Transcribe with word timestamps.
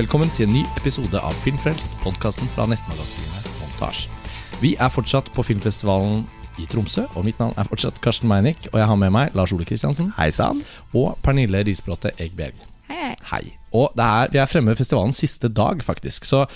velkommen 0.00 0.30
til 0.32 0.46
en 0.48 0.54
ny 0.54 0.60
episode 0.78 1.20
av 1.20 1.34
Filmfrelst, 1.42 1.92
podkasten 2.00 2.48
fra 2.54 2.64
nettmagasinet 2.70 3.48
Montasj. 3.60 4.06
Vi 4.62 4.70
er 4.80 4.88
fortsatt 4.88 5.28
på 5.34 5.44
filmfestivalen 5.44 6.22
i 6.56 6.64
Tromsø, 6.72 7.04
og 7.18 7.26
mitt 7.26 7.36
navn 7.42 7.52
er 7.60 7.68
fortsatt 7.68 7.98
Karsten 8.00 8.30
Meinick. 8.30 8.70
Og 8.70 8.78
jeg 8.80 8.88
har 8.88 8.96
med 8.96 9.12
meg 9.12 9.36
Lars 9.36 9.52
Ole 9.52 9.66
Kristiansen 9.68 10.14
Hei 10.16 10.30
sann. 10.32 10.62
og 10.96 11.18
Pernille 11.20 11.60
Risbråte 11.68 12.14
Egberg. 12.16 12.56
Hei, 12.88 12.96
hei. 13.10 13.16
Hei. 13.28 13.42
Og 13.76 13.92
det 13.98 14.06
er, 14.06 14.32
vi 14.32 14.40
er 14.40 14.48
fremme 14.48 14.72
ved 14.72 14.80
festivalens 14.80 15.20
siste 15.20 15.52
dag, 15.52 15.84
faktisk. 15.84 16.24
Så 16.24 16.46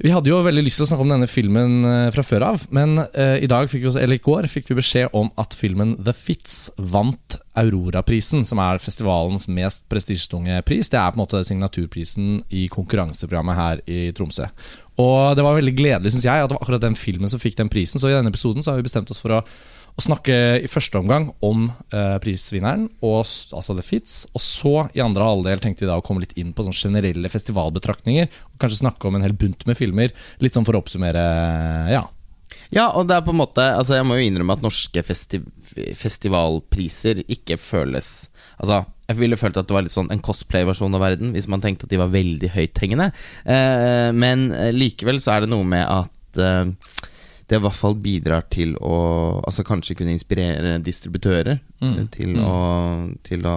vi 0.00 0.12
hadde 0.14 0.30
jo 0.30 0.38
veldig 0.40 0.62
lyst 0.64 0.80
til 0.80 0.86
å 0.86 0.88
snakke 0.88 1.04
om 1.04 1.10
denne 1.12 1.28
filmen 1.28 1.84
eh, 1.84 2.06
fra 2.14 2.22
før 2.24 2.46
av, 2.46 2.62
men 2.72 3.02
eh, 3.12 3.42
i 3.44 3.48
fikk 3.68 3.82
vi, 3.84 3.90
i 4.00 4.18
går 4.24 4.48
fikk 4.48 4.70
vi 4.70 4.78
beskjed 4.78 5.16
om 5.16 5.28
at 5.40 5.52
filmen 5.56 5.92
The 6.00 6.14
Fits 6.16 6.70
vant 6.78 7.36
Aurora-prisen, 7.60 8.46
som 8.48 8.62
er 8.64 8.80
festivalens 8.80 9.44
mest 9.52 9.84
prestisjetunge 9.92 10.62
pris. 10.64 10.88
Det 10.88 10.96
er 10.96 11.12
på 11.12 11.20
en 11.20 11.24
måte 11.26 11.42
signaturprisen 11.44 12.38
i 12.48 12.64
konkurranseprogrammet 12.72 13.60
her 13.60 13.84
i 13.90 14.06
Tromsø. 14.16 14.48
Og 15.00 15.36
det 15.36 15.44
var 15.44 15.58
veldig 15.58 15.76
gledelig, 15.76 16.14
syns 16.14 16.24
jeg, 16.24 16.44
at 16.44 16.48
det 16.48 16.56
var 16.56 16.64
akkurat 16.64 16.86
den 16.86 16.96
filmen 16.96 17.28
som 17.28 17.42
fikk 17.42 17.58
den 17.60 17.72
prisen. 17.72 18.00
Så 18.00 18.08
i 18.08 18.16
denne 18.16 18.32
episoden 18.32 18.64
så 18.64 18.72
har 18.72 18.80
vi 18.80 18.88
bestemt 18.88 19.12
oss 19.12 19.20
for 19.20 19.36
å 19.36 19.44
å 20.00 20.04
snakke 20.04 20.36
i 20.64 20.68
første 20.70 21.00
omgang 21.00 21.28
om 21.44 21.68
eh, 21.92 22.16
prisvinneren, 22.22 22.88
og, 23.04 23.20
altså 23.56 23.76
The 23.76 23.84
Fits. 23.84 24.22
Og 24.32 24.44
så 24.44 24.74
i 24.96 25.02
andre 25.04 25.26
halvdel 25.28 25.62
tenkte 25.62 25.84
de 25.84 25.90
da 25.92 25.98
å 26.00 26.04
komme 26.04 26.24
litt 26.24 26.36
inn 26.40 26.54
på 26.56 26.64
sånne 26.66 26.80
generelle 26.80 27.32
festivalbetraktninger. 27.32 28.30
Og 28.54 28.62
kanskje 28.62 28.82
snakke 28.82 29.08
om 29.08 29.18
en 29.18 29.26
hel 29.26 29.36
bunt 29.36 29.66
med 29.68 29.78
filmer. 29.78 30.14
Litt 30.40 30.56
sånn 30.56 30.66
for 30.68 30.78
å 30.78 30.82
oppsummere, 30.82 31.26
ja. 31.92 32.06
Ja, 32.74 32.88
og 32.94 33.08
det 33.10 33.16
er 33.16 33.22
på 33.26 33.30
en 33.30 33.38
måte 33.40 33.62
Altså 33.62 33.96
Jeg 33.96 34.06
må 34.06 34.16
jo 34.18 34.24
innrømme 34.26 34.54
at 34.56 34.62
norske 34.62 35.02
festi 35.06 35.40
festivalpriser 35.98 37.22
ikke 37.30 37.56
føles 37.58 38.08
Altså, 38.60 38.82
jeg 39.10 39.18
ville 39.18 39.38
følt 39.38 39.58
at 39.58 39.66
det 39.66 39.74
var 39.74 39.86
litt 39.86 39.94
sånn 39.94 40.10
en 40.12 40.22
cosplay-versjon 40.22 40.94
av 40.94 41.02
verden, 41.02 41.32
hvis 41.34 41.48
man 41.50 41.62
tenkte 41.64 41.86
at 41.86 41.92
de 41.94 41.98
var 41.98 42.10
veldig 42.12 42.50
høythengende. 42.52 43.06
Eh, 43.48 44.10
men 44.12 44.50
eh, 44.52 44.68
likevel 44.76 45.16
så 45.22 45.32
er 45.34 45.46
det 45.46 45.50
noe 45.50 45.64
med 45.66 45.80
at 45.80 46.42
eh, 46.44 46.92
det 47.50 47.58
i 47.58 47.62
hvert 47.64 47.74
fall 47.76 47.96
bidrar 47.98 48.44
til 48.52 48.76
å 48.78 48.96
Altså 49.44 49.64
kanskje 49.66 49.96
kunne 49.98 50.14
inspirere 50.14 50.76
distributører 50.86 51.58
Mm. 51.82 51.94
eh, 51.98 52.06
til, 52.14 52.34
Mm. 52.36 52.44
Å, 52.46 53.14
til 53.26 53.42
å 53.50 53.56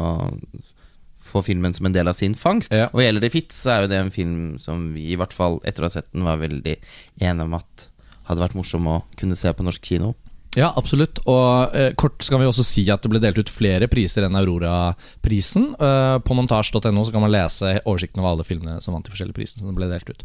få 1.34 1.42
filmen 1.46 1.74
som 1.74 1.86
en 1.90 1.94
del 1.96 2.08
av 2.08 2.14
sin 2.18 2.34
fangst. 2.38 2.72
Ja. 2.74 2.90
Og 2.94 3.02
gjelder 3.02 3.22
det 3.22 3.32
Fitz, 3.34 3.56
så 3.64 3.72
er 3.74 3.82
jo 3.84 3.88
det 3.94 3.98
en 4.02 4.12
film 4.14 4.58
som 4.62 4.94
vi 4.94 5.12
i 5.14 5.18
hvert 5.18 5.34
fall 5.34 5.60
etter 5.66 5.82
å 5.82 5.90
ha 5.90 5.94
sett 5.96 6.12
den, 6.14 6.24
var 6.28 6.38
veldig 6.42 6.76
enige 7.22 7.48
om 7.48 7.54
at 7.58 7.88
hadde 8.30 8.44
vært 8.44 8.56
morsom 8.56 8.86
å 8.88 9.00
kunne 9.20 9.36
se 9.36 9.52
på 9.54 9.64
norsk 9.66 9.82
kino. 9.84 10.14
Ja, 10.56 10.72
absolutt. 10.78 11.18
Og 11.26 11.74
eh, 11.74 11.94
kort 11.98 12.22
skal 12.22 12.38
vi 12.40 12.46
også 12.46 12.64
si 12.64 12.84
at 12.94 13.02
det 13.02 13.10
ble 13.10 13.20
delt 13.20 13.40
ut 13.42 13.50
flere 13.50 13.88
priser 13.90 14.24
enn 14.28 14.38
Aurora-prisen. 14.38 15.72
Eh, 15.80 16.18
på 16.22 16.36
montasj.no 16.38 17.04
så 17.06 17.12
kan 17.12 17.22
man 17.26 17.34
lese 17.34 17.80
oversikten 17.84 18.22
over 18.22 18.36
alle 18.36 18.46
filmene 18.48 18.78
som 18.84 18.94
vant 18.94 19.06
de 19.06 19.12
forskjellige 19.16 19.38
prisene 19.40 19.66
som 19.66 19.74
ble 19.76 19.90
delt 19.90 20.10
ut. 20.14 20.24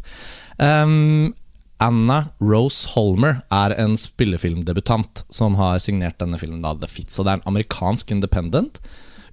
Um, 0.61 1.33
Anna 1.79 2.25
Rose 2.43 2.89
Holmer 2.91 3.41
er 3.55 3.73
en 3.79 3.95
spillefilmdebutant 3.99 5.23
som 5.31 5.55
har 5.59 5.79
signert 5.79 6.19
denne 6.19 6.39
filmen, 6.41 6.61
da, 6.65 6.73
The 6.75 6.89
Fitz, 6.91 7.19
Og 7.19 7.25
det 7.25 7.31
er 7.31 7.39
en 7.39 7.49
amerikansk 7.53 8.11
independent. 8.11 8.81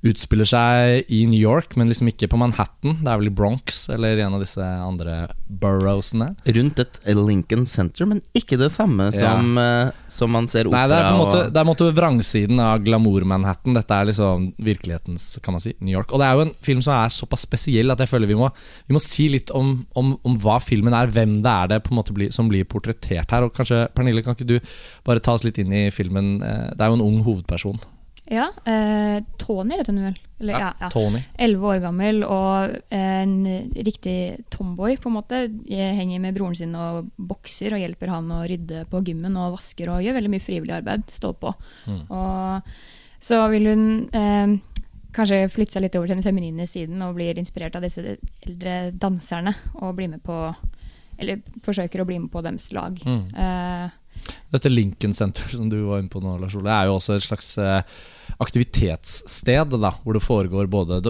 Utspiller 0.06 0.46
seg 0.48 1.10
i 1.12 1.22
New 1.26 1.40
York, 1.40 1.74
men 1.78 1.88
liksom 1.90 2.10
ikke 2.12 2.28
på 2.30 2.38
Manhattan. 2.38 2.98
Det 3.02 3.10
er 3.10 3.18
vel 3.20 3.30
i 3.30 3.34
Bronx 3.34 3.86
eller 3.92 4.20
en 4.22 4.36
av 4.36 4.42
disse 4.44 4.62
andre 4.62 5.16
boroughsene. 5.48 6.28
Rundt 6.56 6.78
et 6.82 6.98
Lincoln 7.16 7.66
Center, 7.66 8.06
men 8.06 8.20
ikke 8.36 8.58
det 8.60 8.68
samme 8.74 9.08
som, 9.14 9.56
eh, 9.58 9.90
som 10.12 10.30
man 10.32 10.46
ser 10.52 10.68
Nei, 10.70 10.84
opera 10.84 10.88
det 10.88 10.98
er 10.98 11.08
på 11.08 11.14
en 11.14 11.22
måte, 11.22 11.40
det 11.50 11.56
er 11.56 11.64
på 11.64 11.66
en 11.66 11.72
måte 11.72 11.96
vrangsiden 11.96 12.60
av 12.62 12.84
glamour-Manhattan. 12.86 13.74
Dette 13.74 13.98
er 13.98 14.10
liksom 14.10 14.46
virkelighetens 14.62 15.26
kan 15.42 15.56
man 15.56 15.64
si, 15.64 15.74
New 15.80 15.92
York. 15.94 16.12
Og 16.12 16.22
det 16.22 16.28
er 16.28 16.34
jo 16.38 16.46
en 16.46 16.54
film 16.60 16.82
som 16.84 16.94
er 16.94 17.08
såpass 17.14 17.46
spesiell 17.46 17.90
at 17.90 17.98
jeg 18.04 18.12
føler 18.12 18.30
vi 18.30 18.38
må, 18.38 18.50
vi 18.86 18.96
må 18.96 19.02
si 19.02 19.28
litt 19.32 19.50
om, 19.50 19.86
om, 19.96 20.14
om 20.24 20.38
hva 20.42 20.60
filmen 20.62 20.94
er, 20.94 21.10
hvem 21.10 21.40
det 21.42 21.52
er 21.52 21.74
det 21.74 21.82
på 21.86 21.94
en 21.94 22.00
måte 22.02 22.14
blir, 22.16 22.30
som 22.34 22.48
blir 22.48 22.64
portrettert 22.68 23.30
her. 23.34 23.42
Og 23.48 23.54
kanskje, 23.56 23.86
Pernille, 23.96 24.22
kan 24.22 24.36
ikke 24.36 24.48
du 24.48 24.58
bare 25.06 25.20
ta 25.24 25.34
oss 25.34 25.44
litt 25.46 25.58
inn 25.58 25.72
i 25.72 25.88
filmen? 25.90 26.36
Eh, 26.42 26.70
Det 26.76 26.82
er 26.84 26.92
jo 26.92 26.98
en 27.00 27.06
ung 27.06 27.22
hovedperson. 27.26 27.78
Ja, 28.26 28.50
eh, 28.66 29.22
Tony 29.38 29.76
heter 29.78 29.92
hun 29.92 30.08
vel. 30.08 30.16
Eller, 30.38 30.52
ja, 30.60 30.72
ja. 30.80 30.90
Tony. 30.90 31.22
Elleve 31.38 31.70
år 31.70 31.78
gammel 31.80 32.24
og 32.26 32.74
en 32.92 33.36
riktig 33.72 34.44
tomboy, 34.52 34.98
på 35.00 35.08
en 35.08 35.16
måte. 35.16 35.40
Jeg 35.70 35.94
henger 35.96 36.20
med 36.20 36.36
broren 36.36 36.58
sin 36.58 36.74
og 36.76 37.08
bokser 37.16 37.76
og 37.76 37.80
hjelper 37.80 38.12
han 38.12 38.28
å 38.34 38.42
rydde 38.44 38.84
på 38.90 39.00
gymmen 39.06 39.38
og 39.40 39.54
vasker 39.56 39.92
og 39.94 40.02
gjør 40.04 40.18
veldig 40.18 40.32
mye 40.34 40.44
frivillig 40.44 40.76
arbeid. 40.80 41.06
Står 41.12 41.36
på. 41.40 41.54
Mm. 41.86 42.02
Og 42.10 42.72
så 43.22 43.40
vil 43.54 43.70
hun 43.70 43.86
eh, 44.12 44.56
kanskje 45.16 45.46
flytte 45.52 45.76
seg 45.76 45.86
litt 45.86 45.96
over 45.98 46.10
til 46.10 46.18
den 46.18 46.26
feminine 46.26 46.66
siden 46.68 47.00
og 47.06 47.16
blir 47.16 47.38
inspirert 47.40 47.78
av 47.78 47.86
disse 47.86 48.18
eldre 48.44 48.90
danserne 48.92 49.54
og 49.80 49.94
blir 49.98 50.12
med 50.12 50.24
på 50.26 50.40
Eller 51.16 51.40
forsøker 51.64 52.02
å 52.02 52.04
bli 52.04 52.18
med 52.20 52.28
på 52.28 52.42
deres 52.44 52.66
lag. 52.76 52.98
Mm. 53.00 53.22
Eh, 53.32 53.94
Dette 54.52 54.70
Lincoln 54.70 55.14
Center 55.14 55.48
som 55.50 55.68
du 55.70 55.80
var 55.88 56.00
inne 56.00 56.12
på 56.12 56.22
nå, 56.22 56.36
Lars 56.40 56.54
Ole, 56.58 56.70
er 56.70 56.88
jo 56.88 56.96
også 56.96 57.16
et 57.16 57.24
slags 57.24 57.48
eh, 57.58 57.82
aktivitetssted, 58.42 59.74
da, 59.80 59.90
hvor 60.02 60.16
det 60.16 60.22
foregår 60.24 60.68
både 60.70 61.00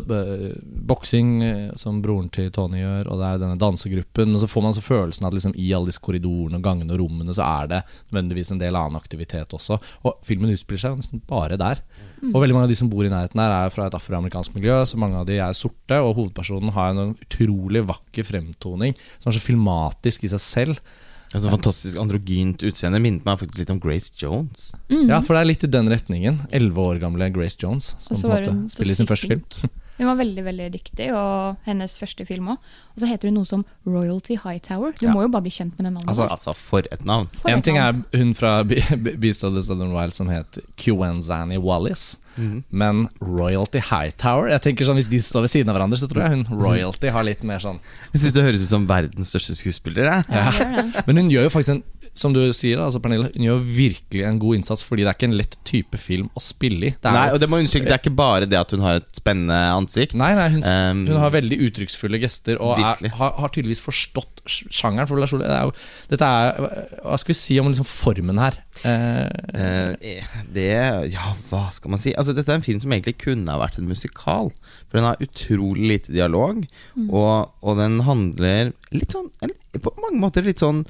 boksing, 0.89 1.31
eh, 1.45 1.71
som 1.79 2.01
broren 2.05 2.31
til 2.33 2.49
Tony 2.55 2.81
gjør, 2.81 3.11
og 3.11 3.21
det 3.21 3.29
er 3.29 3.43
denne 3.43 3.59
dansegruppen. 3.61 4.33
Men 4.33 4.43
så 4.43 4.49
får 4.51 4.65
man 4.65 4.77
så 4.77 4.85
følelsen 4.85 5.29
at 5.29 5.37
liksom 5.37 5.57
i 5.61 5.69
alle 5.77 5.91
disse 5.91 6.03
korridorene, 6.03 6.61
og 6.61 6.67
gangene 6.67 6.97
og 6.97 7.03
rommene 7.05 7.37
så 7.37 7.47
er 7.47 7.73
det 7.73 7.83
nødvendigvis 8.11 8.55
en 8.55 8.63
del 8.63 8.79
annen 8.79 8.99
aktivitet 8.99 9.57
også. 9.57 9.81
Og 10.07 10.21
filmen 10.27 10.55
utspiller 10.55 10.87
seg 10.87 11.01
nesten 11.01 11.25
bare 11.29 11.61
der. 11.61 11.83
Og 12.33 12.41
veldig 12.41 12.57
mange 12.57 12.71
av 12.71 12.73
de 12.73 12.79
som 12.79 12.91
bor 12.93 13.05
i 13.05 13.13
nærheten 13.13 13.43
her, 13.43 13.53
er 13.53 13.75
fra 13.75 13.89
et 13.91 13.99
afroamerikansk 13.99 14.57
miljø, 14.57 14.79
så 14.89 15.01
mange 15.01 15.21
av 15.21 15.29
de 15.29 15.37
er 15.43 15.57
sorte, 15.57 16.01
og 16.01 16.15
hovedpersonen 16.17 16.73
har 16.77 16.95
en 16.95 17.13
utrolig 17.13 17.85
vakker 17.89 18.27
fremtoning, 18.27 18.97
som 19.19 19.31
er 19.31 19.37
så 19.37 19.45
filmatisk 19.45 20.25
i 20.25 20.33
seg 20.33 20.43
selv. 20.43 20.81
Et 21.37 21.45
sånt 21.45 21.55
fantastisk 21.57 22.01
androgynt 22.01 22.65
utseende. 22.67 23.01
Minnet 23.03 23.27
meg 23.27 23.41
faktisk 23.41 23.63
litt 23.63 23.73
om 23.75 23.81
Grace 23.83 24.13
Jones. 24.17 24.71
mm. 24.93 25.09
Ja, 25.11 25.21
for 25.23 25.37
det 25.37 25.43
er 25.43 25.51
litt 25.53 25.67
i 25.67 25.73
den 25.73 25.91
retningen. 25.93 26.43
Elleve 26.51 26.87
år 26.93 27.03
gamle 27.03 27.31
Grace 27.35 27.61
Jones, 27.63 27.95
som 28.03 28.17
på 28.19 28.31
en 28.31 28.37
måte 28.37 28.77
spiller 28.77 28.99
sin 28.99 29.11
første 29.11 29.33
film. 29.35 29.45
Hun 29.99 30.07
var 30.07 30.17
veldig 30.17 30.45
veldig 30.45 30.73
dyktig, 30.75 31.07
og 31.17 31.57
hennes 31.65 31.99
første 31.99 32.27
film 32.29 32.49
òg. 32.53 32.59
Og 32.95 33.01
så 33.01 33.07
heter 33.09 33.29
hun 33.31 33.35
noe 33.39 33.47
som 33.49 33.65
Royalty 33.87 34.37
Hightower. 34.37 34.93
Du 34.99 35.07
Ja. 35.07 35.13
må 35.15 35.23
jo 35.23 35.29
bare 35.29 35.43
bli 35.43 35.51
kjent 35.51 35.73
med 35.79 35.87
den 35.87 35.95
navnet. 35.95 36.09
Altså, 36.09 36.29
Altså, 36.31 36.55
for 36.55 36.79
et 36.93 37.05
navn. 37.05 37.29
For 37.41 37.49
En 37.51 37.59
et 37.59 37.65
ting 37.65 37.79
er 37.79 37.93
hun 38.15 38.35
fra 38.35 38.63
Be- 38.63 38.83
Be- 38.97 39.17
Beast 39.17 39.43
of 39.45 39.55
the 39.55 39.63
Southern 39.63 39.93
Wild 39.95 40.13
som 40.15 40.29
het 40.29 40.59
Quenzani 40.77 41.57
Wallis, 41.59 42.19
Mhm. 42.37 42.65
men 42.71 43.09
Royalty 43.23 43.79
Hightower 43.81 44.49
Jeg 44.51 44.61
tenker 44.61 44.85
sånn 44.85 44.97
Hvis 44.97 45.09
de 45.09 45.19
står 45.25 45.41
ved 45.41 45.49
siden 45.51 45.69
av 45.71 45.77
hverandre, 45.77 45.97
så 45.97 46.07
tror 46.07 46.21
jeg 46.29 46.31
hun 46.45 46.45
Royalty 46.61 47.09
har 47.09 47.25
litt 47.25 47.43
mer 47.43 47.59
sånn 47.59 47.79
Jeg 48.13 48.21
syns 48.21 48.33
det 48.35 48.45
høres 48.45 48.63
ut 48.63 48.69
som 48.69 48.87
verdens 48.87 49.31
største 49.33 49.57
skuespiller. 49.57 50.05
Jeg. 50.05 50.25
Ja, 50.29 50.51
det. 50.83 51.07
Men 51.07 51.17
hun 51.17 51.31
gjør 51.31 51.45
jo 51.45 51.49
faktisk 51.49 51.71
en 51.71 51.83
som 52.17 52.33
du 52.35 52.41
sier, 52.57 52.81
altså 52.81 53.01
Pernille, 53.03 53.29
hun 53.35 53.45
gjør 53.45 53.63
virkelig 53.63 54.25
en 54.25 54.39
god 54.41 54.59
innsats, 54.59 54.83
fordi 54.87 55.05
det 55.05 55.11
er 55.11 55.19
ikke 55.19 55.29
en 55.29 55.37
lett 55.39 55.57
type 55.69 56.01
film 56.01 56.31
å 56.37 56.43
spille 56.43 56.91
i. 56.91 56.93
Det 56.95 57.11
er 57.11 57.17
Nei, 57.17 57.27
og 57.35 57.41
det 57.43 57.49
må 57.53 57.61
understreke, 57.61 57.89
det 57.89 57.95
er 57.97 58.03
ikke 58.03 58.15
bare 58.17 58.49
det 58.49 58.59
at 58.59 58.73
hun 58.75 58.85
har 58.85 59.01
et 59.01 59.09
spennende 59.19 59.59
ansikt. 59.77 60.17
Nei, 60.19 60.33
nei 60.39 60.49
hun, 60.55 60.65
Um, 60.67 61.05
hun 61.07 61.21
har 61.21 61.31
veldig 61.31 61.57
uttrykksfulle 61.69 62.19
gester 62.21 62.59
og 62.63 62.81
er, 62.81 62.99
har, 63.19 63.35
har 63.39 63.53
tydeligvis 63.55 63.83
forstått 63.85 64.43
sjangeren. 64.51 65.07
For 65.09 65.21
det 65.21 65.47
er 65.47 65.69
jo, 65.69 65.75
dette 66.11 66.27
er 66.27 66.59
Hva 67.05 67.19
skal 67.21 67.33
vi 67.33 67.39
si 67.39 67.59
om 67.61 67.71
liksom 67.71 67.87
formen 67.87 68.41
her? 68.41 68.59
Uh, 68.83 69.95
det 70.53 70.69
Ja, 71.13 71.33
hva 71.51 71.67
skal 71.75 71.95
man 71.95 72.03
si? 72.03 72.15
Altså, 72.19 72.35
dette 72.37 72.53
er 72.53 72.61
en 72.61 72.67
film 72.67 72.81
som 72.83 72.93
egentlig 72.95 73.19
kunne 73.23 73.53
ha 73.53 73.61
vært 73.63 73.79
en 73.81 73.91
musikal. 73.91 74.51
For 74.87 74.99
den 74.99 75.09
har 75.09 75.23
utrolig 75.23 75.91
lite 75.93 76.15
dialog, 76.15 76.65
og, 77.07 77.53
og 77.63 77.79
den 77.81 78.01
handler 78.07 78.73
litt 78.95 79.15
sånn 79.15 79.31
På 79.83 79.95
mange 80.03 80.21
måter 80.23 80.47
litt 80.47 80.63
sånn 80.63 80.85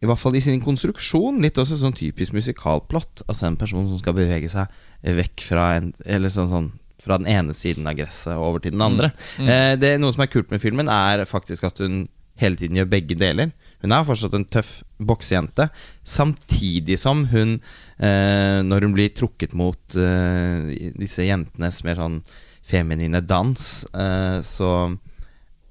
i 0.00 0.08
hvert 0.08 0.20
fall 0.20 0.36
i 0.38 0.42
sin 0.44 0.62
konstruksjon 0.64 1.42
litt 1.44 1.58
også 1.60 1.76
sånn 1.80 1.96
typisk 1.96 2.32
musikalplott. 2.36 3.24
Altså 3.26 3.48
en 3.48 3.58
person 3.60 3.88
som 3.88 4.00
skal 4.00 4.16
bevege 4.16 4.48
seg 4.48 4.70
vekk 5.04 5.44
fra 5.44 5.66
en 5.78 5.90
Eller 6.04 6.32
sånn, 6.32 6.48
sånn 6.48 6.70
fra 7.00 7.16
den 7.20 7.28
ene 7.32 7.56
siden 7.56 7.88
av 7.88 7.96
gresset 7.96 8.34
og 8.34 8.46
over 8.46 8.64
til 8.64 8.74
den 8.74 8.84
andre. 8.84 9.12
Mm. 9.40 9.48
Eh, 9.48 9.74
det 9.80 9.92
Noe 10.00 10.12
som 10.12 10.24
er 10.24 10.32
kult 10.32 10.50
med 10.52 10.60
filmen, 10.60 10.88
er 10.92 11.24
faktisk 11.28 11.64
at 11.68 11.80
hun 11.80 12.02
hele 12.40 12.56
tiden 12.56 12.78
gjør 12.78 12.90
begge 12.92 13.16
deler. 13.20 13.52
Hun 13.82 13.94
er 13.94 14.06
fortsatt 14.08 14.36
en 14.36 14.46
tøff 14.48 14.80
boksejente, 15.00 15.68
samtidig 16.04 16.98
som 17.00 17.26
hun, 17.32 17.58
eh, 17.98 18.60
når 18.64 18.86
hun 18.86 18.96
blir 18.96 19.12
trukket 19.16 19.54
mot 19.56 19.96
eh, 19.96 20.92
disse 20.96 21.24
jentenes 21.28 21.82
mer 21.84 22.00
sånn 22.00 22.20
feminine 22.64 23.22
dans, 23.24 23.70
eh, 23.92 24.40
så 24.44 24.98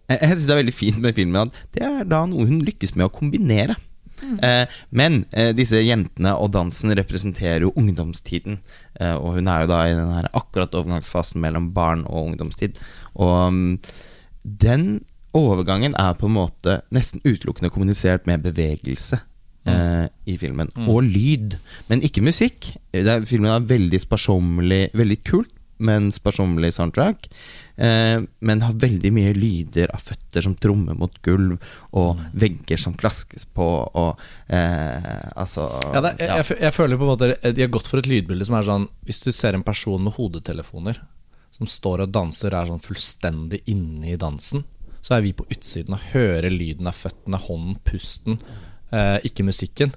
Jeg, 0.10 0.18
jeg 0.24 0.30
syns 0.30 0.46
det 0.50 0.54
er 0.56 0.58
veldig 0.64 0.74
fint 0.74 0.98
med 1.04 1.14
filmen 1.14 1.44
at 1.44 1.58
det 1.76 1.84
er 1.86 2.08
da 2.10 2.24
noe 2.26 2.48
hun 2.50 2.64
lykkes 2.66 2.96
med 2.98 3.06
å 3.06 3.12
kombinere. 3.14 3.76
Eh, 4.44 4.80
men 4.92 5.24
eh, 5.32 5.52
disse 5.58 5.80
jentene 5.84 6.36
og 6.38 6.52
dansen 6.56 6.94
representerer 6.98 7.66
jo 7.66 7.74
ungdomstiden. 7.80 8.60
Eh, 9.00 9.16
og 9.16 9.38
hun 9.40 9.50
er 9.52 9.64
jo 9.64 9.72
da 9.72 9.84
i 9.88 9.96
den 9.98 10.14
her 10.16 10.30
akkurat 10.38 10.76
overgangsfasen 10.76 11.42
mellom 11.44 11.72
barn 11.76 12.06
og 12.08 12.32
ungdomstid. 12.32 12.80
Og 13.20 13.36
um, 13.48 13.64
den 14.44 15.02
overgangen 15.38 15.96
er 16.00 16.16
på 16.18 16.30
en 16.30 16.38
måte 16.38 16.80
nesten 16.96 17.22
utelukkende 17.26 17.72
kommunisert 17.74 18.28
med 18.30 18.46
bevegelse. 18.46 19.22
eh, 19.68 20.08
I 20.26 20.38
filmen. 20.38 20.70
Og 20.90 21.04
lyd, 21.04 21.58
men 21.90 22.02
ikke 22.06 22.24
musikk. 22.26 22.74
Er, 22.94 23.26
filmen 23.30 23.52
er 23.52 23.68
veldig 23.70 24.00
sparsommelig, 24.02 24.90
veldig 24.98 25.20
kult 25.28 25.54
men 25.80 26.10
sparsommelig 26.12 26.74
soundtrack. 26.76 27.30
Eh, 27.76 28.22
men 28.40 28.62
har 28.66 28.80
veldig 28.80 29.12
mye 29.16 29.34
lyder 29.38 29.92
av 29.96 30.04
føtter 30.04 30.44
som 30.44 30.56
trommer 30.60 30.98
mot 31.00 31.14
gulv, 31.26 31.58
og 31.96 32.20
vegger 32.36 32.80
som 32.82 32.98
klaskes 33.00 33.46
på, 33.46 33.68
og 33.88 34.20
eh, 34.48 35.30
altså 35.40 35.70
Ja, 35.94 36.04
det, 36.04 36.16
jeg, 36.20 36.42
jeg, 36.42 36.60
jeg 36.68 36.76
føler 36.76 37.00
på 37.00 37.08
en 37.08 37.14
måte 37.14 37.54
De 37.56 37.64
har 37.64 37.72
gått 37.72 37.88
for 37.88 38.02
et 38.02 38.10
lydbilde 38.10 38.48
som 38.48 38.58
er 38.60 38.68
sånn 38.68 38.88
Hvis 39.08 39.22
du 39.24 39.30
ser 39.36 39.56
en 39.56 39.64
person 39.66 40.04
med 40.04 40.16
hodetelefoner 40.18 41.00
som 41.56 41.68
står 41.70 42.04
og 42.06 42.12
danser, 42.14 42.54
er 42.54 42.68
sånn 42.70 42.84
fullstendig 42.84 43.64
inne 43.72 44.12
i 44.14 44.20
dansen, 44.20 44.62
så 45.02 45.16
er 45.18 45.24
vi 45.26 45.32
på 45.36 45.48
utsiden 45.50 45.96
og 45.98 46.04
hører 46.14 46.54
lyden 46.54 46.88
av 46.88 46.96
føttene, 46.96 47.40
hånden, 47.42 47.80
pusten, 47.88 48.38
Uh, 48.90 49.22
ikke 49.22 49.44
musikken. 49.46 49.92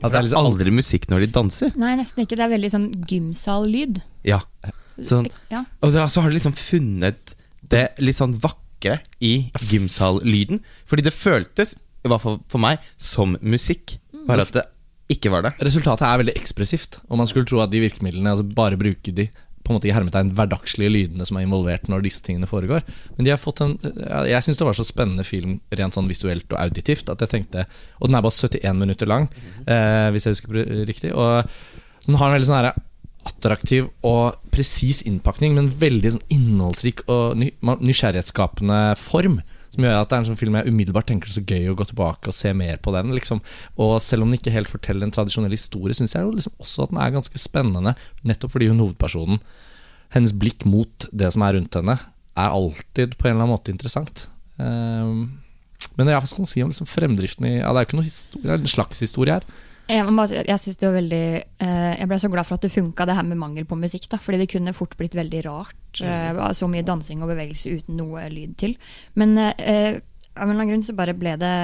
At 0.00 0.08
Det 0.08 0.16
er 0.16 0.24
liksom 0.24 0.46
aldri 0.48 0.72
musikk 0.72 1.02
når 1.12 1.26
de 1.26 1.26
danser. 1.36 1.74
Nei, 1.76 1.90
nesten 2.00 2.24
ikke. 2.24 2.38
Det 2.38 2.46
er 2.46 2.52
veldig 2.54 2.70
sånn 2.72 2.86
gymsal-lyd. 3.10 3.98
Ja. 4.24 4.38
Sånn, 5.04 5.28
Ja. 5.50 5.64
og 5.82 5.92
da, 5.94 6.06
så 6.08 6.22
har 6.22 6.30
de 6.30 6.38
liksom 6.38 6.54
funnet 6.56 7.34
det 7.68 7.92
litt 8.00 8.16
sånn 8.16 8.34
vakre 8.40 9.00
i 9.20 9.50
gymsallyden. 9.60 10.60
Fordi 10.88 11.02
det 11.04 11.12
føltes, 11.14 11.74
i 12.04 12.08
hvert 12.08 12.22
fall 12.22 12.40
for 12.48 12.58
meg, 12.62 12.78
som 12.98 13.36
musikk. 13.42 13.98
Bare 14.28 14.42
at 14.46 14.52
det 14.52 14.64
ikke 15.08 15.30
var 15.32 15.42
det. 15.46 15.54
Resultatet 15.64 16.04
er 16.06 16.18
veldig 16.22 16.34
ekspressivt, 16.36 17.00
og 17.08 17.18
man 17.18 17.26
skulle 17.30 17.46
tro 17.48 17.60
at 17.64 17.70
de 17.72 17.80
virkemidlene 17.80 18.28
altså 18.34 18.44
bare 18.44 18.76
bruker 18.80 19.14
de 19.16 19.28
på 19.64 19.72
en 19.74 19.76
måte 19.80 19.88
i 19.90 19.92
hermetegn 19.92 20.30
hverdagslige 20.32 20.88
lydene 20.92 21.26
som 21.28 21.36
er 21.36 21.44
involvert 21.44 21.88
når 21.92 22.00
disse 22.06 22.22
tingene 22.24 22.48
foregår. 22.48 22.80
Men 23.18 23.24
de 23.26 23.30
har 23.34 23.40
fått 23.40 23.60
en 23.60 23.74
Jeg 24.24 24.40
syns 24.46 24.56
det 24.56 24.64
var 24.64 24.72
så 24.78 24.84
spennende 24.86 25.24
film 25.28 25.58
rent 25.76 25.92
sånn 25.96 26.08
visuelt 26.08 26.48
og 26.54 26.60
auditivt 26.62 27.10
at 27.12 27.20
jeg 27.20 27.28
tenkte 27.28 27.66
Og 28.00 28.08
den 28.08 28.16
er 28.16 28.22
bare 28.24 28.32
71 28.32 28.78
minutter 28.80 29.06
lang, 29.10 29.28
eh, 29.66 30.08
hvis 30.14 30.24
jeg 30.24 30.38
husker 30.38 30.86
riktig. 30.88 31.12
Og 31.12 31.44
den 32.06 32.16
har 32.16 32.30
en 32.30 32.38
veldig 32.38 32.48
sånn 32.48 32.56
herre 32.62 32.72
attraktiv 33.28 33.88
og 34.06 34.38
presis 34.54 35.02
innpakning, 35.06 35.54
men 35.56 35.70
veldig 35.80 36.14
sånn 36.16 36.26
innholdsrik 36.34 37.04
og 37.06 37.38
ny, 37.38 37.52
nysgjerrighetsskapende 37.60 38.80
form. 39.00 39.38
Som 39.74 39.84
gjør 39.84 39.98
at 40.00 40.10
det 40.10 40.16
er 40.16 40.22
en 40.22 40.28
sånn 40.30 40.40
film 40.40 40.56
jeg 40.58 40.72
umiddelbart 40.72 41.08
tenker 41.10 41.30
er 41.30 41.36
så 41.36 41.44
gøy 41.44 41.68
å 41.70 41.76
gå 41.78 41.86
tilbake 41.90 42.30
og 42.30 42.36
se 42.36 42.54
mer 42.56 42.80
på 42.82 42.92
den. 42.94 43.12
Liksom. 43.14 43.42
Og 43.84 43.98
selv 44.02 44.24
om 44.24 44.30
den 44.32 44.40
ikke 44.40 44.54
helt 44.54 44.70
forteller 44.72 45.06
en 45.06 45.14
tradisjonell 45.14 45.54
historie, 45.54 45.96
syns 45.96 46.16
jeg 46.16 46.24
jo 46.24 46.32
liksom 46.34 46.56
også 46.64 46.86
at 46.86 46.94
den 46.94 47.02
er 47.04 47.14
ganske 47.14 47.42
spennende. 47.42 47.94
Nettopp 48.26 48.56
fordi 48.56 48.70
hun 48.72 48.80
hovedpersonen, 48.82 49.42
hennes 50.16 50.32
blikk 50.32 50.64
mot 50.66 51.06
det 51.12 51.28
som 51.34 51.44
er 51.44 51.58
rundt 51.58 51.76
henne, 51.76 51.98
er 52.38 52.54
alltid 52.54 53.18
på 53.18 53.28
en 53.28 53.36
eller 53.36 53.44
annen 53.44 53.54
måte 53.54 53.74
interessant. 53.74 54.26
Um, 54.56 55.38
men 55.98 56.10
jeg 56.10 56.30
skal 56.30 56.46
si 56.48 56.62
om 56.62 56.70
liksom 56.72 56.88
fremdriften 56.88 57.46
i 57.46 57.56
ja, 57.58 57.70
Det 57.70 57.80
er 57.80 57.84
jo 57.84 57.88
ikke 57.88 57.98
noe 57.98 58.06
historie, 58.06 58.44
det 58.44 58.54
er 58.54 58.62
en 58.62 58.72
slags 58.72 59.02
historie 59.02 59.36
her. 59.36 59.46
Jeg, 59.88 60.04
jeg 60.44 60.60
synes 60.60 60.76
det 60.76 60.84
var 60.84 60.96
veldig 60.98 61.22
eh, 61.64 61.92
Jeg 61.96 62.08
ble 62.10 62.18
så 62.20 62.28
glad 62.28 62.44
for 62.44 62.58
at 62.58 62.64
det 62.66 62.72
funka, 62.74 63.06
det 63.08 63.14
her 63.16 63.24
med 63.24 63.40
mangel 63.40 63.64
på 63.64 63.78
musikk. 63.80 64.08
da 64.12 64.18
Fordi 64.20 64.42
det 64.42 64.50
kunne 64.52 64.74
fort 64.76 64.96
blitt 65.00 65.16
veldig 65.16 65.44
rart. 65.46 66.00
eh, 66.04 66.52
så 66.52 66.68
mye 66.68 66.84
dansing 66.84 67.22
og 67.22 67.32
bevegelse 67.32 67.72
uten 67.72 67.96
noe 67.96 68.26
lyd 68.28 68.56
til. 68.60 68.76
Men 69.14 69.38
eh, 69.38 70.00
av 70.36 70.44
en 70.44 70.50
eller 70.50 70.60
annen 70.60 70.74
grunn 70.74 70.84
så 70.84 70.96
bare 70.96 71.16
ble 71.16 71.36
det 71.40 71.54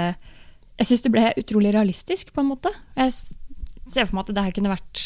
Jeg 0.80 0.88
syns 0.88 1.04
det 1.04 1.12
ble 1.12 1.26
utrolig 1.36 1.74
realistisk, 1.74 2.32
på 2.32 2.40
en 2.40 2.50
måte. 2.54 2.72
Jeg 2.96 3.12
ser 3.12 4.08
for 4.08 4.16
meg 4.16 4.24
at 4.24 4.34
det 4.34 4.44
her 4.48 4.56
kunne 4.56 4.72
vært 4.72 5.04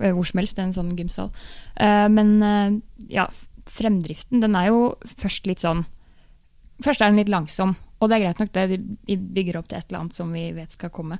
hvor 0.00 0.24
som 0.24 0.38
helst, 0.38 0.58
en 0.62 0.72
sånn 0.72 0.94
gymsal. 0.96 1.28
Men 1.76 2.80
ja, 3.10 3.26
fremdriften, 3.68 4.40
den 4.40 4.54
er 4.56 4.70
jo 4.70 4.94
først 5.18 5.50
litt 5.50 5.60
sånn 5.60 5.84
Først 6.80 7.02
er 7.02 7.10
den 7.10 7.18
litt 7.20 7.28
langsom, 7.28 7.74
og 8.00 8.08
det 8.08 8.16
er 8.16 8.22
greit 8.22 8.38
nok 8.40 8.52
det. 8.54 8.62
De 8.70 8.78
de 9.10 9.16
bygger 9.36 9.58
opp 9.58 9.66
til 9.68 9.76
et 9.76 9.90
eller 9.90 9.98
annet 10.00 10.16
som 10.16 10.30
vi 10.32 10.46
vet 10.56 10.72
skal 10.72 10.88
komme. 10.94 11.18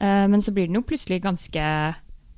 Eh, 0.00 0.26
Men 0.28 0.42
så 0.42 0.52
blir 0.52 0.66
den 0.66 0.74
jo 0.80 0.82
plutselig 0.86 1.22
ganske 1.22 1.94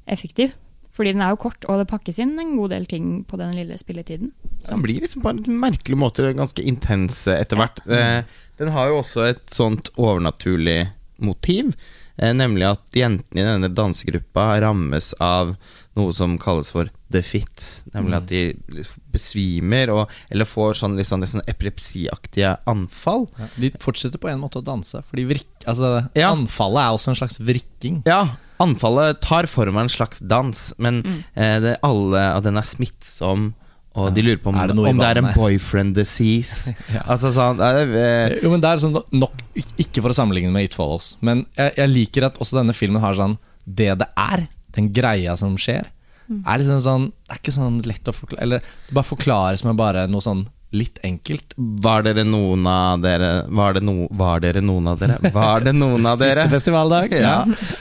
effektiv. 0.06 0.54
Fordi 0.94 1.10
den 1.12 1.22
er 1.26 1.32
jo 1.34 1.40
kort, 1.42 1.64
og 1.66 1.80
det 1.80 1.88
pakkes 1.90 2.20
inn 2.22 2.36
en 2.38 2.52
god 2.56 2.70
del 2.70 2.84
ting 2.86 3.24
på 3.26 3.36
den 3.40 3.50
lille 3.56 3.74
spilletiden. 3.80 4.30
Så 4.62 4.76
den 4.76 4.82
blir 4.84 5.00
liksom 5.02 5.24
på 5.24 5.32
en 5.32 5.42
merkelig 5.58 5.96
måte 5.98 6.28
ganske 6.38 6.62
intens 6.62 7.26
eh, 7.26 7.40
etter 7.42 7.58
hvert. 7.58 7.80
Ja. 7.90 8.22
den 8.58 8.70
har 8.70 8.92
jo 8.92 9.00
også 9.02 9.24
et 9.26 9.42
sånt 9.50 9.90
overnaturlig 9.98 10.84
motiv, 11.18 11.72
eh, 11.74 12.03
nemlig 12.16 12.66
at 12.68 12.94
jentene 12.94 13.42
i 13.42 13.46
denne 13.48 13.70
dansegruppa 13.74 14.60
rammes 14.62 15.12
av 15.18 15.56
noe 15.94 16.12
som 16.14 16.36
kalles 16.42 16.70
for 16.74 16.88
the 17.14 17.20
fits, 17.22 17.82
nemlig 17.94 18.16
at 18.18 18.26
de 18.30 18.84
besvimer 19.14 19.90
og, 19.94 20.10
eller 20.30 20.48
får 20.48 20.74
sånn, 20.80 20.96
liksom, 20.98 21.22
sånn, 21.22 21.36
sånn 21.36 21.48
epilepsiaktige 21.50 22.56
anfall. 22.70 23.26
De 23.60 23.70
fortsetter 23.82 24.18
på 24.22 24.30
en 24.32 24.40
måte 24.42 24.58
å 24.58 24.64
danse, 24.66 25.02
fordi 25.10 25.26
vrikk, 25.30 25.50
altså, 25.70 26.08
Ja. 26.18 26.32
anfallet 26.34 26.82
er 26.82 26.94
også 26.96 27.12
en 27.14 27.20
slags 27.20 27.38
vrikking. 27.38 28.02
Ja, 28.06 28.36
anfallet 28.62 29.20
tar 29.22 29.46
form 29.46 29.76
av 29.76 29.84
en 29.86 29.88
slags 29.94 30.18
dans, 30.20 30.64
men 30.78 31.02
eh, 31.36 31.60
det, 31.62 31.76
alle, 31.82 32.24
og 32.36 32.42
den 32.46 32.58
er 32.58 32.66
smittsom. 32.66 33.52
Og 33.94 34.10
de 34.14 34.24
lurer 34.26 34.40
på 34.42 34.50
om, 34.50 34.56
Er 34.58 34.72
det 34.72 34.74
om 34.78 34.98
det 34.98 35.06
er 35.06 35.20
en 35.20 35.30
boyfriend 35.36 35.94
disease. 35.94 36.72
Ja. 36.94 37.04
Altså 37.14 37.30
sånn 37.34 37.60
er 37.62 37.76
det, 37.78 38.00
eh, 38.00 38.36
Jo, 38.42 38.50
men 38.50 38.62
det 38.62 38.70
er 38.72 38.80
sånn 38.82 38.96
nok 39.14 39.42
Ikke 39.80 40.02
for 40.02 40.10
å 40.10 40.16
sammenligne 40.16 40.50
med 40.54 40.66
It 40.68 40.74
Follows, 40.78 41.12
men 41.24 41.44
jeg, 41.54 41.74
jeg 41.78 41.92
liker 41.92 42.26
at 42.28 42.40
også 42.42 42.58
denne 42.58 42.74
filmen 42.76 43.02
har 43.02 43.14
sånn 43.18 43.36
Det 43.64 43.92
det 44.00 44.08
er, 44.18 44.46
den 44.74 44.90
greia 44.94 45.36
som 45.38 45.54
skjer, 45.60 45.86
er 46.34 46.60
liksom 46.60 46.82
sånn 46.82 47.06
Det 47.12 47.36
er 47.36 47.40
ikke 47.42 47.54
sånn 47.54 47.78
lett 47.86 48.10
å 48.10 48.16
forklare 48.16 48.42
Eller 48.46 48.66
det 48.66 48.98
bare 48.98 49.10
forklares 49.12 49.64
med 49.66 49.78
bare 49.78 50.06
noe 50.10 50.24
sånn 50.24 50.44
litt 50.74 50.98
enkelt. 51.06 51.52
Var 51.54 52.02
dere 52.02 52.24
noen 52.26 52.64
av 52.66 53.02
dere 53.04 53.44
Var, 53.46 53.76
det 53.76 53.82
no, 53.86 54.08
var 54.10 54.40
dere 54.42 54.58
noen 54.64 54.88
av 54.90 54.98
dere? 54.98 55.20
Var 55.30 55.68
det 55.68 55.74
noen 55.76 56.08
av 56.10 56.18
dere? 56.22 56.34
Siste 56.34 56.50
festivaldag. 56.50 57.14
Ja. 57.14 57.36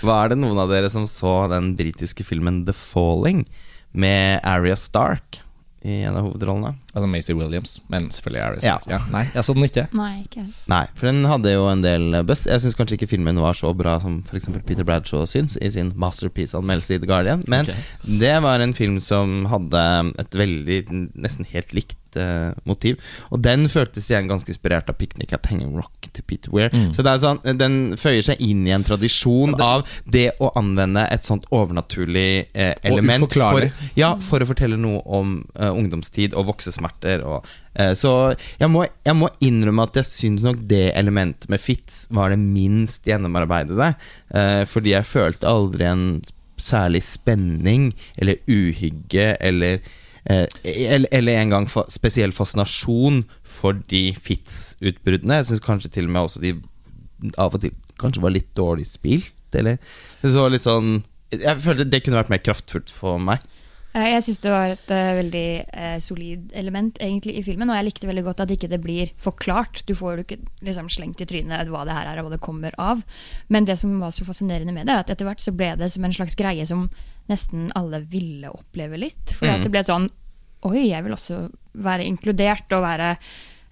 Var 0.06 0.30
det 0.30 0.38
noen 0.38 0.62
av 0.62 0.70
dere 0.70 0.92
som 0.94 1.08
så 1.10 1.48
den 1.50 1.72
britiske 1.80 2.22
filmen 2.28 2.62
The 2.68 2.76
Falling 2.78 3.48
med 3.98 4.46
Aria 4.46 4.78
Stark 4.78 5.42
i 5.84 6.02
en 6.08 6.18
av 6.18 6.28
hovedrollene? 6.28 6.74
Altså 6.94 7.08
Maisie 7.10 7.36
Williams, 7.36 7.76
men 7.92 8.10
selvfølgelig 8.14 8.44
Aris. 8.44 8.68
Ja. 8.68 9.00
Nei, 9.12 9.24
jeg 9.34 9.46
så 9.46 9.56
den 9.58 9.68
ikke. 9.68 9.86
Nei, 9.98 10.12
ikke. 10.24 10.46
Nei, 10.72 10.84
for 10.96 11.10
den 11.10 11.24
hadde 11.28 11.56
jo 11.56 11.66
en 11.72 11.84
del 11.84 12.20
buzz. 12.28 12.46
Jeg 12.50 12.64
syns 12.64 12.78
kanskje 12.80 13.00
ikke 13.00 13.12
filmen 13.16 13.42
var 13.44 13.58
så 13.60 13.74
bra 13.78 13.98
som 14.04 14.22
f.eks. 14.28 14.48
Peter 14.68 14.88
Bradshaw 14.88 15.26
syns 15.30 15.58
i 15.60 15.72
sin 15.74 15.92
masterpiece-anmeldelse 16.00 16.98
i 16.98 17.02
The 17.04 17.10
Guardian, 17.10 17.44
men 17.52 17.68
okay. 17.68 17.84
det 18.24 18.38
var 18.46 18.64
en 18.64 18.76
film 18.78 19.00
som 19.04 19.44
hadde 19.52 19.84
et 20.24 20.40
veldig, 20.40 20.80
nesten 21.20 21.50
helt 21.52 21.76
likt 21.76 22.00
eh, 22.20 22.52
motiv. 22.70 23.00
Og 23.34 23.42
den 23.44 23.68
føltes 23.72 24.10
igjen 24.10 24.30
ganske 24.30 24.50
inspirert 24.52 24.90
av 24.92 24.98
'Picnic 25.00 25.34
at 25.36 25.48
Hanging 25.50 25.76
Rock' 25.78 26.10
til 26.14 26.26
Peter 26.28 26.52
Weir. 26.54 26.70
Mm. 26.74 26.92
Så 26.94 27.06
det 27.06 27.14
er 27.14 27.24
sånn, 27.24 27.42
den 27.60 27.78
føyer 28.00 28.26
seg 28.26 28.42
inn 28.44 28.66
i 28.68 28.74
en 28.76 28.86
tradisjon 28.86 29.56
av 29.62 29.86
det 30.06 30.30
å 30.44 30.52
anvende 30.60 31.06
et 31.12 31.26
sånt 31.26 31.48
overnaturlig 31.54 32.50
uh, 32.54 32.74
element 32.84 33.34
for, 33.34 33.68
ja, 33.98 34.14
for 34.22 34.44
å 34.44 34.50
fortelle 34.50 34.78
noe 34.80 35.02
om 35.06 35.36
uh, 35.60 35.72
ungdomstid 35.72 36.36
og 36.38 36.50
voksesmerter. 36.52 37.26
Og, 37.26 37.48
så 37.98 38.12
jeg 38.60 38.70
må, 38.70 38.84
jeg 39.02 39.18
må 39.18 39.32
innrømme 39.42 39.88
at 39.88 39.96
jeg 39.98 40.06
syns 40.06 40.44
nok 40.46 40.60
det 40.70 40.92
elementet 40.94 41.50
med 41.50 41.62
Fitz 41.62 42.04
var 42.14 42.30
det 42.30 42.38
minst 42.38 43.08
gjennomarbeidede. 43.10 43.88
Fordi 44.70 44.94
jeg 44.94 45.10
følte 45.10 45.50
aldri 45.50 45.88
en 45.90 46.06
særlig 46.64 47.04
spenning 47.04 47.92
eller 48.16 48.36
uhygge 48.48 49.34
eller 49.40 49.80
eh, 50.30 50.46
eller, 50.64 51.08
eller 51.12 51.40
en 51.40 51.56
gang 51.56 51.70
spesiell 51.92 52.36
fascinasjon 52.36 53.24
for 53.44 53.80
de 53.92 54.06
Fitz-utbruddene. 54.16 55.42
Jeg 55.42 55.52
syns 55.52 55.66
kanskje 55.66 55.94
til 55.98 56.10
og 56.10 56.16
med 56.16 56.28
også 56.28 56.44
de 56.44 56.56
av 57.40 57.56
og 57.56 57.64
til 57.64 57.76
kanskje 58.02 58.24
var 58.24 58.34
litt 58.36 58.52
dårlig 58.58 58.88
spilt, 58.90 59.38
eller 59.56 59.78
så 60.26 60.48
litt 60.50 60.66
sånn 60.66 61.04
Jeg 61.34 61.62
følte 61.62 61.86
det 61.90 62.04
kunne 62.04 62.20
vært 62.20 62.32
mer 62.34 62.42
kraftfullt 62.44 62.92
for 62.94 63.22
meg. 63.22 63.42
Eh, 63.94 64.10
Jeg 64.16 64.24
syns 64.26 64.42
det 64.42 64.52
var 64.54 64.72
et 64.74 64.92
uh, 64.94 65.16
veldig 65.20 65.48
uh, 65.70 65.98
solid 66.02 66.54
element 66.58 66.98
egentlig 67.02 67.36
i 67.38 67.44
filmen, 67.46 67.70
og 67.70 67.78
jeg 67.78 67.88
likte 67.88 68.10
veldig 68.10 68.24
godt 68.26 68.44
at 68.46 68.54
ikke 68.54 68.70
det 68.72 68.82
blir 68.82 69.12
forklart. 69.22 69.84
Du 69.86 69.94
får 69.98 70.16
jo 70.16 70.26
ikke 70.26 70.40
liksom, 70.66 70.90
slengt 70.94 71.22
i 71.22 71.28
trynet 71.30 71.70
hva 71.70 71.84
det 71.86 71.98
her 71.98 72.10
er 72.10 72.22
og 72.22 72.28
hva 72.28 72.36
det 72.36 72.42
kommer 72.46 72.74
av. 72.82 73.04
Men 73.54 73.70
det 73.70 73.78
som 73.82 73.94
var 74.02 74.14
så 74.14 74.26
fascinerende 74.26 74.74
med 74.74 74.90
det, 74.90 74.96
er 74.96 75.06
at 75.06 75.14
etter 75.14 75.30
hvert 75.30 75.44
så 75.46 75.54
ble 75.54 75.76
det 75.78 75.92
som 75.94 76.06
en 76.06 76.16
slags 76.16 76.38
greie 76.40 76.66
som 76.66 76.88
nesten 77.30 77.70
alle 77.76 78.02
ville 78.10 78.50
oppleve 78.52 78.98
litt. 79.00 79.36
For 79.38 79.48
Mm. 79.48 79.54
at 79.56 79.64
det 79.64 79.72
ble 79.72 79.84
sånn 79.84 80.10
Oi, 80.64 80.88
jeg 80.88 81.04
vil 81.04 81.12
også 81.12 81.50
være 81.76 82.06
inkludert 82.08 82.72
og 82.72 82.84
være 82.86 83.18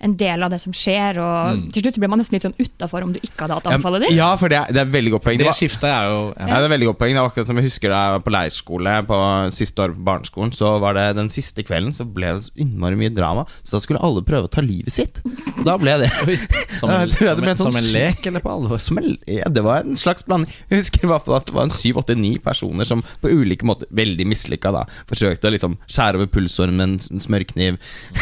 en 0.01 0.15
del 0.17 0.43
av 0.43 0.49
det 0.53 0.59
som 0.61 0.73
skjer. 0.73 1.17
Og 1.21 1.39
Mm. 1.51 1.71
til 1.73 1.83
slutt 1.83 1.95
så 1.97 2.01
ble 2.01 2.07
man 2.09 2.19
nesten 2.21 2.33
litt 2.37 2.45
sånn 2.45 2.55
utafor 2.57 3.03
om 3.03 3.13
du 3.13 3.19
ikke 3.21 3.45
hadde 3.45 3.55
hatt 3.59 3.67
anfallet 3.71 4.01
ditt. 4.07 4.15
Ja, 4.17 4.31
for 4.39 4.49
det 4.49 4.57
er, 4.57 4.71
det 4.73 4.81
er 4.81 4.89
veldig 4.93 5.11
godt 5.15 5.23
poeng. 5.25 5.37
Det 5.37 5.45
Det 5.45 5.49
var, 5.51 5.57
skiftet 5.57 5.89
er 5.89 6.03
jo 6.09 6.19
ja, 6.37 6.45
det 6.61 6.65
er 6.67 6.73
veldig 6.73 6.87
godt 6.91 6.99
poeng. 7.01 7.13
Det 7.15 7.21
var 7.21 7.29
akkurat 7.31 7.47
som 7.47 7.57
jeg 7.61 7.65
husker 7.69 7.89
da 7.93 7.99
jeg 8.05 8.13
var 8.17 8.23
på 8.25 8.33
leirskole 8.35 8.93
på 9.07 9.17
siste 9.53 9.83
år 9.85 9.93
på 9.95 10.03
barneskolen. 10.09 10.51
Så 10.57 10.71
var 10.81 10.93
det 10.97 11.05
den 11.17 11.29
siste 11.29 11.63
kvelden 11.63 11.93
så 11.93 12.05
ble 12.05 12.33
det 12.33 12.43
så 12.47 12.51
innmari 12.57 12.95
mye 12.99 13.13
drama, 13.13 13.45
så 13.63 13.77
da 13.77 13.81
skulle 13.85 14.01
alle 14.01 14.23
prøve 14.25 14.49
å 14.49 14.51
ta 14.51 14.61
livet 14.61 14.91
sitt. 14.93 15.21
Da 15.65 15.77
ble 15.77 15.97
det 16.01 16.09
som, 16.79 16.89
en, 16.89 17.07
det 17.09 17.17
som, 17.17 17.43
en, 17.43 17.55
som 17.57 17.71
sånn 17.71 17.77
en 17.81 17.91
lek, 17.93 18.25
eller 18.27 18.39
på 18.43 18.51
alvor? 18.51 18.77
Som 18.81 18.97
en, 19.01 19.17
ja, 19.27 19.45
det 19.49 19.63
var 19.65 19.83
en 19.85 19.95
slags 19.99 20.25
blanding. 20.25 20.49
Jeg 20.69 20.81
husker 20.83 21.05
i 21.05 21.11
hvert 21.11 21.25
fall 21.27 21.37
at 21.37 21.45
det 21.51 21.55
var 21.55 21.67
en 21.69 21.75
syv, 21.75 21.97
åtte, 22.01 22.15
ni 22.17 22.37
personer 22.41 22.87
som 22.87 23.03
på 23.21 23.29
ulike 23.31 23.65
måter, 23.67 23.87
veldig 23.91 24.25
mislykka, 24.27 24.71
da, 24.73 24.85
forsøkte 25.09 25.47
å 25.49 25.53
liksom 25.53 25.77
skjære 25.87 26.15
over 26.21 26.27
pulsåren 26.31 26.75
med 26.79 26.87
en 27.11 27.21
smørkniv, 27.21 27.77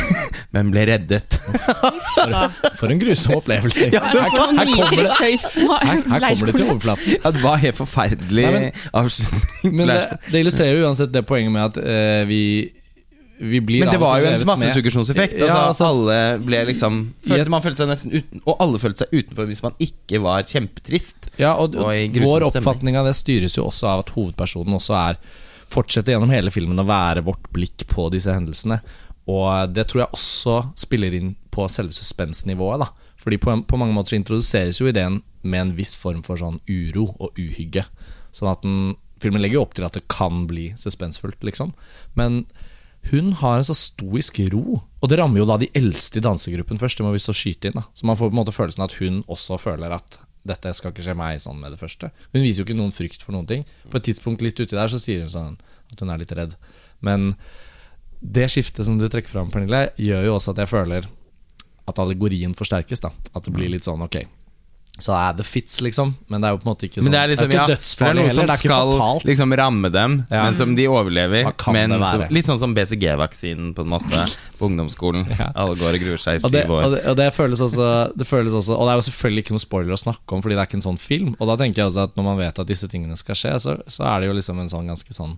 men 0.56 0.72
ble 0.74 0.86
reddet. 0.90 1.40
Da. 2.30 2.42
For 2.80 2.92
en 2.92 3.00
grusom 3.02 3.36
opplevelse. 3.38 3.90
Ja, 3.94 4.02
her, 4.04 4.20
her, 4.20 4.34
kommer 4.34 4.66
det, 4.66 5.06
her, 5.14 6.02
her 6.10 6.26
kommer 6.26 6.50
det 6.52 6.56
til 6.58 6.66
overflaten. 6.66 7.16
Ja, 7.20 7.32
det 7.36 7.44
var 7.44 7.62
helt 7.62 7.78
forferdelig 7.80 8.46
Nei, 8.48 8.52
men- 8.58 8.84
avslutning. 9.04 9.78
Men 9.80 9.94
det, 9.94 10.02
det 10.32 10.44
illustrerer 10.44 10.84
uansett 10.86 11.14
det 11.14 11.24
poenget 11.30 11.54
med 11.56 11.66
at 11.70 11.80
uh, 11.80 12.28
vi 12.30 12.42
vi 13.40 13.62
blir 13.64 13.86
Men 13.86 13.94
det 13.94 14.00
var 14.02 14.20
jo 14.20 14.28
en 14.28 14.42
massesuggesjonseffekt. 14.50 15.38
Altså, 15.40 15.48
Ja, 15.48 15.60
altså- 15.70 15.86
alle 15.88 16.16
ble 16.44 16.58
liksom 16.68 16.98
følte, 17.24 17.50
Man 17.54 17.64
følte 17.64 17.86
seg 17.86 17.88
nesten 17.88 18.12
uten 18.12 18.42
Og 18.44 18.58
alle 18.60 18.82
følte 18.84 19.06
seg 19.06 19.14
utenfor 19.16 19.48
hvis 19.48 19.62
man 19.64 19.78
ikke 19.80 20.20
var 20.26 20.44
kjempetrist. 20.44 21.30
Ja, 21.40 21.54
og, 21.56 21.78
Og 21.80 22.20
vår 22.20 22.50
oppfatning 22.50 23.00
av 23.00 23.08
det 23.08 23.16
styres 23.16 23.56
jo 23.56 23.70
også 23.70 23.88
av 23.94 24.04
at 24.04 24.12
hovedpersonen 24.18 24.76
også 24.76 24.98
er 25.00 25.22
Fortsetter 25.70 26.16
gjennom 26.16 26.32
hele 26.34 26.50
filmen 26.52 26.82
å 26.82 26.86
være 26.90 27.22
vårt 27.24 27.46
blikk 27.54 27.84
på 27.92 28.08
disse 28.10 28.34
hendelsene. 28.34 28.80
Og 29.30 29.70
det 29.72 29.84
tror 29.88 30.02
jeg 30.02 30.16
også 30.18 30.56
spiller 30.82 31.14
inn 31.14 31.36
på 31.60 31.68
selve 31.72 31.96
suspensnivået. 31.96 32.86
da 32.86 33.14
Fordi 33.20 33.38
på, 33.44 33.60
på 33.68 33.80
mange 33.80 33.96
måter 33.96 34.16
så 34.16 34.20
introduseres 34.22 34.80
jo 34.80 34.88
ideen 34.88 35.22
med 35.44 35.62
en 35.62 35.76
viss 35.76 35.96
form 36.00 36.24
for 36.24 36.40
sånn 36.40 36.60
uro 36.68 37.10
og 37.20 37.38
uhygge. 37.40 37.86
Sånn 38.36 38.52
at 38.52 38.64
den, 38.64 38.96
filmen 39.20 39.44
legger 39.44 39.60
jo 39.60 39.68
opp 39.68 39.76
til 39.78 39.88
at 39.88 39.96
det 39.98 40.08
kan 40.12 40.46
bli 40.50 40.72
suspensfullt, 40.80 41.44
liksom. 41.44 41.74
Men 42.20 42.46
hun 43.08 43.32
har 43.40 43.60
en 43.60 43.68
så 43.68 43.76
stoisk 43.78 44.42
ro. 44.54 44.82
Og 45.00 45.12
det 45.12 45.20
rammer 45.20 45.42
jo 45.42 45.48
da 45.48 45.58
de 45.60 45.70
eldste 45.78 46.20
i 46.20 46.24
dansegruppen 46.24 46.80
først. 46.80 47.00
Det 47.00 47.06
må 47.06 47.14
vi 47.16 47.24
så 47.24 47.36
skyte 47.36 47.70
inn 47.70 47.78
da 47.80 47.86
Så 47.96 48.08
man 48.08 48.18
får 48.20 48.30
på 48.30 48.36
en 48.36 48.42
måte 48.42 48.56
følelsen 48.56 48.84
at 48.86 48.98
hun 49.00 49.22
også 49.32 49.60
føler 49.62 49.96
at 49.96 50.20
dette 50.50 50.72
skal 50.76 50.94
ikke 50.94 51.04
skje 51.04 51.16
meg 51.20 51.40
sånn 51.44 51.60
med 51.60 51.74
det 51.76 51.80
første. 51.82 52.12
Hun 52.34 52.44
viser 52.44 52.62
jo 52.62 52.68
ikke 52.68 52.80
noen 52.80 52.96
frykt 52.96 53.24
for 53.24 53.36
noen 53.36 53.48
ting. 53.48 53.66
På 53.92 54.00
et 54.00 54.08
tidspunkt 54.08 54.44
litt 54.44 54.60
uti 54.60 54.76
der 54.76 54.92
så 54.92 55.00
sier 55.02 55.24
hun 55.24 55.32
sånn 55.32 55.58
at 55.92 56.04
hun 56.04 56.12
er 56.12 56.22
litt 56.22 56.36
redd. 56.36 56.56
Men 57.04 57.34
det 58.20 58.50
skiftet 58.52 58.88
som 58.88 58.98
du 59.00 59.08
trekker 59.08 59.32
fram, 59.32 59.52
Pernille, 59.52 59.90
gjør 60.00 60.28
jo 60.28 60.36
også 60.36 60.54
at 60.54 60.64
jeg 60.64 60.72
føler 60.72 61.08
at 61.90 62.00
allegorien 62.06 62.54
forsterkes. 62.58 63.02
da 63.04 63.12
At 63.36 63.44
det 63.50 63.54
blir 63.56 63.70
litt 63.74 63.88
sånn 63.88 64.02
ok. 64.06 64.22
Så 65.00 65.14
er 65.16 65.32
det 65.38 65.46
fits, 65.48 65.78
liksom. 65.80 66.10
Men 66.28 66.42
det 66.44 66.48
er 66.50 66.52
jo 66.52 66.58
på 66.60 66.66
en 66.68 66.70
måte 66.74 66.84
ikke 66.90 67.00
sånn 67.00 67.06
Men 67.08 67.14
det 67.14 67.20
er 67.22 67.30
liksom 67.32 67.48
det 67.48 67.56
er 67.56 67.60
ja, 67.60 67.64
ikke 67.64 67.70
for 67.70 67.70
det 67.70 67.72
er 67.72 67.80
dødsfarlig 67.80 68.16
noe 68.20 68.28
heller. 68.28 68.36
som 68.36 68.48
Det 68.50 68.52
er 68.52 68.60
ikke 68.60 68.68
skal 68.68 68.90
fatalt. 68.92 69.24
liksom 69.30 69.54
ramme 69.60 69.92
dem, 69.94 70.16
Ja. 70.30 70.42
men 70.44 70.56
som 70.60 70.74
de 70.76 70.88
overlever. 70.92 71.48
Men 71.72 71.94
være? 72.02 72.28
litt 72.36 72.50
sånn 72.50 72.60
som 72.60 72.74
BCG-vaksinen, 72.76 73.70
på 73.78 73.86
en 73.86 73.92
måte, 73.94 74.26
på 74.60 74.68
ungdomsskolen. 74.68 75.24
Ja. 75.40 75.48
Alle 75.56 75.78
går 75.80 75.96
og 75.96 76.04
gruer 76.04 76.20
seg 76.20 76.36
i 76.36 76.44
syv 76.44 76.74
år. 76.76 76.84
og, 76.84 76.92
det, 76.98 77.00
og 77.14 77.16
det 77.16 77.30
føles 77.34 77.62
også 77.64 77.88
Det 78.20 78.28
føles 78.28 78.52
også 78.60 78.76
Og 78.76 78.84
det 78.88 78.92
er 78.92 79.00
jo 79.00 79.08
selvfølgelig 79.08 79.44
ikke 79.46 79.56
noe 79.56 79.64
spoiler 79.64 79.96
å 79.96 80.02
snakke 80.04 80.36
om, 80.36 80.42
fordi 80.44 80.56
det 80.60 80.66
er 80.66 80.68
ikke 80.68 80.80
en 80.82 80.88
sånn 80.90 81.00
film. 81.00 81.32
Og 81.40 81.48
da 81.48 81.56
tenker 81.64 81.80
jeg 81.80 81.88
også 81.94 82.04
at 82.10 82.20
når 82.20 82.24
man 82.28 82.38
vet 82.44 82.60
at 82.60 82.68
disse 82.68 82.88
tingene 82.92 83.16
skal 83.16 83.36
skje, 83.40 83.56
så, 83.64 83.78
så 83.88 84.04
er 84.04 84.20
det 84.20 84.28
jo 84.28 84.36
liksom 84.36 84.60
en 84.60 84.68
sånn 84.76 84.92
ganske 84.92 85.16
sånn 85.16 85.38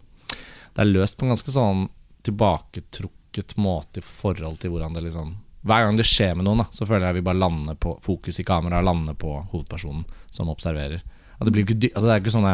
Det 0.74 0.82
er 0.82 0.90
løst 0.90 1.20
på 1.22 1.30
en 1.30 1.36
ganske 1.36 1.54
sånn 1.54 1.86
tilbaketrukket 2.26 3.56
måte 3.62 4.02
i 4.02 4.06
forhold 4.06 4.58
til 4.62 4.72
hvordan 4.74 4.94
det 4.98 5.06
liksom 5.06 5.36
Hver 5.62 5.86
gang 5.86 6.00
det 6.00 6.08
skjer 6.10 6.34
med 6.38 6.48
noen, 6.48 6.64
da 6.64 6.68
så 6.74 6.88
føler 6.90 7.10
jeg 7.10 7.20
vi 7.20 7.28
bare 7.28 7.42
lander 7.42 7.78
på 7.78 7.96
fokus 8.02 8.42
i 8.42 8.48
kameraet, 8.48 8.86
lander 8.88 9.18
på 9.18 9.36
hovedpersonen 9.52 10.04
som 10.34 10.50
observerer. 10.50 11.04
Det, 11.42 11.54
blir 11.54 11.66
ikke 11.66 11.92
altså 11.94 12.08
det 12.08 12.14
er 12.14 12.22
ikke 12.22 12.34
sånne 12.34 12.54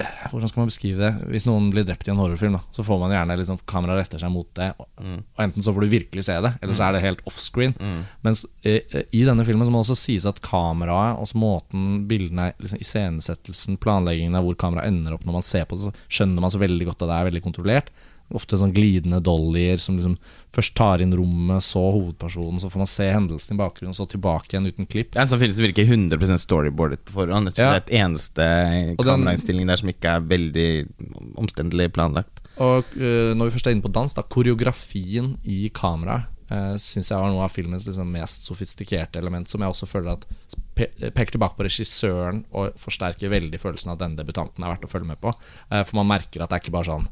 eh, 0.00 0.12
hvordan 0.32 0.48
skal 0.48 0.62
man 0.62 0.70
beskrive 0.70 1.00
det? 1.00 1.28
Hvis 1.32 1.46
noen 1.48 1.70
blir 1.72 1.84
drept 1.88 2.08
i 2.08 2.12
en 2.12 2.20
horrorfilm, 2.20 2.56
da, 2.56 2.62
så 2.72 2.84
får 2.84 3.00
man 3.00 3.12
gjerne 3.12 3.36
liksom 3.40 3.60
kameraet 3.68 4.02
retter 4.02 4.22
seg 4.22 4.32
mot 4.32 4.48
det. 4.56 4.70
Og, 4.80 4.88
og 5.04 5.44
Enten 5.44 5.64
så 5.64 5.72
får 5.76 5.84
du 5.84 5.92
virkelig 5.92 6.26
se 6.28 6.36
det, 6.44 6.52
eller 6.60 6.78
så 6.78 6.86
er 6.86 6.96
det 6.96 7.04
helt 7.04 7.22
offscreen. 7.28 7.76
Mens 8.24 8.44
eh, 8.62 8.80
eh, 8.92 9.06
i 9.16 9.24
denne 9.28 9.44
filmen 9.48 9.68
så 9.68 9.72
må 9.72 9.80
det 9.80 9.88
også 9.88 10.00
sies 10.06 10.28
at 10.28 10.40
kameraet, 10.44 11.20
også 11.20 11.40
måten 11.40 12.02
bildene 12.08 12.50
liksom, 12.60 12.80
Iscenesettelsen, 12.84 13.80
planleggingen 13.80 14.36
av 14.36 14.48
hvor 14.48 14.60
kameraet 14.60 14.92
ender 14.92 15.16
opp 15.16 15.24
når 15.28 15.40
man 15.40 15.48
ser 15.48 15.68
på 15.68 15.80
det, 15.80 15.88
så 15.88 16.12
skjønner 16.18 16.44
man 16.44 16.52
så 16.52 16.60
veldig 16.64 16.90
godt 16.92 17.04
at 17.04 17.12
det 17.12 17.16
er 17.20 17.30
veldig 17.30 17.44
kontrollert. 17.48 17.92
Ofte 18.34 18.58
sånn 18.58 18.74
glidende 18.74 19.20
dollyer 19.22 19.78
som 19.78 19.98
liksom 19.98 20.16
først 20.56 20.74
tar 20.78 21.02
inn 21.04 21.14
rommet, 21.14 21.62
så 21.62 21.82
hovedpersonen, 21.94 22.58
så 22.62 22.70
får 22.72 22.82
man 22.82 22.90
se 22.90 23.06
hendelsen 23.12 23.54
i 23.54 23.60
bakgrunnen, 23.60 23.94
så 23.94 24.08
tilbake 24.10 24.54
igjen 24.54 24.66
uten 24.66 24.88
klipp. 24.90 25.12
Det 25.12 25.20
er 25.20 25.28
en 25.28 25.34
sånn 25.34 25.42
film 25.44 25.54
som 25.54 25.66
virker 25.66 25.92
100 25.94 26.40
storyboardet 26.42 27.04
på 27.06 27.18
forhånd. 27.20 27.52
Jeg 27.52 27.58
tror 27.58 27.66
Ja. 27.66 27.72
Det 27.76 27.82
er 27.82 27.86
et 27.86 27.96
eneste 28.02 28.46
kamerainnstilling 28.98 29.70
der 29.70 29.82
som 29.82 29.92
ikke 29.92 30.16
er 30.16 30.26
veldig 30.34 30.70
omstendelig 31.38 31.92
planlagt. 31.94 32.42
Og 32.62 32.88
uh, 32.96 33.34
når 33.36 33.50
vi 33.50 33.54
først 33.58 33.68
er 33.68 33.76
inne 33.76 33.84
på 33.84 33.92
dans, 33.92 34.16
da 34.16 34.24
koreografien 34.24 35.34
i 35.44 35.68
kameraet 35.76 36.32
uh, 36.50 36.74
syns 36.80 37.10
jeg 37.10 37.20
var 37.20 37.32
noe 37.32 37.44
av 37.46 37.52
filmens 37.52 37.86
liksom, 37.88 38.08
mest 38.14 38.46
sofistikerte 38.48 39.20
element, 39.20 39.48
som 39.50 39.62
jeg 39.62 39.72
også 39.72 39.88
føler 39.90 40.14
at 40.16 40.26
pe 40.76 40.88
peker 40.92 41.36
tilbake 41.36 41.56
på 41.56 41.64
regissøren 41.64 42.42
og 42.56 42.76
forsterker 42.80 43.32
veldig 43.32 43.60
følelsen 43.60 43.92
av 43.92 43.96
at 43.96 44.02
denne 44.04 44.20
debutanten 44.20 44.64
er 44.64 44.74
verdt 44.74 44.84
å 44.88 44.92
følge 44.92 45.08
med 45.08 45.20
på. 45.22 45.32
Uh, 45.72 45.82
for 45.82 46.00
man 46.00 46.10
merker 46.14 46.42
at 46.42 46.52
det 46.52 46.58
er 46.58 46.64
ikke 46.64 46.76
bare 46.76 46.90
sånn 46.90 47.08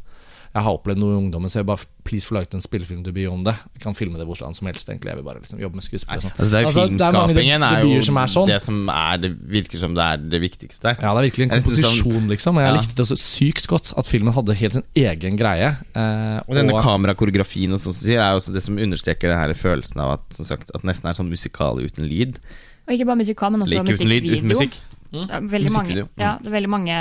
jeg 0.55 0.63
har 0.63 0.71
opplevd 0.77 1.01
noe 1.03 1.11
i 1.11 1.19
ungdommen, 1.19 1.51
så 1.51 1.59
jeg 1.59 1.67
bare 1.67 1.83
please 2.07 2.29
få 2.29 2.37
laget 2.37 2.53
en 2.55 2.63
spillefilmdebut 2.63 3.27
om 3.27 3.41
det. 3.43 3.55
Jeg 3.75 3.83
kan 3.83 3.97
filme 3.99 4.21
det 4.21 4.27
hvor 4.29 4.39
som 4.39 4.69
helst, 4.69 4.87
egentlig. 4.87 5.11
Jeg 5.11 5.17
vil 5.19 5.25
bare 5.27 5.41
liksom 5.43 5.59
jobbe 5.59 5.75
med 5.81 5.83
skuespill 5.83 6.15
og 6.21 6.23
sånn. 6.23 6.35
Altså, 6.39 6.51
det 6.53 6.55
er 6.55 6.63
jo 6.63 6.69
Altså, 6.69 6.85
det 6.85 6.91
Filmskapingen 6.95 7.63
er, 7.67 7.79
jo 7.91 8.03
som 8.07 8.17
er 8.23 8.31
sånn. 8.31 8.47
det 8.53 8.59
som 8.63 8.79
er 8.95 9.17
det 9.25 9.31
virker 9.51 9.79
som 9.83 9.97
det 9.99 10.05
er 10.05 10.17
det 10.31 10.41
viktigste. 10.45 10.93
Ja, 11.03 11.11
det 11.11 11.19
er 11.25 11.27
virkelig 11.27 11.45
en 11.49 11.51
sånn- 11.51 11.65
komposisjon, 11.65 12.29
liksom. 12.31 12.57
Og 12.57 12.63
jeg 12.63 12.71
Ja. 12.71 12.79
likte 12.81 12.95
det 13.03 13.07
så 13.11 13.19
sykt 13.19 13.67
godt 13.67 13.93
at 13.99 14.07
filmen 14.07 14.33
hadde 14.33 14.55
helt 14.55 14.73
sin 14.79 14.85
egen 14.95 15.37
greie. 15.37 15.75
eh, 15.97 16.41
Og 16.47 16.55
denne 16.55 16.73
kamerakoreografien 16.81 17.73
og 17.73 17.79
sånn 17.83 17.93
som 17.93 18.07
sier, 18.07 18.21
er 18.23 18.31
jo 18.31 18.39
også 18.39 18.53
det 18.55 18.63
som 18.63 18.77
understreker 18.79 19.29
den 19.29 19.37
her 19.37 19.51
følelsen 19.55 19.99
av 20.01 20.13
at, 20.21 20.35
som 20.39 20.45
sagt, 20.45 20.71
at 20.75 20.83
nesten 20.85 21.11
er 21.11 21.15
sånn 21.19 21.29
musikal 21.31 21.83
uten 21.83 22.07
lyd. 22.09 22.39
Og 22.87 22.95
ikke 22.95 23.07
bare 23.07 23.17
musikal, 23.17 23.51
men 23.51 23.63
også 23.63 23.75
Like 23.81 23.95
uten 23.97 24.09
lyd, 24.09 24.25
uten 24.25 24.49
musikkvideo. 24.49 24.94
Musikk. 25.15 25.31
Det 25.31 25.37
er 25.39 25.49
veldig 25.55 25.73
mange, 25.75 25.95
Mm. 25.95 26.09
ja, 26.21 26.33
det 26.41 26.51
er 26.51 26.55
veldig 26.55 26.71
mange 26.73 26.97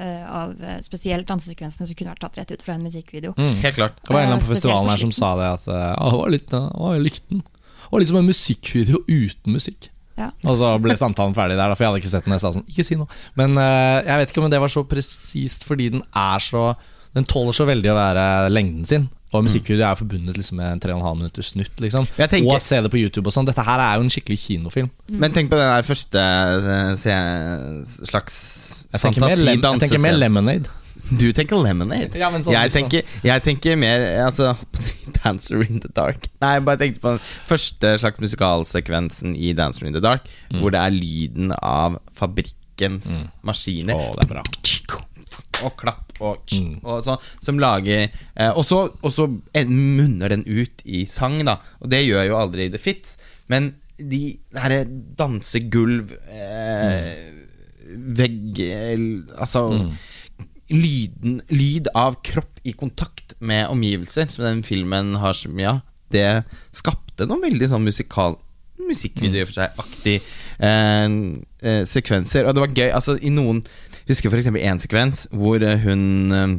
uh, 0.00 0.24
av 0.42 0.52
eh, 0.62 0.76
spesielt 0.84 1.26
dansesekvensene 1.28 1.88
som 1.88 1.96
kunne 1.98 2.12
vært 2.12 2.22
tatt 2.26 2.38
rett 2.38 2.52
ut 2.54 2.62
fra 2.62 2.74
en 2.76 2.84
musikkvideo. 2.84 3.32
Mm. 3.38 3.56
Helt 3.64 3.78
klart. 3.80 3.96
Det 4.02 4.12
var 4.12 4.20
en 4.20 4.26
eller 4.28 4.36
annen 4.36 4.44
på 4.44 4.50
Eh, 4.52 4.54
festivalen 4.54 4.90
her 4.92 5.02
som 5.02 5.12
sa 5.12 5.32
det 5.40 5.48
at 5.54 5.66
ah, 5.72 6.10
det 6.10 6.20
var 6.20 6.30
litt, 6.34 6.52
uh, 6.54 6.94
jeg 6.94 7.04
likte 7.08 7.28
den. 7.32 7.42
Det 7.48 7.90
var 7.92 8.00
litt 8.04 8.12
som 8.12 8.20
en 8.20 8.30
musikkvideo 8.30 9.02
uten 9.08 9.52
musikk. 9.56 9.90
Ja. 10.18 10.28
Og 10.46 10.58
så 10.60 10.68
ble 10.78 10.94
samtalen 10.94 11.34
ferdig 11.34 11.56
der, 11.58 11.74
for 11.74 11.82
jeg 11.82 11.90
hadde 11.90 12.02
ikke 12.04 12.12
sett 12.12 12.26
den. 12.28 12.36
Jeg 12.36 12.42
sa 12.44 12.52
sånn, 12.54 12.66
ikke 12.70 12.84
si 12.86 12.98
noe. 13.00 13.10
Men 13.34 13.58
uh, 13.58 13.98
jeg 14.04 14.20
vet 14.20 14.30
ikke 14.30 14.44
om 14.44 14.50
det 14.52 14.60
var 14.62 14.70
så 14.72 14.84
presist 14.86 15.66
fordi 15.66 15.90
den 15.96 16.04
er 16.14 16.38
så 16.42 16.74
Den 17.14 17.24
tåler 17.30 17.54
så 17.54 17.62
veldig 17.62 17.90
å 17.92 17.94
være 17.94 18.22
lengden 18.50 18.86
sin. 18.90 19.04
Og 19.34 19.42
musikkvideo 19.48 19.84
er 19.88 19.96
forbundet 19.98 20.36
liksom 20.38 20.56
med 20.60 20.72
en 20.76 20.80
3,5 20.84 21.16
minutters 21.18 21.48
snutt. 21.54 21.74
Liksom. 21.82 22.06
Tenker- 22.16 22.54
Og 22.54 22.62
se 22.62 22.80
det 22.80 22.90
på 22.92 23.00
YouTube 23.02 23.26
og 23.26 23.34
sånn. 23.34 23.46
Dette 23.48 23.64
her 23.66 23.80
er 23.82 23.96
jo 23.98 24.04
en 24.06 24.12
skikkelig 24.14 24.38
kinofilm. 24.46 24.90
Men 25.10 25.32
tenk 25.34 25.50
på 25.50 25.58
den 25.58 25.66
der 25.72 25.82
første 25.82 26.22
eh, 26.22 26.94
se, 27.00 27.16
slags 28.06 28.36
Jeg 28.94 29.00
jeg 29.02 29.80
tenker 29.80 29.98
mer 30.00 30.16
Lemonade. 30.18 30.70
Du 31.18 31.26
tenker 31.36 31.58
Lemonade. 31.60 32.14
Ja, 32.16 32.30
men 32.30 32.40
sånn 32.46 32.54
jeg, 32.54 32.70
liksom. 32.70 32.86
tenker, 32.88 33.02
jeg 33.26 33.42
tenker 33.44 33.76
mer 33.76 34.04
altså, 34.24 34.54
Dancer 35.18 35.60
in 35.66 35.80
the 35.82 35.90
Dark. 35.92 36.28
Nei, 36.40 36.52
jeg 36.54 36.64
bare 36.64 36.80
tenkte 36.80 37.02
på 37.02 37.16
den 37.16 37.20
første 37.50 37.98
slags 38.00 38.22
musikalsekvensen 38.22 39.34
i 39.36 39.52
Dancer 39.52 39.86
in 39.90 39.92
the 39.92 40.00
Dark, 40.00 40.30
Mm. 40.52 40.60
hvor 40.62 40.70
det 40.70 40.80
er 40.80 40.94
lyden 40.94 41.52
av 41.60 41.98
fabrikkens 42.16 43.26
maskiner. 43.44 43.94
Å, 43.98 44.14
det 44.14 44.24
er 44.24 44.32
bra. 44.36 44.42
Og 45.64 45.76
klapp 45.80 46.12
og, 46.20 46.44
Mm. 46.54 46.76
og 46.84 47.00
så, 47.02 47.16
som 47.42 47.58
lager 47.58 48.04
eh, 48.36 48.50
Og 48.54 48.62
så 48.64 48.84
og 49.02 49.10
så 49.12 49.26
munner 49.66 50.28
den 50.30 50.44
ut 50.46 50.82
i 50.84 51.04
sang, 51.10 51.40
da. 51.44 51.56
Og 51.82 51.90
det 51.90 52.04
gjør 52.06 52.28
jo 52.28 52.36
aldri 52.38 52.68
The 52.70 52.78
Fits. 52.78 53.16
Men 53.48 53.72
de 53.98 54.38
herre 54.54 54.84
dansegulv 55.18 56.12
eh, 56.28 57.32
Vegg 58.18 58.58
Altså 59.38 59.64
Mm. 59.72 59.90
lyden, 60.70 61.40
Lyd 61.50 61.88
av 61.94 62.16
kropp 62.24 62.60
i 62.64 62.72
kontakt 62.72 63.34
med 63.40 63.68
omgivelser, 63.68 64.28
som 64.32 64.44
den 64.46 64.62
filmen 64.64 65.14
har 65.20 65.32
så 65.36 65.50
mye 65.52 65.74
av, 65.74 65.80
det 66.10 66.44
skapte 66.72 67.26
noen 67.28 67.42
veldig 67.44 67.68
sånn 67.68 67.84
musikal 67.84 68.38
Musikkvideo 68.84 69.46
for 69.46 69.54
seg-aktig 69.60 70.16
eh, 70.58 71.04
eh, 71.62 71.84
sekvenser. 71.88 72.44
Og 72.48 72.54
det 72.56 72.60
var 72.64 72.72
gøy. 72.74 72.90
Altså, 72.92 73.14
i 73.22 73.30
noen 73.32 73.62
husker 74.08 74.30
eksempel 74.40 74.62
én 74.64 74.80
sekvens 74.82 75.26
hvor 75.32 75.62
eh, 75.64 75.78
hun 75.84 76.04
eh, 76.32 76.54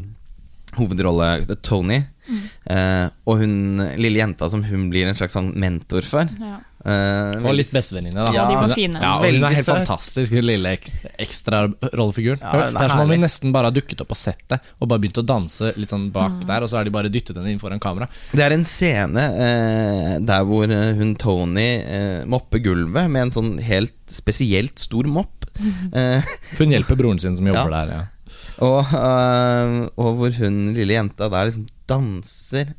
Hovedrolle 0.76 1.28
Tony. 1.46 1.56
er 1.56 1.62
Tony, 1.64 2.00
eh, 2.68 3.10
og 3.30 3.38
hun 3.40 3.84
lille 4.02 4.20
jenta 4.20 4.50
som 4.52 4.64
hun 4.66 4.90
blir 4.92 5.08
en 5.08 5.16
slags 5.16 5.38
sånn 5.38 5.54
mentor 5.62 6.04
for. 6.08 6.28
Ja. 6.42 6.58
Eh, 6.86 7.42
Og 7.42 7.56
litt 7.58 7.72
bestevenninne, 7.74 8.22
da. 8.28 8.34
Ja, 8.36 8.44
de 8.46 8.58
var 8.60 8.74
fine. 8.78 9.00
Ja, 9.02 9.16
og 9.18 9.26
hun 9.26 9.42
er 9.48 9.56
helt 9.58 9.70
fantastisk, 9.72 10.36
hun 10.38 10.46
lille 10.46 10.76
ekstra 11.18 11.64
rollefiguren. 11.98 12.44
Ja, 12.44 12.68
det 12.70 12.84
er 12.84 12.94
som 12.94 13.02
om 13.02 13.14
hun 13.16 13.24
nesten 13.26 13.54
bare 13.56 13.72
har 13.72 13.76
dukket 13.78 14.04
opp 14.04 14.12
på 14.14 14.18
settet 14.20 14.68
og 14.78 14.92
bare 14.92 15.02
begynt 15.02 15.18
å 15.18 15.26
danse 15.26 15.72
litt 15.80 15.90
sånn 15.90 16.12
bak 16.14 16.44
der, 16.46 16.62
og 16.62 16.70
så 16.70 16.78
har 16.80 16.86
de 16.86 16.94
bare 16.94 17.10
dyttet 17.10 17.40
henne 17.40 17.56
inn 17.56 17.62
foran 17.62 17.82
kamera. 17.82 18.10
Det 18.36 18.46
er 18.46 18.54
en 18.54 18.68
scene 18.70 19.26
eh, 19.48 20.12
der 20.30 20.46
hvor 20.46 20.70
eh, 20.70 20.94
hun 21.00 21.16
Tony 21.22 21.70
eh, 21.82 22.22
mopper 22.30 22.62
gulvet 22.68 23.10
med 23.10 23.28
en 23.30 23.36
sånn 23.40 23.54
helt 23.66 23.96
spesielt 24.12 24.78
stor 24.78 25.10
mopp. 25.10 25.35
Eh, 25.96 26.22
For 26.56 26.66
hun 26.66 26.74
hjelper 26.76 26.98
broren 27.00 27.20
sin 27.22 27.36
som 27.38 27.48
jobber 27.48 27.72
Ja. 27.72 27.86
der. 27.86 27.94
Ja. 27.94 28.04
og, 28.66 28.94
eh, 28.96 29.88
og 30.02 30.18
hvor 30.20 30.32
hun 30.42 30.74
lille 30.76 30.94
jenta 30.98 31.30
der 31.32 31.46
liksom 31.50 31.68
danser 31.88 32.74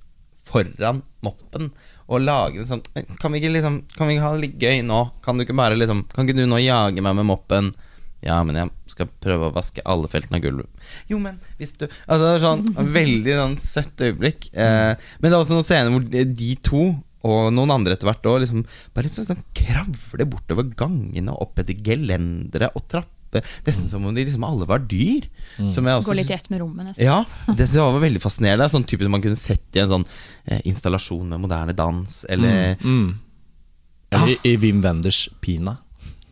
foran 0.46 1.02
moppen 1.26 1.70
og 2.06 2.20
lager 2.22 2.60
en 2.62 2.68
sånn 2.70 2.82
Kan 3.18 3.32
vi 3.34 3.40
ikke 3.40 3.50
liksom 3.56 3.80
Kan 3.96 4.06
vi 4.08 4.14
ikke 4.14 4.22
ha 4.26 4.34
det 4.36 4.44
litt 4.44 4.58
gøy 4.62 4.82
nå? 4.86 5.00
Kan 5.24 5.36
du 5.38 5.44
ikke 5.44 5.56
bare 5.58 5.74
liksom 5.78 6.04
Kan 6.12 6.26
ikke 6.28 6.36
du 6.38 6.44
nå 6.46 6.60
jage 6.62 7.02
meg 7.02 7.16
med 7.18 7.26
moppen? 7.26 7.72
Ja, 8.22 8.38
men 8.46 8.56
jeg 8.58 8.70
skal 8.90 9.08
prøve 9.22 9.48
å 9.50 9.54
vaske 9.54 9.82
alle 9.86 10.08
feltene 10.08 10.38
av 10.38 10.42
gulvet. 10.42 10.86
Jo, 11.10 11.18
men 11.22 11.36
hvis 11.58 11.74
du 11.78 11.84
Altså, 12.08 12.22
det 12.22 12.30
er 12.36 12.44
sånn 12.46 12.92
veldig 12.94 13.34
sånn 13.38 13.56
søtt 13.60 14.00
øyeblikk. 14.06 14.48
Eh, 14.56 14.94
men 15.20 15.28
det 15.30 15.34
er 15.36 15.42
også 15.42 15.54
noen 15.58 15.66
scener 15.66 15.92
hvor 15.92 16.06
de 16.10 16.24
de 16.24 16.54
to, 16.64 16.86
og 17.26 17.50
noen 17.54 17.74
andre 17.74 17.96
etter 17.96 18.08
hvert 18.08 18.26
òg, 18.30 18.40
liksom 18.44 18.62
bare 18.96 19.10
sånn, 19.12 19.26
sånn 19.32 19.42
kravle 19.56 20.26
bortover 20.30 20.70
gangene 20.78 21.34
og 21.34 21.48
opp 21.48 21.60
etter 21.62 21.76
gelendere 21.86 22.70
og 22.78 22.86
trapper 22.88 23.12
Det 23.36 23.42
er 23.42 23.66
Nesten 23.66 23.88
som 23.90 24.04
om 24.06 24.14
de 24.14 24.22
liksom 24.24 24.44
alle 24.46 24.64
var 24.70 24.84
dyr. 24.88 25.26
Som 25.74 25.84
jeg 25.90 25.98
også 25.98 26.08
Går 26.12 26.18
litt 26.20 26.30
i 26.30 26.36
ett 26.38 26.46
med 26.52 26.60
rommet, 26.62 26.86
nesten. 26.86 27.04
ja, 27.04 27.18
det 27.50 27.66
synes 27.66 27.74
jeg 27.80 27.92
var 27.96 28.04
veldig 28.06 28.22
fascinerende. 28.22 28.68
Sånn 28.72 28.86
typisk 28.88 29.10
man 29.12 29.24
kunne 29.24 29.36
sett 29.36 29.76
i 29.76 29.82
en 29.82 29.90
sånn 29.90 30.06
eh, 30.46 30.62
installasjon 30.70 31.28
med 31.34 31.42
moderne 31.42 31.74
dans, 31.76 32.22
eller 32.30 32.76
Mm. 32.80 33.18
Eller 34.14 34.28
i, 34.30 34.36
i 34.52 34.56
Wim 34.62 34.80
Wenders 34.84 35.24
Pina. 35.42 35.74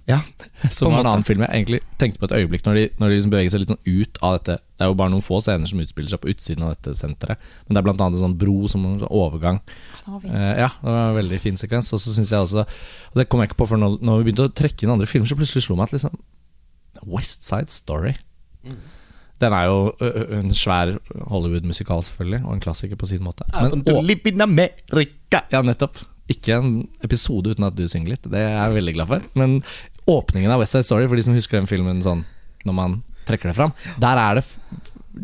Ja. 0.09 0.21
Som 0.71 0.93
var 0.93 1.01
en 1.01 1.09
annen 1.09 1.25
film 1.25 1.43
jeg 1.45 1.51
egentlig 1.51 1.81
tenkte 2.01 2.21
på 2.21 2.29
et 2.29 2.37
øyeblikk 2.37 2.67
når 2.67 2.77
de, 2.77 2.85
når 3.01 3.09
de 3.11 3.17
liksom 3.17 3.33
beveger 3.33 3.55
seg 3.55 3.63
litt 3.63 3.73
sånn 3.73 3.87
ut 3.89 4.21
av 4.21 4.37
dette. 4.37 4.57
Det 4.75 4.85
er 4.85 4.91
jo 4.91 4.99
bare 5.01 5.13
noen 5.15 5.25
få 5.25 5.41
scener 5.45 5.71
som 5.71 5.81
utspiller 5.81 6.13
seg 6.13 6.21
på 6.21 6.31
utsiden 6.35 6.67
av 6.67 6.75
dette 6.75 6.97
senteret. 6.99 7.49
Men 7.65 7.77
det 7.77 7.81
er 7.83 7.91
annet 7.95 8.07
en 8.11 8.23
sånn 8.27 8.39
bro 8.41 8.57
som 8.71 8.85
en 8.85 8.99
sånn 9.01 9.15
overgang. 9.15 9.61
Eh, 10.05 10.53
ja, 10.61 10.69
det 10.69 10.91
var 10.91 11.11
en 11.11 11.19
veldig 11.21 11.41
fin 11.41 11.61
sekvens. 11.61 11.93
Og 11.97 12.03
så 12.03 12.13
synes 12.13 12.33
jeg 12.35 12.45
også 12.45 12.67
Og 12.67 13.21
det 13.21 13.29
kom 13.33 13.41
jeg 13.41 13.53
ikke 13.53 13.63
på 13.63 13.71
før 13.71 13.81
når, 13.81 13.99
når 14.05 14.21
vi 14.21 14.29
begynte 14.29 14.49
å 14.51 14.55
trekke 14.61 14.85
inn 14.85 14.93
andre 14.93 15.09
filmer, 15.09 15.31
så 15.31 15.39
plutselig 15.39 15.65
slo 15.65 15.79
meg 15.79 15.89
at 15.89 15.97
liksom 15.97 16.19
West 17.11 17.47
Side 17.49 17.73
Story 17.73 18.13
Den 19.43 19.53
er 19.57 19.67
jo 19.67 19.79
en 20.39 20.53
svær 20.57 20.95
Hollywood-musikal, 21.27 22.05
selvfølgelig, 22.07 22.45
og 22.47 22.53
en 22.55 22.63
klassiker 22.65 22.97
på 23.01 23.09
sin 23.11 23.25
måte. 23.25 23.45
Men, 23.51 23.83
America. 24.47 25.43
ja, 25.53 25.61
nettopp. 25.65 25.99
Ikke 26.31 26.57
en 26.57 26.77
episode 27.05 27.53
uten 27.53 27.67
at 27.67 27.75
du 27.77 27.83
synger 27.91 28.15
litt. 28.15 28.29
Det 28.31 28.41
er 28.41 28.55
jeg 28.55 28.77
veldig 28.79 28.95
glad 28.97 29.11
for. 29.11 29.27
Men 29.37 29.59
åpningen 30.11 30.53
av 30.53 30.61
West 30.61 30.73
Side 30.77 30.87
Story, 30.87 31.09
for 31.09 31.17
de 31.17 31.27
som 31.27 31.37
husker 31.37 31.59
den 31.59 31.71
filmen 31.71 32.03
sånn 32.05 32.25
når 32.65 32.77
man 32.77 32.97
trekker 33.29 33.51
det 33.51 33.57
fram, 33.57 33.73
der 34.01 34.21
er 34.21 34.41
det 34.41 34.45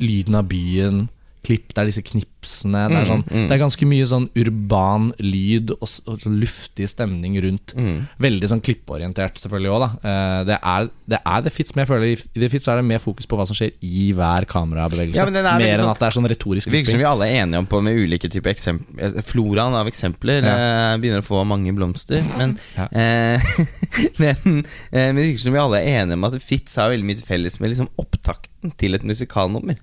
lyden 0.01 0.37
av 0.39 0.49
byen, 0.49 1.07
klipp, 1.47 1.73
det 1.75 1.79
er 1.83 1.89
disse 1.89 2.03
knipsene. 2.05 2.83
Det 2.91 2.99
er, 3.01 3.07
sånn, 3.09 3.23
det 3.31 3.55
er 3.55 3.61
ganske 3.63 3.87
mye 3.89 4.07
sånn 4.11 4.27
urban 4.37 5.11
lyd 5.25 5.71
og, 5.77 5.87
og 6.07 6.21
sånn 6.21 6.37
luftig 6.41 6.89
stemning 6.91 7.39
rundt. 7.43 7.73
Veldig 8.21 8.51
sånn 8.53 8.61
klipporientert, 8.65 9.41
selvfølgelig 9.41 9.73
òg, 9.73 9.81
da. 9.85 9.91
Eh, 10.11 10.45
Det 10.51 10.59
er, 10.61 10.89
det 11.15 11.21
er 11.25 11.43
The 11.47 11.51
Fits, 11.55 11.75
men 11.75 11.85
jeg 11.87 11.91
føler 11.93 12.07
i 12.13 12.17
The 12.41 12.49
Fits 12.53 12.69
er 12.69 12.77
det 12.81 12.85
mer 12.91 13.01
fokus 13.03 13.27
på 13.31 13.39
hva 13.41 13.47
som 13.49 13.57
skjer 13.57 13.73
i 13.83 14.11
hver 14.17 14.45
kamerabevegelse. 14.51 15.17
Ja, 15.17 15.27
er 15.27 15.33
mer 15.43 15.67
enn 15.75 15.81
sånn- 15.85 15.91
at 15.95 15.99
det 16.05 16.09
er 16.11 16.17
sånn 16.19 16.29
retorisk 16.29 16.69
klipping. 16.69 16.85
virker 16.85 16.91
som 16.97 17.03
vi 17.03 17.09
alle 17.11 17.29
er 17.31 17.43
enige 17.45 17.59
om 17.65 17.67
på 17.67 17.83
med 17.83 17.97
ulike 17.97 18.29
typer 18.31 18.53
eksempler 18.55 19.23
Floraen 19.31 19.75
av 19.81 19.87
eksempler 19.89 20.43
Ja. 20.45 20.55
eh, 20.95 20.99
begynner 21.01 21.25
å 21.25 21.27
få 21.27 21.45
mange 21.47 21.73
blomster. 21.77 22.21
Men, 22.37 22.59
Ja. 22.77 22.87
eh, 22.93 23.41
men, 24.23 24.65
eh, 24.93 25.13
men 25.13 25.17
det 25.17 25.25
virker 25.33 25.41
som 25.47 25.53
vi 25.57 25.59
alle 25.63 25.81
er 25.81 26.03
enige 26.05 26.15
om 26.21 26.25
at 26.29 26.37
Fitz 26.43 26.77
har 26.77 26.91
veldig 26.93 27.05
mye 27.09 27.23
felles 27.25 27.59
med 27.61 27.71
liksom 27.73 27.89
opptakten 28.01 28.77
til 28.77 28.95
et 28.95 29.03
musikalnummer. 29.07 29.79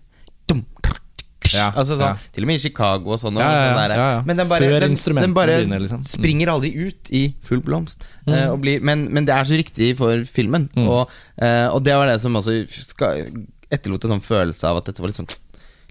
Dum, 0.48 0.66
Ja, 1.54 1.68
altså 1.80 1.98
sånn, 1.98 2.16
ja. 2.16 2.32
Til 2.36 2.46
og 2.46 2.50
med 2.50 2.60
i 2.60 2.64
Chicago 2.64 3.14
og 3.16 3.22
sånn. 3.22 3.38
og 3.38 3.44
sånn. 3.44 4.28
Men 4.28 4.40
den 4.42 4.50
bare, 4.52 4.70
den, 4.84 4.98
den 5.22 5.36
bare 5.38 5.60
begynner, 5.62 5.84
liksom. 5.84 6.04
Mm. 6.04 6.10
springer 6.12 6.52
aldri 6.54 6.72
ut 6.76 7.12
i 7.14 7.24
full 7.48 7.64
blomst. 7.66 8.08
eh, 8.28 8.48
og 8.52 8.60
blir, 8.64 8.84
men, 8.86 9.08
men 9.14 9.28
det 9.28 9.36
er 9.36 9.50
så 9.50 9.60
riktig 9.60 9.94
for 10.00 10.26
filmen. 10.30 10.68
Mm. 10.76 10.86
Og, 10.86 11.18
uh, 11.42 11.68
og 11.72 11.82
det 11.86 11.98
var 11.98 12.12
det 12.12 12.20
som 12.24 12.38
også 12.40 12.60
skal, 12.72 13.26
etterlot 13.74 14.08
en 14.08 14.18
sånn 14.18 14.28
følelse 14.28 14.70
av 14.70 14.82
at 14.82 14.92
dette 14.92 15.04
var 15.04 15.12
litt 15.12 15.20
sånn, 15.20 15.32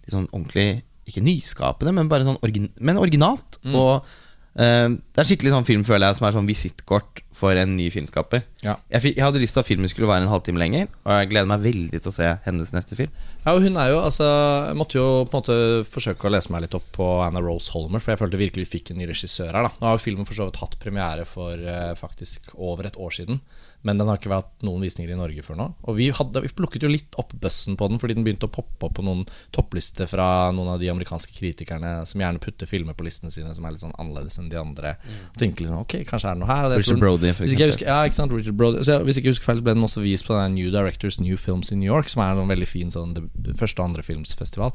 litt 0.04 0.14
sånn 0.14 0.30
ordentlig 0.30 0.68
Ikke 1.06 1.22
nyskapende, 1.22 1.92
men 1.94 2.08
bare 2.10 2.26
sånn 2.26 2.40
origin, 2.42 2.70
men 2.82 2.98
originalt. 2.98 3.60
Mm. 3.62 3.76
Og 3.78 3.92
uh, 4.00 4.88
det 4.90 5.22
er 5.22 5.28
skikkelig 5.28 5.54
sånn 5.54 5.68
film, 5.68 5.86
føler 5.86 6.10
jeg, 6.10 6.18
som 6.18 6.26
er 6.26 6.34
sånn 6.34 6.50
visittkort 6.50 7.22
for 7.36 7.58
en 7.58 7.74
ny 7.76 7.88
filmskaper. 7.92 8.44
Ja. 8.64 8.78
Jeg, 8.92 9.02
fikk, 9.04 9.18
jeg 9.18 9.26
hadde 9.26 9.40
lyst 9.42 9.56
til 9.56 9.62
at 9.62 9.68
filmen 9.68 9.90
skulle 9.92 10.08
være 10.08 10.24
en 10.24 10.30
halvtime 10.32 10.60
lenger, 10.60 10.88
og 11.04 11.18
jeg 11.20 11.30
gleder 11.32 11.50
meg 11.50 11.64
veldig 11.66 12.00
til 12.00 12.10
å 12.10 12.14
se 12.14 12.30
hennes 12.46 12.72
neste 12.72 12.96
film. 12.98 13.12
Ja, 13.44 13.52
og 13.52 13.60
hun 13.64 13.76
er 13.80 13.92
jo, 13.92 14.00
altså 14.02 14.26
Jeg 14.70 14.78
måtte 14.80 14.98
jo 14.98 15.06
på 15.28 15.36
en 15.36 15.42
måte 15.42 15.58
forsøke 15.90 16.28
å 16.28 16.32
lese 16.32 16.52
meg 16.54 16.64
litt 16.64 16.76
opp 16.78 16.88
på 16.96 17.08
Anna 17.26 17.42
Rose 17.44 17.74
Holmer, 17.74 18.02
for 18.02 18.14
jeg 18.14 18.22
følte 18.22 18.40
virkelig 18.40 18.66
vi 18.66 18.72
fikk 18.78 18.92
en 18.92 19.00
ny 19.02 19.10
regissør 19.10 19.52
her. 19.52 19.68
da 19.68 19.72
Nå 19.76 19.90
har 19.90 19.98
jo 19.98 20.04
filmen 20.06 20.28
for 20.28 20.38
så 20.38 20.48
vidt 20.48 20.62
hatt 20.62 20.78
premiere 20.82 21.26
for 21.28 21.54
eh, 21.60 21.92
faktisk 21.98 22.54
over 22.56 22.88
et 22.88 22.96
år 22.96 23.12
siden, 23.18 23.42
men 23.86 24.00
den 24.00 24.08
har 24.10 24.18
ikke 24.18 24.32
vært 24.32 24.64
noen 24.66 24.82
visninger 24.82 25.12
i 25.14 25.18
Norge 25.18 25.42
før 25.46 25.58
nå. 25.60 25.66
Og 25.86 25.94
vi, 25.98 26.08
hadde, 26.14 26.42
vi 26.42 26.50
plukket 26.58 26.82
jo 26.82 26.90
litt 26.90 27.14
opp 27.20 27.30
bøssen 27.38 27.76
på 27.78 27.86
den, 27.90 28.00
fordi 28.02 28.16
den 28.16 28.26
begynte 28.26 28.48
å 28.48 28.52
poppe 28.52 28.88
opp 28.88 28.96
på 28.98 29.04
noen 29.06 29.22
topplister 29.54 30.10
fra 30.10 30.50
noen 30.54 30.72
av 30.72 30.82
de 30.82 30.90
amerikanske 30.90 31.34
kritikerne 31.36 31.92
som 32.10 32.22
gjerne 32.22 32.42
putter 32.42 32.66
filmer 32.66 32.96
på 32.98 33.06
listene 33.06 33.30
sine 33.30 33.54
som 33.54 33.68
er 33.68 33.76
litt 33.76 33.84
sånn 33.84 33.94
annerledes 33.94 34.40
enn 34.42 34.50
de 34.50 34.58
andre. 34.58 34.96
Og 35.30 35.38
tenker 35.38 35.66
liksom, 35.66 35.84
ok, 35.84 36.00
kanskje 36.08 36.32
er 36.32 36.38
det 36.38 36.42
noe 36.42 36.50
her 36.50 36.66
det, 36.72 36.80
Richard 36.82 37.02
Brody, 37.04 37.30
for 37.30 37.46
eksempel. 37.46 37.72
husker, 37.72 37.90
ja, 37.92 38.00
ikke 38.08 38.18
sant, 38.18 38.34
Richard 38.34 38.58
Brody 38.58 38.82
så 38.86 38.98
Hvis 39.06 39.20
ikke 39.20 39.30
jeg 39.30 39.36
husker 39.36 39.52
feil, 39.52 39.60
så 39.62 39.68
ble 39.68 39.76
den 39.78 39.86
også 39.86 40.02
vist 40.02 40.26
på 40.26 40.34
den 40.34 40.58
New 40.58 40.72
Directors 40.74 41.20
New 41.22 41.38
Films 41.40 41.70
in 41.70 41.82
New 41.84 41.92
York, 41.92 42.10
som 42.10 42.24
er 42.26 42.34
en 42.34 42.50
veldig 42.50 42.68
fin 42.70 42.90
sånn, 42.90 43.14
det, 43.14 43.54
første 43.60 43.82
og 43.82 43.92
andre 43.92 44.06
filmsfestival. 44.06 44.74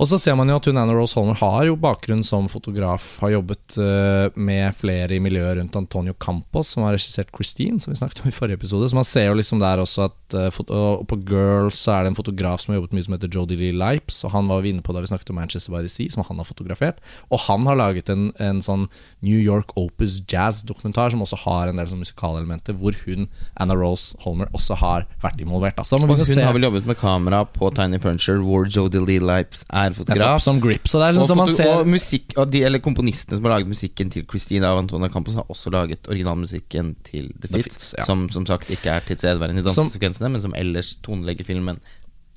Og 0.00 0.08
så 0.08 0.16
ser 0.16 0.36
man 0.38 0.48
jo 0.48 0.56
at 0.56 0.64
hun 0.64 0.78
Anna 0.80 0.94
Rose 0.96 1.12
Holmer 1.12 1.36
har 1.36 1.66
jo 1.68 1.74
bakgrunn 1.76 2.22
som 2.24 2.46
fotograf. 2.48 3.18
Har 3.20 3.34
jobbet 3.34 3.76
eh, 3.76 4.32
med 4.40 4.72
flere 4.78 5.12
i 5.12 5.20
miljøet 5.20 5.58
rundt 5.58 5.76
Antonio 5.76 6.14
Campos, 6.16 6.70
som 6.72 6.86
har 6.86 6.94
regissert 6.96 7.28
Christine, 7.36 7.76
som 7.82 7.92
vi 7.92 7.98
snakket 7.98 8.22
om 8.22 8.30
i 8.30 8.32
forrige 8.32 8.56
episode. 8.62 8.88
Så 8.88 8.96
man 8.96 9.04
ser 9.04 9.28
jo 9.28 9.36
liksom 9.36 9.60
der 9.60 9.82
også 9.82 10.06
at 10.08 10.36
eh, 10.40 10.60
Og 10.72 11.04
på 11.10 11.18
Girls 11.28 11.82
så 11.84 11.98
er 11.98 12.06
det 12.06 12.14
en 12.14 12.16
fotograf 12.16 12.62
som 12.62 12.72
har 12.72 12.80
jobbet 12.80 12.96
mye 12.96 13.04
som 13.04 13.16
heter 13.16 13.32
Jodie 13.36 13.60
Lee 13.60 13.76
Lipes, 13.76 14.22
og 14.24 14.32
han 14.32 14.48
var 14.48 14.64
vi 14.64 14.72
inne 14.72 14.84
på 14.86 14.94
da 14.96 15.02
vi 15.04 15.10
snakket 15.10 15.34
om 15.34 15.40
Manchester 15.40 15.74
by 15.74 15.82
the 15.84 15.92
Sea, 15.92 16.08
som 16.08 16.24
han 16.24 16.40
har 16.40 16.48
fotografert. 16.48 17.04
Og 17.28 17.44
han 17.44 17.68
har 17.68 17.76
laget 17.76 18.08
en, 18.08 18.30
en 18.40 18.64
sånn 18.64 18.88
New 19.20 19.36
York 19.36 19.76
Opus 19.76 20.22
Jazz-dokumentar 20.24 21.12
som 21.12 21.26
også 21.26 21.42
har 21.44 21.68
en 21.68 21.76
del 21.76 21.92
sånn 21.92 22.00
musikalelementer, 22.00 22.78
hvor 22.80 22.96
hun, 23.04 23.28
Anna 23.60 23.76
Rose 23.76 24.16
Holmer, 24.24 24.48
også 24.56 24.80
har 24.80 25.04
vært 25.20 25.44
involvert. 25.44 25.76
Da. 25.76 25.84
Så 25.84 25.98
da 25.98 26.08
må 26.08 26.16
Og 26.16 26.24
hun 26.24 26.40
har 26.40 26.56
vel 26.56 26.70
jobbet 26.70 26.88
med 26.88 27.00
kamera 27.04 27.44
på 27.44 27.68
Tiny 27.76 28.00
Furniture, 28.00 28.40
hvor 28.40 28.64
Jodie 28.64 29.04
Lee 29.04 29.20
Lipes 29.20 29.66
er 29.68 29.89
Nettopp, 29.90 30.08
fotograf. 30.08 30.42
som 30.44 30.60
grip. 30.62 30.86
Og, 30.86 30.96
det 30.96 31.08
er 31.08 31.18
sånn 31.18 31.24
og, 31.24 31.30
som 31.30 31.40
man 31.42 31.52
ser 31.54 31.70
og 31.74 31.88
musikk 31.90 32.34
Og 32.40 32.50
de 32.50 32.64
eller 32.66 32.82
komponistene 32.84 33.38
som 33.38 33.48
har 33.48 33.58
laget 33.58 33.70
musikken 33.70 34.12
til 34.14 34.26
Christina 34.30 34.72
og 34.74 34.84
Antonia 34.84 35.10
Campos, 35.12 35.38
har 35.38 35.48
også 35.52 35.72
laget 35.74 36.08
originalmusikken 36.10 36.94
til 37.06 37.30
The 37.36 37.48
The 37.48 37.62
Fits, 37.62 37.94
ja. 37.98 38.06
som 38.08 38.28
som 38.32 38.46
sagt 38.48 38.70
ikke 38.70 38.92
er 38.94 39.06
tilstedeværende 39.06 39.64
i 39.64 39.66
dansesekvensene, 39.66 40.30
men 40.32 40.42
som 40.44 40.54
ellers 40.58 40.94
tonelegger 41.04 41.48
filmen. 41.48 41.80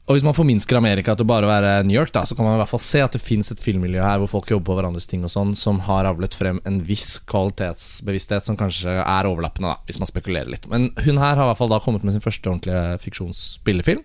Og 0.04 0.18
hvis 0.18 0.26
man 0.26 0.36
forminsker 0.36 0.76
Amerika 0.76 1.14
til 1.16 1.28
bare 1.28 1.48
å 1.48 1.50
være 1.52 1.86
New 1.88 1.96
York, 1.96 2.12
da, 2.12 2.26
så 2.28 2.36
kan 2.36 2.44
man 2.44 2.58
i 2.58 2.60
hvert 2.60 2.72
fall 2.74 2.82
se 2.84 3.00
at 3.00 3.14
det 3.16 3.22
fins 3.24 3.54
et 3.54 3.62
filmmiljø 3.64 4.02
her 4.04 4.20
hvor 4.20 4.34
folk 4.34 4.50
jobber 4.52 4.68
på 4.68 4.76
hverandres 4.76 5.08
ting 5.08 5.24
og 5.24 5.32
sånn, 5.32 5.54
som 5.56 5.80
har 5.86 6.10
avlet 6.10 6.36
frem 6.36 6.60
en 6.68 6.82
viss 6.84 7.22
kvalitetsbevissthet 7.32 8.44
som 8.44 8.58
kanskje 8.60 8.98
er 9.00 9.30
overlappende, 9.30 9.72
da, 9.72 9.88
hvis 9.88 10.02
man 10.04 10.12
spekulerer 10.12 10.52
litt. 10.52 10.68
Men 10.72 10.90
hun 11.06 11.22
her 11.22 11.38
har 11.38 11.46
i 11.46 11.52
hvert 11.54 11.62
fall 11.62 11.72
da 11.72 11.80
kommet 11.86 12.04
med 12.04 12.18
sin 12.18 12.26
første 12.26 12.52
ordentlige 12.52 13.00
fiksjonsspillefilm. 13.06 14.04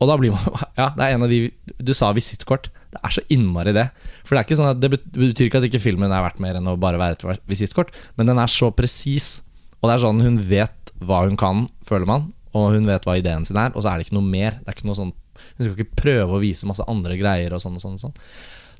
Og 0.00 0.08
da 0.08 0.16
blir 0.20 0.32
man 0.34 0.60
Ja, 0.80 0.90
det 0.96 1.06
er 1.06 1.14
en 1.14 1.26
av 1.26 1.32
de 1.32 1.40
Du 1.78 1.92
sa 1.96 2.10
visittkort. 2.16 2.70
Det 2.90 3.00
er 3.04 3.14
så 3.14 3.24
innmari 3.30 3.74
det. 3.76 3.86
For 4.24 4.34
det 4.34 4.40
er 4.40 4.48
ikke 4.48 4.58
sånn 4.58 4.72
at 4.72 4.82
det 4.82 4.90
betyr 4.96 5.46
ikke 5.46 5.60
at 5.60 5.68
ikke 5.68 5.82
filmen 5.82 6.10
er 6.10 6.24
verdt 6.24 6.42
mer 6.42 6.58
enn 6.58 6.70
å 6.70 6.78
bare 6.80 7.00
være 7.00 7.34
et 7.36 7.44
visittkort, 7.50 7.92
men 8.18 8.26
den 8.30 8.40
er 8.42 8.50
så 8.50 8.72
presis. 8.74 9.38
Og 9.78 9.88
det 9.88 9.94
er 9.94 10.02
sånn 10.02 10.22
hun 10.24 10.40
vet 10.50 10.94
hva 11.00 11.22
hun 11.24 11.38
kan, 11.40 11.68
føler 11.86 12.08
man, 12.08 12.26
og 12.50 12.74
hun 12.74 12.88
vet 12.90 13.06
hva 13.06 13.14
ideen 13.20 13.46
sin 13.46 13.60
er, 13.60 13.70
og 13.72 13.84
så 13.84 13.92
er 13.92 14.00
det 14.00 14.08
ikke 14.08 14.18
noe 14.18 14.26
mer. 14.26 14.58
Det 14.58 14.72
er 14.72 14.78
ikke 14.78 14.90
noe 14.90 14.98
sånn 14.98 15.14
Hun 15.56 15.64
skal 15.64 15.76
ikke 15.78 16.02
prøve 16.02 16.34
å 16.36 16.40
vise 16.42 16.66
masse 16.68 16.84
andre 16.90 17.14
greier 17.16 17.54
og 17.56 17.62
sånn 17.62 17.78
og 17.78 17.80
sånn. 17.80 17.94
og 17.96 18.02
sånn. 18.02 18.16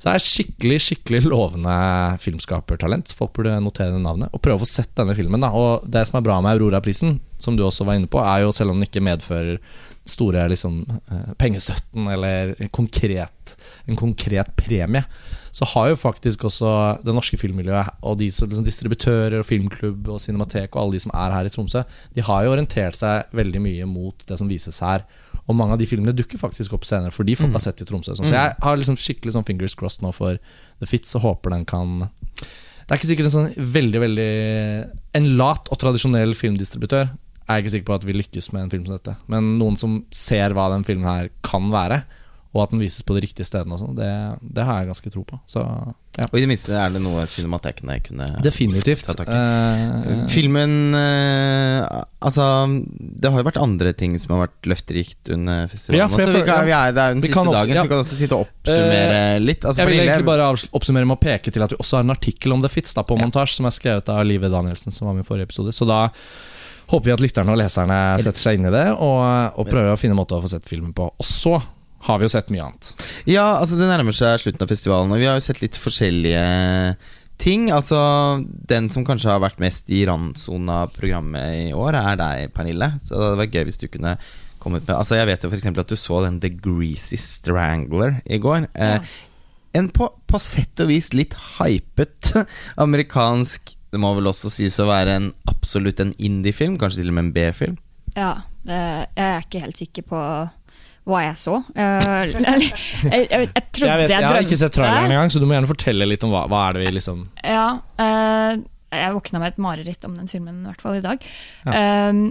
Så 0.01 0.07
det 0.07 0.11
er 0.17 0.23
skikkelig 0.25 0.77
skikkelig 0.81 1.19
lovende 1.29 1.73
filmskapertalent. 2.21 3.11
Folk 3.17 3.35
burde 3.37 3.59
notere 3.61 3.93
det 3.93 4.01
navnet 4.01 4.33
og 4.33 4.41
prøve 4.41 4.57
å 4.57 4.63
få 4.63 4.69
sett 4.69 4.89
denne 4.97 5.13
filmen. 5.17 5.41
Da. 5.41 5.51
Og 5.53 5.85
Det 5.85 6.01
som 6.07 6.17
er 6.17 6.25
bra 6.25 6.39
med 6.41 6.55
Aurora-prisen, 6.55 7.19
som 7.41 7.57
du 7.57 7.61
også 7.63 7.85
var 7.85 7.99
inne 7.99 8.09
på, 8.09 8.17
er 8.21 8.41
jo 8.41 8.53
selv 8.55 8.73
om 8.73 8.79
den 8.79 8.89
ikke 8.89 9.03
medfører 9.05 9.59
store 10.07 10.47
liksom, 10.49 10.81
eh, 10.89 11.33
pengestøtten 11.37 12.07
eller 12.09 12.55
en 12.59 12.69
konkret, 12.73 13.53
en 13.85 13.95
konkret 13.95 14.49
premie, 14.57 15.03
så 15.51 15.67
har 15.73 15.91
jo 15.91 15.99
faktisk 15.99 16.45
også 16.47 17.03
det 17.05 17.13
norske 17.13 17.37
filmmiljøet 17.37 18.01
og 18.01 18.17
de 18.17 18.29
som 18.33 18.49
liksom, 18.49 18.65
distributører 18.65 19.39
og 19.39 19.45
filmklubb 19.45 20.09
og 20.09 20.21
cinematek 20.23 20.73
og 20.73 20.81
alle 20.81 20.97
de 20.97 21.03
som 21.03 21.13
er 21.13 21.35
her 21.35 21.45
i 21.45 21.53
Tromsø, 21.53 21.83
de 22.15 22.25
har 22.25 22.45
jo 22.45 22.55
orientert 22.55 22.97
seg 22.97 23.29
veldig 23.35 23.61
mye 23.61 23.89
mot 23.89 24.25
det 24.27 24.39
som 24.41 24.49
vises 24.49 24.81
her. 24.81 25.05
Og 25.45 25.55
mange 25.57 25.75
av 25.75 25.81
de 25.81 25.89
filmene 25.89 26.15
dukker 26.15 26.41
faktisk 26.41 26.73
opp 26.73 26.85
senere 26.87 27.13
for 27.13 27.27
de 27.27 27.35
folk 27.37 27.53
har 27.57 27.63
sett 27.63 27.83
i 27.83 27.87
Tromsø. 27.87 28.15
Så 28.17 28.29
jeg 28.31 28.57
har 28.57 28.77
liksom 28.77 28.97
skikkelig 28.97 29.35
sånn 29.35 29.47
fingers 29.47 29.77
crossed 29.77 30.05
nå 30.05 30.13
for 30.15 30.41
The 30.81 30.89
Fits 30.89 31.13
og 31.19 31.27
håper 31.27 31.53
den 31.53 31.65
kan 31.69 32.07
Det 32.41 32.95
er 32.95 32.97
ikke 32.97 33.09
sikkert 33.11 33.29
en 33.29 33.35
sånn 33.35 33.51
veldig, 33.55 33.99
veldig 34.01 34.31
En 35.19 35.27
lat 35.37 35.69
og 35.69 35.79
tradisjonell 35.81 36.33
filmdistributør 36.37 37.11
er 37.51 37.59
jeg 37.59 37.65
ikke 37.65 37.75
sikker 37.75 37.89
på 37.91 37.99
at 37.99 38.07
vi 38.07 38.17
lykkes 38.17 38.51
med 38.55 38.65
en 38.65 38.73
film 38.73 38.87
som 38.87 38.97
dette. 38.97 39.15
Men 39.31 39.53
noen 39.59 39.77
som 39.79 40.01
ser 40.15 40.55
hva 40.57 40.69
den 40.73 40.87
filmen 40.87 41.07
her 41.07 41.31
kan 41.45 41.69
være, 41.73 42.01
og 42.51 42.65
at 42.65 42.73
den 42.73 42.81
vises 42.83 43.03
på 43.07 43.15
de 43.15 43.21
riktige 43.23 43.47
stedene, 43.47 43.77
og 43.77 43.79
sånt, 43.79 43.95
det, 43.95 44.11
det 44.43 44.63
har 44.67 44.81
jeg 44.81 44.89
ganske 44.89 45.11
tro 45.13 45.21
på. 45.23 45.37
Så 45.47 45.61
ja. 46.17 46.25
Og 46.27 46.35
i 46.35 46.41
det 46.43 46.49
minste 46.51 46.73
er 46.75 46.91
det 46.91 46.99
noe 46.99 47.23
cinematekene 47.31 47.95
kunne 48.03 48.25
Definitivt. 48.43 49.05
ta 49.07 49.15
tak 49.15 49.29
i. 49.31 49.37
Uh, 49.37 50.25
Filmen 50.27 50.91
uh, 50.91 52.01
Altså, 52.19 52.43
det 52.91 53.31
har 53.31 53.39
jo 53.39 53.47
vært 53.47 53.61
andre 53.61 53.93
ting 53.95 54.17
som 54.19 54.35
har 54.35 54.49
vært 54.49 54.67
løfterikt 54.67 55.31
under 55.31 55.71
festivalen. 55.71 56.01
Ja, 56.01 56.09
for 56.11 56.25
jeg 56.25 56.27
også. 56.27 56.43
vi 56.43 56.67
vi 56.67 56.75
er, 56.75 56.91
det 56.91 57.05
er 57.05 57.15
jo 57.15 57.19
den 57.21 57.23
siste 57.23 57.39
opp- 57.45 57.55
dagen, 57.55 57.71
ja. 57.71 57.79
så 57.79 57.87
vi 57.87 57.93
kan 57.93 58.03
også 58.03 58.19
sitte 58.19 58.35
og 58.35 58.49
oppsummere 58.49 59.23
litt. 59.39 59.63
Altså, 59.63 59.85
jeg 59.85 59.93
vil 59.93 60.03
egentlig 60.03 60.27
bare 60.27 60.51
oppsummere 60.51 61.07
med 61.07 61.15
å 61.15 61.23
peke 61.23 61.55
til 61.55 61.63
at 61.63 61.71
vi 61.71 61.79
også 61.79 62.01
har 62.01 62.09
en 62.09 62.17
artikkel 62.17 62.57
om 62.57 62.67
The 62.67 62.75
Fitz 62.75 62.99
da, 62.99 63.07
på 63.07 63.15
montasje, 63.21 63.61
som 63.61 63.71
er 63.71 63.79
skrevet 63.79 64.11
av 64.11 64.25
Live 64.27 64.51
Danielsen, 64.51 64.91
som 64.91 65.07
var 65.07 65.15
med 65.15 65.23
i 65.23 65.31
forrige 65.31 65.47
episode. 65.47 65.71
Så 65.71 65.87
da 65.87 66.09
håper 66.91 67.07
vi 67.07 67.13
at 67.15 67.23
lytterne 67.23 67.53
og 67.53 67.59
leserne 67.61 67.99
setter 68.21 68.41
seg 68.41 68.59
inn 68.59 68.67
i 68.69 68.73
det, 68.73 68.87
og, 68.93 69.21
og 69.55 69.69
prøver 69.69 69.93
å 69.93 69.99
finne 69.99 70.17
måter 70.17 70.37
å 70.37 70.43
få 70.43 70.51
sett 70.51 70.67
filmen 70.67 70.91
på. 70.95 71.07
Og 71.11 71.27
så 71.27 71.55
har 72.07 72.19
vi 72.19 72.25
jo 72.25 72.33
sett 72.33 72.51
mye 72.53 72.65
annet. 72.65 72.93
Ja, 73.29 73.47
altså 73.59 73.77
det 73.79 73.89
nærmer 73.89 74.15
seg 74.15 74.39
slutten 74.41 74.65
av 74.65 74.71
festivalen, 74.71 75.13
og 75.13 75.21
vi 75.21 75.29
har 75.29 75.37
jo 75.37 75.45
sett 75.45 75.61
litt 75.61 75.77
forskjellige 75.79 76.45
ting. 77.41 77.67
Altså, 77.73 77.97
den 78.69 78.89
som 78.93 79.05
kanskje 79.07 79.31
har 79.33 79.43
vært 79.43 79.61
mest 79.61 79.89
i 79.93 80.03
randsonen 80.09 80.71
av 80.73 80.93
programmet 80.95 81.67
i 81.67 81.73
år, 81.77 81.97
er 81.99 82.21
deg, 82.21 82.53
Pernille. 82.55 82.93
Så 83.05 83.15
det 83.15 83.27
hadde 83.27 83.41
vært 83.43 83.57
gøy 83.57 83.67
hvis 83.69 83.81
du 83.81 83.89
kunne 83.89 84.15
kommet 84.61 84.85
med 84.85 84.95
Altså, 84.97 85.17
jeg 85.17 85.29
vet 85.29 85.43
jo 85.45 85.49
f.eks. 85.49 85.67
at 85.71 85.91
du 85.91 85.97
så 85.97 86.21
den 86.25 86.39
The 86.41 86.51
Greasy 86.53 87.19
Strangler 87.21 88.19
i 88.25 88.41
går. 88.41 88.67
Ja. 88.75 88.95
Eh, 88.97 89.19
en 89.77 89.87
på, 89.93 90.09
på 90.27 90.39
sett 90.43 90.81
og 90.83 90.89
vis 90.91 91.13
litt 91.15 91.35
hypet 91.57 92.33
amerikansk 92.83 93.77
Det 93.91 93.99
må 93.99 94.13
vel 94.15 94.31
også 94.31 94.51
sies 94.53 94.79
å 94.79 94.87
være 94.87 95.17
en 95.19 95.29
absolutt 95.51 95.99
en 96.03 96.13
indie-film, 96.15 96.77
kanskje 96.79 97.01
til 97.01 97.11
og 97.11 97.17
med 97.17 97.27
en 97.27 97.35
B-film. 97.35 97.77
Ja, 98.15 98.33
det, 98.67 98.79
jeg 99.17 99.27
er 99.27 99.45
ikke 99.45 99.63
helt 99.65 99.79
sikker 99.79 100.07
på 100.07 100.21
hva 101.09 101.23
jeg 101.25 101.37
så. 101.39 101.57
Eh, 101.73 102.11
jeg, 102.29 102.43
jeg, 102.45 102.67
jeg, 103.09 103.47
jeg 103.47 103.63
trodde 103.73 103.89
Jeg, 103.89 104.01
vet, 104.03 104.13
jeg 104.13 104.27
har 104.27 104.43
ikke 104.45 104.59
sett 104.61 104.75
traileren 104.75 105.09
engang, 105.09 105.33
så 105.33 105.41
du 105.41 105.47
må 105.49 105.57
gjerne 105.57 105.71
fortelle 105.71 106.07
litt 106.07 106.23
om 106.27 106.33
hva, 106.33 106.45
hva 106.51 106.67
er 106.67 106.77
det 106.77 106.83
vi 106.83 106.93
liksom 106.99 107.25
Ja, 107.41 107.65
uh, 107.97 108.61
jeg 108.91 109.15
våkna 109.15 109.41
med 109.41 109.53
et 109.53 109.59
mareritt 109.63 110.07
om 110.07 110.15
den 110.19 110.29
filmen, 110.29 110.61
i 110.61 110.69
hvert 110.69 110.83
fall 110.83 110.97
i 110.99 111.03
dag. 111.03 111.27
Eh, 111.71 112.21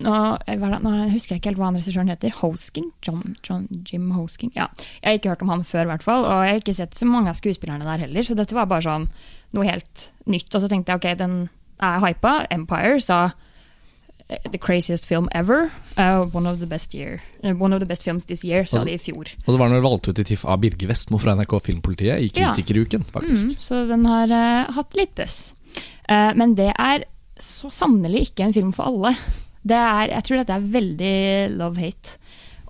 nå, 0.00 0.12
hva 0.12 0.54
er 0.66 0.72
det, 0.74 0.80
nå 0.82 0.92
husker 1.12 1.36
jeg 1.36 1.42
ikke 1.42 1.52
helt 1.52 1.60
hva 1.60 1.68
han 1.68 1.78
regissøren 1.78 2.10
heter. 2.10 2.32
Hosking? 2.40 2.88
John, 3.06 3.36
John, 3.46 3.68
Jim 3.86 4.08
Hosking? 4.16 4.50
Ja. 4.56 4.66
Jeg 4.98 5.06
har 5.06 5.20
ikke 5.20 5.34
hørt 5.34 5.44
om 5.46 5.52
han 5.54 5.62
før, 5.66 5.84
i 5.84 5.90
hvert 5.92 6.06
fall. 6.06 6.26
Og 6.26 6.42
jeg 6.42 6.56
har 6.56 6.62
ikke 6.64 6.74
sett 6.80 6.98
så 6.98 7.08
mange 7.08 7.30
av 7.30 7.38
skuespillerne 7.38 7.86
der 7.86 8.08
heller, 8.08 8.26
så 8.26 8.34
dette 8.38 8.56
var 8.56 8.66
bare 8.70 8.86
sånn 8.88 9.06
noe 9.56 9.66
helt 9.66 10.10
nytt. 10.30 10.52
Og 10.54 10.62
så 10.62 10.70
tenkte 10.70 10.92
jeg 10.94 11.02
ok, 11.02 11.08
den 11.18 11.40
er 11.80 12.00
hypa. 12.04 12.34
Empire 12.52 13.00
sa 13.02 13.20
eh, 14.28 14.50
The 14.50 14.58
craziest 14.58 15.06
film 15.08 15.28
ever. 15.32 15.70
Uh, 15.96 16.26
one, 16.32 16.46
of 16.46 16.60
the 16.60 16.66
best 16.66 16.94
year, 16.94 17.22
eh, 17.42 17.54
one 17.56 17.74
of 17.74 17.80
the 17.80 17.88
best 17.88 18.02
films 18.02 18.26
this 18.26 18.44
year, 18.44 18.66
sa 18.66 18.84
de 18.84 18.94
i 18.94 19.00
fjor. 19.00 19.32
Og 19.46 19.52
så 19.52 19.58
var 19.58 19.68
den 19.68 19.78
vel 19.78 19.86
valgt 19.88 20.08
ut 20.08 20.18
i 20.18 20.26
TIFF 20.26 20.46
av 20.46 20.60
Birge 20.62 20.88
Vestmo 20.90 21.20
fra 21.20 21.34
NRK 21.38 21.56
Filmpolitiet 21.66 22.20
i 22.20 22.30
Ja. 22.40 22.52
Faktisk. 22.54 23.46
Mm, 23.46 23.56
så 23.58 23.86
den 23.88 24.06
har 24.06 24.30
uh, 24.30 24.74
hatt 24.76 24.98
litt 24.98 25.14
buzz. 25.18 25.54
Uh, 26.10 26.32
men 26.36 26.54
det 26.58 26.72
er 26.76 27.06
så 27.40 27.70
sannelig 27.72 28.30
ikke 28.30 28.44
en 28.44 28.54
film 28.56 28.72
for 28.76 28.90
alle. 28.90 29.14
Det 29.62 29.76
er, 29.76 30.12
jeg 30.14 30.24
tror 30.26 30.40
dette 30.40 30.56
er 30.56 30.70
veldig 30.76 31.16
love-hate. 31.56 32.16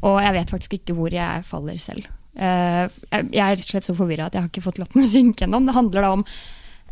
Og 0.07 0.17
jeg 0.23 0.33
vet 0.33 0.51
faktisk 0.51 0.79
ikke 0.79 0.95
hvor 0.97 1.13
jeg 1.13 1.45
faller 1.45 1.77
selv. 1.77 2.07
Jeg 2.41 2.89
er 3.13 3.51
rett 3.53 3.67
og 3.67 3.69
slett 3.69 3.85
så 3.85 3.95
forvirra 3.99 4.31
at 4.31 4.37
jeg 4.37 4.45
har 4.45 4.49
ikke 4.49 4.63
fått 4.65 4.79
latt 4.81 4.95
den 4.95 5.05
synke 5.17 5.45
ennå. 5.45 5.61
Det 5.67 5.75
handler 5.77 6.07
da 6.07 6.13
om 6.15 6.25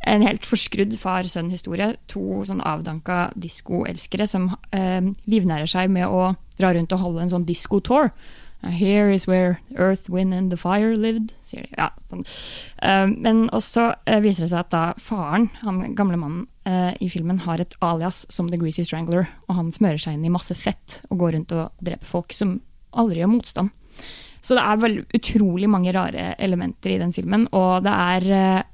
en 0.06 0.24
helt 0.26 0.46
forskrudd 0.46 0.96
far-sønn-historie. 1.00 1.94
To 2.14 2.42
sånn 2.48 2.64
avdanka 2.66 3.28
diskoelskere 3.38 4.28
som 4.30 4.50
eh, 4.76 5.12
livnærer 5.26 5.70
seg 5.70 5.90
med 5.94 6.06
å 6.08 6.34
dra 6.58 6.74
rundt 6.74 6.94
og 6.94 7.02
holde 7.04 7.26
en 7.26 7.34
sånn 7.37 7.48
disco-tour. 7.48 8.12
Uh, 8.12 8.70
Here 8.70 9.11
is 9.11 9.28
where 9.28 9.61
Earth, 9.76 10.11
Wind 10.11 10.34
and 10.34 10.50
the 10.50 10.56
Fire 10.56 10.96
lived, 10.96 11.32
sier 11.46 11.62
de. 11.62 11.76
Ja, 11.78 11.92
sånn. 12.11 12.24
Eh, 12.82 13.06
men 13.06 13.44
også 13.54 13.92
eh, 14.02 14.18
viser 14.24 14.44
det 14.44 14.50
seg 14.50 14.64
at 14.64 14.72
da 14.74 14.82
faren, 14.98 15.46
han 15.62 15.94
gamle 15.98 16.18
mannen 16.18 16.48
eh, 16.66 16.90
i 17.04 17.11
filmen, 17.12 17.44
har 17.46 17.62
et 17.62 17.76
alias 17.84 18.24
som 18.34 18.50
The 18.50 18.58
Greasy 18.58 18.82
Strangler, 18.82 19.28
og 19.46 19.61
han 19.61 19.70
smører 19.74 20.02
seg 20.02 20.18
inn 20.18 20.26
i 20.26 20.34
masse 20.34 20.56
fett 20.58 21.00
og 21.06 21.22
går 21.22 21.37
rundt 21.37 21.54
og 21.54 21.84
dreper 21.87 22.11
folk 22.11 22.34
som 22.34 22.56
aldri 22.98 23.22
gjør 23.22 23.30
motstand. 23.37 23.70
Så 24.42 24.58
det 24.58 24.64
er 24.66 24.82
vel 24.82 24.98
utrolig 25.14 25.70
mange 25.70 25.94
rare 25.94 26.32
elementer 26.42 26.96
i 26.96 26.98
den 26.98 27.14
filmen, 27.14 27.46
og 27.54 27.87
det 27.87 27.94
er 27.94 28.28
eh, 28.34 28.66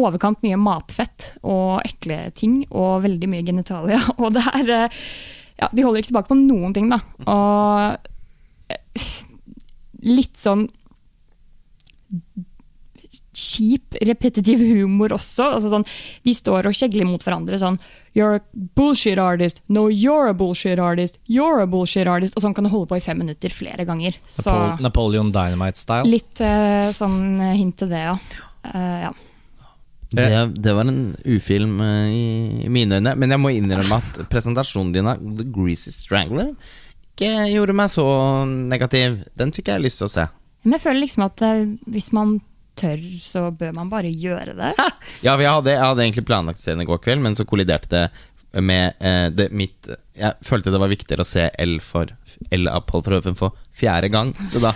overkant 0.00 0.40
mye 0.44 0.58
matfett 0.58 1.34
og 1.42 1.84
ekle 1.86 2.28
ting, 2.38 2.62
og 2.74 3.04
veldig 3.04 3.30
mye 3.30 3.46
genitalia. 3.46 4.00
Og 4.22 4.34
det 4.34 4.44
er 4.60 4.74
eh, 4.78 5.04
Ja, 5.60 5.68
de 5.70 5.84
holder 5.86 6.02
ikke 6.02 6.10
tilbake 6.10 6.32
på 6.32 6.38
noen 6.40 6.74
ting, 6.74 6.88
da. 6.90 6.98
Og 7.30 8.74
eh, 8.74 9.12
litt 10.04 10.34
sånn 10.40 10.66
kjip, 13.34 13.96
repetitiv 14.06 14.62
humor 14.62 15.14
også. 15.14 15.50
Altså 15.56 15.70
sånn, 15.72 15.86
de 16.26 16.34
står 16.36 16.70
og 16.70 16.78
kjegler 16.78 17.08
mot 17.08 17.22
hverandre 17.22 17.58
sånn 17.60 17.78
You're 18.14 18.38
a 18.38 18.42
bullshit 18.78 19.18
artist. 19.18 19.58
No, 19.66 19.88
you're 19.90 20.28
a 20.30 20.34
bullshit 20.38 20.78
artist. 20.78 21.18
You're 21.26 21.64
a 21.64 21.66
bullshit 21.66 22.06
artist. 22.06 22.36
Og 22.38 22.44
sånn 22.44 22.54
kan 22.54 22.62
det 22.62 22.70
holde 22.70 22.86
på 22.92 23.00
i 23.00 23.02
fem 23.02 23.18
minutter 23.18 23.50
flere 23.50 23.82
ganger. 23.88 24.14
Så 24.30 24.54
Napoleon 24.78 25.32
Dynamite-style. 25.34 26.06
litt 26.06 26.38
uh, 26.38 26.92
sånn 26.94 27.42
hint 27.58 27.74
til 27.82 27.90
det, 27.90 28.04
ja. 28.06 28.14
Uh, 28.70 29.00
ja. 29.08 29.10
Det, 30.16 30.62
det 30.62 30.74
var 30.76 30.88
en 30.88 31.02
ufilm 31.24 31.80
eh, 31.84 32.14
i, 32.14 32.70
mine 32.72 33.00
øyne. 33.00 33.14
Men 33.20 33.34
jeg 33.34 33.42
må 33.42 33.52
innrømme 33.54 34.00
at 34.00 34.24
presentasjonen 34.32 34.94
din 34.94 35.10
av 35.10 35.22
The 35.22 35.46
Greasy 35.54 35.92
Strangler 35.94 36.54
ikke 37.14 37.30
gjorde 37.52 37.76
meg 37.78 37.92
så 37.92 38.06
negativ. 38.48 39.20
Den 39.38 39.54
fikk 39.54 39.70
jeg 39.70 39.84
lyst 39.84 40.02
til 40.02 40.08
å 40.08 40.14
se. 40.16 40.26
Men 40.64 40.78
jeg 40.78 40.84
føler 40.86 41.04
liksom 41.04 41.26
at 41.28 41.44
eh, 41.46 41.64
hvis 41.94 42.10
man 42.16 42.38
tør, 42.78 43.02
så 43.22 43.48
bør 43.54 43.74
man 43.76 43.90
bare 43.92 44.10
gjøre 44.10 44.56
det. 44.58 44.72
Ja, 45.26 45.36
jeg 45.38 45.50
hadde, 45.50 45.72
jeg 45.72 45.84
hadde 45.84 46.04
egentlig 46.04 46.26
planlagt 46.28 46.60
scenen 46.60 46.82
se 46.82 46.88
i 46.88 46.90
går 46.90 47.02
kveld, 47.04 47.22
men 47.24 47.36
så 47.38 47.46
kolliderte 47.48 47.92
det 47.94 48.62
med 48.64 48.98
eh, 49.02 49.28
det 49.34 49.50
mitt 49.54 49.88
Jeg 50.14 50.46
følte 50.46 50.70
det 50.70 50.78
var 50.78 50.92
viktigere 50.92 51.24
å 51.24 51.26
se 51.26 51.48
L 51.58 51.78
for 51.82 52.12
L 52.54 52.68
av 52.70 52.84
Paul 52.86 53.02
Verhoeven 53.02 53.34
for 53.38 53.56
fjerde 53.74 54.12
gang, 54.14 54.30
så 54.46 54.60
da 54.62 54.70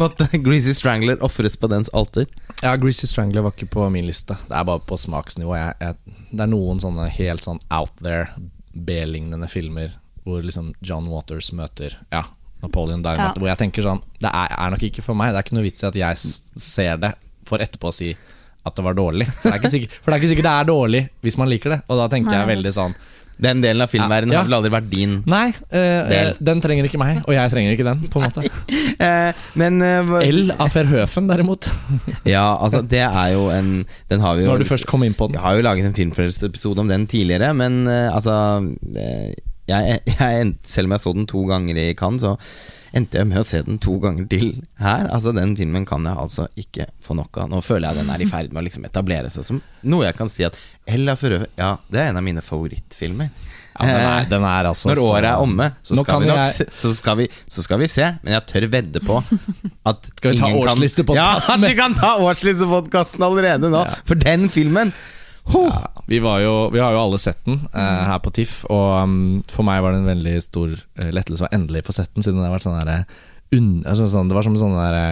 måtte 0.00 0.26
Greasy 0.44 0.74
Strangler 0.76 1.22
ofres 1.24 1.56
på 1.56 1.70
dens 1.72 1.88
alter. 1.96 2.26
Ja, 2.60 2.74
Greasy 2.76 3.08
Strangler 3.08 3.46
var 3.46 3.56
ikke 3.56 3.70
på 3.72 3.86
min 3.94 4.04
liste. 4.08 4.36
Det 4.50 4.56
er 4.58 4.68
bare 4.68 4.84
på 4.84 4.98
smaksnivå. 5.00 5.56
Jeg, 5.56 5.78
jeg, 5.80 6.18
det 6.32 6.44
er 6.44 6.52
noen 6.52 6.82
sånne 6.82 7.08
helt 7.14 7.46
sånn 7.46 7.62
out 7.72 7.94
there, 8.04 8.28
B-lignende 8.72 9.48
filmer 9.52 9.96
hvor 10.24 10.44
liksom 10.44 10.70
John 10.80 11.08
Waters 11.10 11.50
møter 11.52 11.96
Ja, 12.12 12.22
Napoleon 12.62 13.02
Diamond. 13.02 13.32
Ja. 13.34 13.40
Hvor 13.40 13.50
jeg 13.50 13.58
tenker 13.60 13.84
sånn 13.84 14.00
Det 14.22 14.30
er, 14.30 14.52
er 14.54 14.70
nok 14.72 14.84
ikke 14.86 15.02
for 15.04 15.18
meg. 15.18 15.32
Det 15.32 15.40
er 15.40 15.46
ikke 15.48 15.56
noe 15.58 15.66
vits 15.66 15.82
i 15.82 15.88
at 15.88 15.98
jeg 15.98 16.20
ser 16.62 17.00
det 17.02 17.10
for 17.48 17.64
etterpå 17.64 17.90
å 17.90 17.96
si 17.96 18.12
at 18.62 18.76
det 18.78 18.84
var 18.86 18.94
dårlig. 18.94 19.26
For 19.26 19.48
det 19.48 19.56
er 19.56 19.58
ikke 19.58 19.72
sikkert, 19.72 19.96
det 19.98 20.12
er, 20.12 20.20
ikke 20.20 20.30
sikkert 20.30 20.46
det 20.46 20.54
er 20.54 20.68
dårlig 20.68 21.02
hvis 21.26 21.38
man 21.40 21.50
liker 21.50 21.74
det. 21.74 21.80
Og 21.90 21.98
da 21.98 22.06
tenker 22.12 22.36
jeg 22.38 22.50
veldig 22.52 22.72
sånn 22.76 22.94
Den 23.42 23.62
delen 23.62 23.82
av 23.82 23.90
filmverdenen 23.90 24.32
Ja. 24.34 24.42
har 24.42 24.48
vel 24.48 24.56
aldri 24.58 24.70
vært 24.70 24.90
din. 24.90 25.14
Nei, 25.26 25.48
uh, 25.72 26.32
den 26.38 26.60
trenger 26.62 26.86
ikke 26.86 27.00
meg, 27.00 27.22
og 27.26 27.34
jeg 27.34 27.50
trenger 27.54 27.72
ikke 27.74 27.86
den, 27.88 28.04
på 28.12 28.20
en 28.20 28.28
måte. 28.28 28.44
uh, 29.00 29.32
men 29.60 29.82
uh, 29.82 30.18
L 30.22 30.52
av 30.58 30.72
Verhøfen, 30.74 31.28
derimot. 31.30 31.70
Ja, 32.28 32.56
altså, 32.60 32.82
det 32.86 33.02
er 33.02 33.32
jo 33.34 33.48
en 33.50 33.84
Den 34.10 34.20
har 34.22 34.36
vi 34.36 34.44
jo 34.44 34.52
Når 34.52 34.62
du 34.62 34.68
først 34.68 34.86
kom 34.86 35.02
inn 35.06 35.14
på 35.14 35.26
den. 35.28 35.38
Jeg 35.38 35.42
har 35.42 35.56
jo 35.56 35.64
laget 35.66 35.88
en 35.88 35.96
Filmfrelst-episode 35.96 36.84
om 36.84 36.88
den 36.90 37.06
tidligere, 37.10 37.52
men 37.54 37.86
altså 37.88 38.62
jeg, 39.72 40.00
jeg, 40.18 40.54
Selv 40.68 40.86
om 40.90 40.92
jeg 40.96 41.00
så 41.04 41.12
den 41.16 41.26
to 41.30 41.42
ganger 41.48 41.78
i 41.80 41.88
Cannes, 41.98 42.22
så 42.24 42.36
endte 42.92 43.16
jeg 43.22 43.28
med 43.30 43.38
å 43.40 43.44
se 43.48 43.62
den 43.64 43.78
to 43.80 43.94
ganger 44.02 44.26
til 44.28 44.50
her. 44.82 45.06
Altså 45.08 45.32
Den 45.32 45.54
filmen 45.56 45.86
kan 45.88 46.04
jeg 46.04 46.18
altså 46.20 46.44
ikke 46.60 46.86
få 47.00 47.16
nok 47.16 47.38
av. 47.40 47.48
Nå 47.48 47.62
føler 47.64 47.88
jeg 47.88 48.02
den 48.02 48.10
er 48.12 48.20
i 48.20 48.28
ferd 48.28 48.52
med 48.52 48.60
å 48.60 48.66
liksom 48.66 48.84
etablere 48.84 49.30
seg 49.32 49.46
som 49.48 49.62
noe 49.88 50.04
jeg 50.04 50.18
kan 50.18 50.28
si 50.28 50.44
at 50.44 50.58
Ella 50.86 51.14
Furøve 51.16 51.46
Ja, 51.56 51.76
det 51.88 52.02
er 52.02 52.10
en 52.12 52.20
av 52.20 52.26
mine 52.26 52.44
favorittfilmer. 52.44 53.30
Ja, 53.72 53.86
den, 53.88 54.02
er, 54.04 54.26
den 54.28 54.42
er 54.44 54.66
altså 54.68 54.90
Når 54.90 54.98
året 55.00 55.24
er 55.30 55.40
omme, 55.40 55.70
så 55.80 55.96
skal, 55.96 56.20
vi 56.20 56.26
nok 56.28 56.42
jeg- 56.42 56.66
så, 56.76 56.90
skal 56.92 57.16
vi, 57.22 57.28
så 57.48 57.62
skal 57.64 57.78
vi 57.80 57.86
se. 57.88 58.10
Men 58.22 58.34
jeg 58.36 58.44
tør 58.50 58.66
vedde 58.74 59.00
på 59.00 59.16
at 59.88 60.10
Skal 60.18 60.34
vi 60.34 60.42
ta 60.42 60.50
ingen 60.52 60.68
kan- 60.68 61.16
Ja, 61.16 61.30
at 61.54 61.64
vi 61.64 61.72
kan 61.78 61.94
ta 61.96 62.10
årslistepodkasten 62.20 63.24
allerede 63.24 63.70
nå! 63.72 63.86
Ja. 63.88 63.96
For 64.04 64.14
den 64.20 64.50
filmen! 64.52 64.92
Ja, 65.50 65.90
vi, 66.06 66.18
var 66.22 66.38
jo, 66.40 66.52
vi 66.70 66.78
har 66.78 66.92
jo 66.94 67.00
alle 67.02 67.18
sett 67.18 67.40
den 67.44 67.60
eh, 67.74 68.02
her 68.06 68.18
på 68.22 68.30
TIFF, 68.34 68.62
og 68.70 69.02
um, 69.02 69.42
for 69.50 69.66
meg 69.66 69.82
var 69.82 69.92
det 69.92 70.02
en 70.02 70.10
veldig 70.12 70.36
stor 70.44 70.70
eh, 70.98 71.10
lettelse 71.12 71.48
å 71.48 71.50
endelig 71.52 71.82
få 71.88 71.96
sett 71.96 72.12
den, 72.14 72.22
siden 72.22 72.38
det 72.38 72.46
har 72.46 72.54
vært 72.54 72.66
sånn 72.68 72.78
derre 72.78 73.00
unn- 73.52 73.82
altså, 73.84 74.06
sånn, 74.12 74.30
Det 74.30 74.36
var 74.38 74.46
som 74.46 74.56
sånn 74.60 74.78
derre 74.78 75.04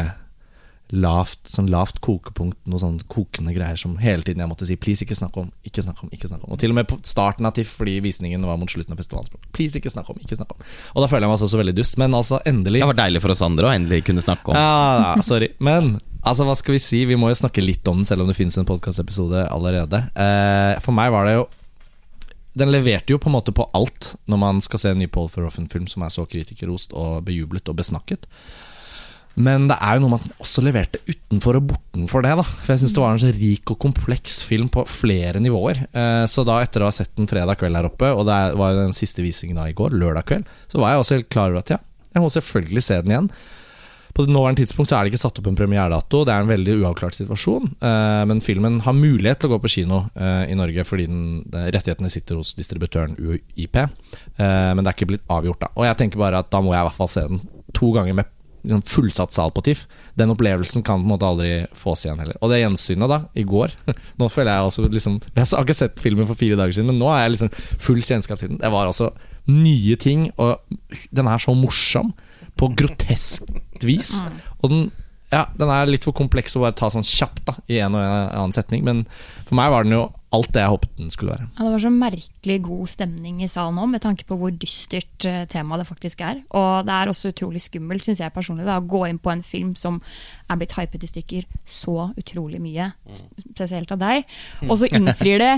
lavt, 0.92 1.38
sånn 1.50 1.68
lavt 1.70 2.00
kokepunkt, 2.05 2.59
noe 2.70 2.81
sånn 2.83 2.98
kokende 3.11 3.55
greier 3.55 3.79
som 3.79 3.96
hele 4.03 4.24
tiden 4.26 4.42
jeg 4.42 4.50
måtte 4.50 4.66
si 4.66 4.76
'please, 4.76 5.05
ikke 5.05 5.16
snakk 5.16 5.37
om', 5.38 5.53
ikke 5.64 5.85
snakk 5.85 6.03
om, 6.03 6.11
ikke 6.12 6.29
snakk 6.29 6.44
om. 6.44 6.53
Og 6.53 6.59
til 6.59 6.70
og 6.70 6.74
med 6.74 6.88
på 6.88 6.98
starten 7.07 7.46
av 7.46 7.55
TIFF, 7.55 7.76
fordi 7.79 8.00
visningen 8.00 8.42
var 8.46 8.59
mot 8.59 8.68
slutten 8.70 8.92
av 8.92 8.98
festivalen. 8.98 9.31
'Please, 9.53 9.79
ikke 9.79 9.90
snakk 9.90 10.11
om', 10.11 10.20
ikke 10.20 10.37
snakk 10.37 10.50
om. 10.53 10.59
Og 10.96 11.03
da 11.03 11.07
føler 11.07 11.26
jeg 11.26 11.31
meg 11.31 11.38
også 11.38 11.50
så 11.50 11.62
veldig 11.62 11.76
dust, 11.76 11.98
men 11.98 12.12
altså, 12.12 12.40
endelig 12.44 12.81
Det 12.81 12.90
var 12.90 13.07
deilig 13.07 13.22
for 13.22 13.31
oss 13.31 13.42
andre 13.42 13.66
å 13.68 13.74
endelig 13.74 14.05
kunne 14.05 14.22
snakke 14.22 14.48
om. 14.48 14.55
ja, 14.55 15.14
ja, 15.16 15.22
sorry. 15.22 15.48
Men 15.61 16.00
altså, 16.22 16.44
hva 16.44 16.57
skal 16.57 16.72
vi 16.72 16.79
si? 16.79 17.05
Vi 17.05 17.16
må 17.16 17.29
jo 17.31 17.38
snakke 17.38 17.62
litt 17.64 17.87
om 17.88 17.98
den, 17.98 18.07
selv 18.07 18.22
om 18.22 18.29
det 18.29 18.37
finnes 18.37 18.57
en 18.59 18.66
podkastepisode 18.66 19.48
allerede. 19.50 20.11
Eh, 20.14 20.81
for 20.81 20.92
meg 20.92 21.11
var 21.12 21.26
det 21.26 21.35
jo 21.35 21.48
Den 22.53 22.72
leverte 22.72 23.12
jo 23.12 23.18
på 23.18 23.29
en 23.31 23.37
måte 23.38 23.53
på 23.55 23.70
alt 23.72 24.16
når 24.26 24.37
man 24.37 24.61
skal 24.61 24.79
se 24.79 24.90
en 24.90 24.98
ny 24.98 25.07
Paul 25.07 25.29
Verhoeven-film 25.29 25.87
som 25.87 26.03
er 26.03 26.09
så 26.09 26.26
kritikerrost 26.26 26.92
og 26.92 27.24
bejublet 27.24 27.68
og 27.68 27.76
besnakket. 27.76 28.26
Men 29.40 29.68
det 29.70 29.76
er 29.81 29.96
jo 29.96 30.03
noe 30.05 30.12
med 30.12 30.20
at 30.22 30.26
den 30.29 30.42
også 30.44 30.62
leverte 30.66 31.00
utenfor 31.09 31.59
og 31.61 31.68
bortenfor 31.70 32.24
det. 32.26 32.35
da 32.40 32.44
For 32.44 32.74
jeg 32.74 32.83
syns 32.83 32.96
det 32.96 33.03
var 33.05 33.14
en 33.14 33.22
så 33.22 33.31
rik 33.37 33.72
og 33.72 33.79
kompleks 33.87 34.40
film 34.48 34.68
på 34.72 34.85
flere 34.90 35.40
nivåer. 35.42 35.85
Eh, 35.92 36.24
Så 36.31 36.44
da, 36.46 36.59
etter 36.64 36.85
å 36.85 36.90
ha 36.90 36.94
sett 36.94 37.14
den 37.16 37.31
fredag 37.31 37.61
kveld 37.61 37.79
her 37.79 37.88
oppe, 37.88 38.11
og 38.12 38.26
det 38.29 38.40
var 38.59 38.74
jo 38.74 38.85
den 38.85 38.96
siste 38.96 39.24
visningen 39.24 39.57
da 39.61 39.68
i 39.70 39.76
går, 39.76 39.96
lørdag 39.96 40.29
kveld, 40.29 40.53
så 40.68 40.83
var 40.83 40.92
jeg 40.92 41.03
også 41.05 41.18
helt 41.18 41.33
klar 41.33 41.50
over 41.50 41.62
at 41.64 41.74
ja, 41.76 41.81
jeg 42.14 42.22
må 42.24 42.31
selvfølgelig 42.35 42.83
se 42.85 43.00
den 43.00 43.14
igjen. 43.14 43.31
På 44.11 44.24
det 44.26 44.35
nåværende 44.35 44.59
tidspunkt 44.59 44.90
så 44.90 44.96
er 44.98 45.07
det 45.07 45.12
ikke 45.12 45.22
satt 45.22 45.38
opp 45.38 45.46
en 45.46 45.57
premieredato. 45.57 46.24
Det 46.26 46.33
er 46.35 46.42
en 46.42 46.50
veldig 46.50 46.74
uavklart 46.81 47.14
situasjon. 47.14 47.70
Eh, 47.79 48.24
men 48.26 48.42
filmen 48.42 48.81
har 48.83 48.96
mulighet 48.98 49.38
til 49.40 49.48
å 49.48 49.53
gå 49.55 49.61
på 49.62 49.70
kino 49.70 50.00
eh, 50.18 50.50
i 50.50 50.59
Norge 50.59 50.83
fordi 50.85 51.07
den, 51.07 51.22
rettighetene 51.55 52.11
sitter 52.11 52.40
hos 52.42 52.50
distributøren 52.59 53.14
UiP. 53.16 53.79
Men 54.40 54.83
det 54.83 54.90
er 54.90 54.96
ikke 54.96 55.12
blitt 55.12 55.31
avgjort, 55.31 55.62
da. 55.62 55.70
Og 55.79 55.87
jeg 55.87 56.00
tenker 56.03 56.20
bare 56.20 56.42
at 56.42 56.50
da 56.50 56.61
må 56.64 56.74
jeg 56.74 56.83
i 56.83 56.88
hvert 56.90 56.98
fall 56.98 57.12
se 57.12 57.24
den 57.31 57.40
to 57.76 57.92
ganger 57.94 58.18
med 58.18 58.29
fullsatt 58.87 59.35
sal 59.35 59.53
på 59.55 59.62
TIFF. 59.66 59.87
Den 60.18 60.33
opplevelsen 60.35 60.85
kan 60.87 61.03
på 61.03 61.09
en 61.09 61.12
måte 61.14 61.29
aldri 61.29 61.51
fås 61.77 62.05
igjen 62.05 62.20
heller. 62.20 62.38
Og 62.40 62.53
det 62.53 62.61
gjensynet 62.62 63.11
da, 63.11 63.20
i 63.38 63.44
går 63.46 63.75
Nå 64.20 64.29
føler 64.33 64.53
jeg 64.53 64.68
også 64.68 64.87
liksom 64.90 65.18
Jeg 65.35 65.49
har 65.53 65.64
ikke 65.64 65.79
sett 65.79 66.03
filmen 66.03 66.29
for 66.29 66.38
fire 66.38 66.59
dager 66.59 66.77
siden, 66.77 66.90
men 66.92 67.01
nå 67.01 67.11
er 67.12 67.25
jeg 67.25 67.37
liksom 67.37 67.53
full 67.81 68.03
kjennskap 68.05 68.40
til 68.40 68.53
den. 68.53 68.62
Det 68.62 68.73
var 68.73 68.90
altså 68.90 69.12
nye 69.51 69.96
ting, 69.99 70.29
og 70.38 70.61
den 71.16 71.29
er 71.31 71.42
så 71.42 71.55
morsom 71.57 72.12
på 72.61 72.68
groteskt 72.77 73.87
vis. 73.87 74.18
Og 74.61 74.73
den 74.73 74.90
ja, 75.31 75.44
den 75.55 75.70
er 75.70 75.87
litt 75.87 76.03
for 76.03 76.16
kompleks 76.16 76.57
å 76.59 76.64
bare 76.64 76.75
ta 76.75 76.88
sånn 76.90 77.07
kjapt 77.07 77.44
da 77.46 77.53
i 77.70 77.79
en 77.79 77.94
og 77.94 78.03
en 78.03 78.33
annen 78.35 78.55
setning. 78.55 78.83
Men 78.87 79.05
for 79.46 79.55
meg 79.59 79.70
var 79.70 79.87
den 79.87 79.94
jo 79.94 80.09
alt 80.36 80.52
det 80.54 80.62
jeg 80.62 80.70
håpet 80.70 80.92
den 81.00 81.10
skulle 81.10 81.34
være. 81.34 81.48
Ja, 81.56 81.64
det 81.64 81.72
var 81.72 81.82
så 81.82 81.90
merkelig 81.94 82.56
god 82.62 82.90
stemning 82.92 83.42
i 83.42 83.50
salen 83.50 83.78
nå, 83.80 83.88
med 83.90 84.04
tanke 84.04 84.26
på 84.28 84.38
hvor 84.38 84.54
dystert 84.54 85.26
temaet 85.50 85.82
det 85.82 85.88
faktisk 85.88 86.22
er. 86.22 86.42
Og 86.54 86.86
det 86.86 86.94
er 86.94 87.10
også 87.10 87.32
utrolig 87.34 87.62
skummelt, 87.64 88.06
syns 88.06 88.22
jeg 88.22 88.34
personlig, 88.34 88.68
da, 88.68 88.78
å 88.78 88.86
gå 88.86 89.02
inn 89.08 89.18
på 89.22 89.32
en 89.34 89.42
film 89.46 89.74
som 89.78 89.98
er 90.50 90.60
blitt 90.60 90.76
hypet 90.78 91.06
i 91.06 91.10
stykker 91.10 91.50
så 91.66 92.10
utrolig 92.14 92.62
mye, 92.62 92.92
spesielt 93.42 93.90
av 93.94 94.02
deg, 94.02 94.34
og 94.68 94.76
så 94.78 94.90
innfrir 94.94 95.42
det 95.42 95.54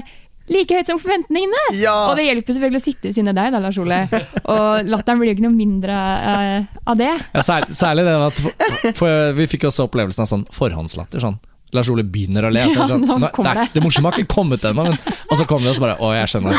like 0.51 0.75
høyt 0.75 0.89
som 0.91 0.99
forventningene! 1.01 1.63
Ja! 1.79 1.95
Og 2.11 2.17
det 2.19 2.27
hjelper 2.27 2.57
selvfølgelig 2.57 2.81
å 2.81 2.85
sitte 2.87 3.09
ved 3.09 3.17
siden 3.17 3.31
av 3.33 3.39
deg, 3.39 3.53
da, 3.55 3.61
Lars 3.63 3.79
Ole. 3.79 4.01
Og 4.43 4.91
latteren 4.91 5.21
blir 5.21 5.31
jo 5.31 5.37
ikke 5.37 5.47
noe 5.47 5.55
mindre 5.55 6.01
uh, 6.01 6.75
av 6.83 6.99
det. 6.99 7.13
Ja, 7.37 7.45
særlig, 7.47 7.77
særlig 7.79 8.09
det 8.09 8.17
at 8.27 8.41
for, 8.41 8.99
for 8.99 9.39
Vi 9.39 9.49
fikk 9.55 9.69
også 9.71 9.87
opplevelsen 9.87 10.25
av 10.25 10.33
sånn 10.33 10.47
forhåndslatter. 10.53 11.23
Sånn. 11.23 11.39
Lars 11.73 11.89
Ole 11.93 12.05
begynner 12.05 12.45
å 12.45 12.51
le. 12.53 12.67
Ja, 12.69 12.87
sånn, 12.89 13.07
nå 13.09 13.19
«Nei, 13.19 13.55
det, 13.57 13.69
det 13.77 13.83
morsomme 13.85 14.11
har 14.11 14.21
ikke 14.21 14.35
kommet 14.35 14.65
ennå, 14.69 14.85
men 14.91 14.99
Og 15.33 15.39
så 15.41 15.47
kommer 15.49 15.65
det, 15.65 15.73
og 15.73 15.79
så 15.79 15.85
bare 15.87 15.97
Å, 15.97 16.11
jeg 16.19 16.33
skjønner. 16.33 16.53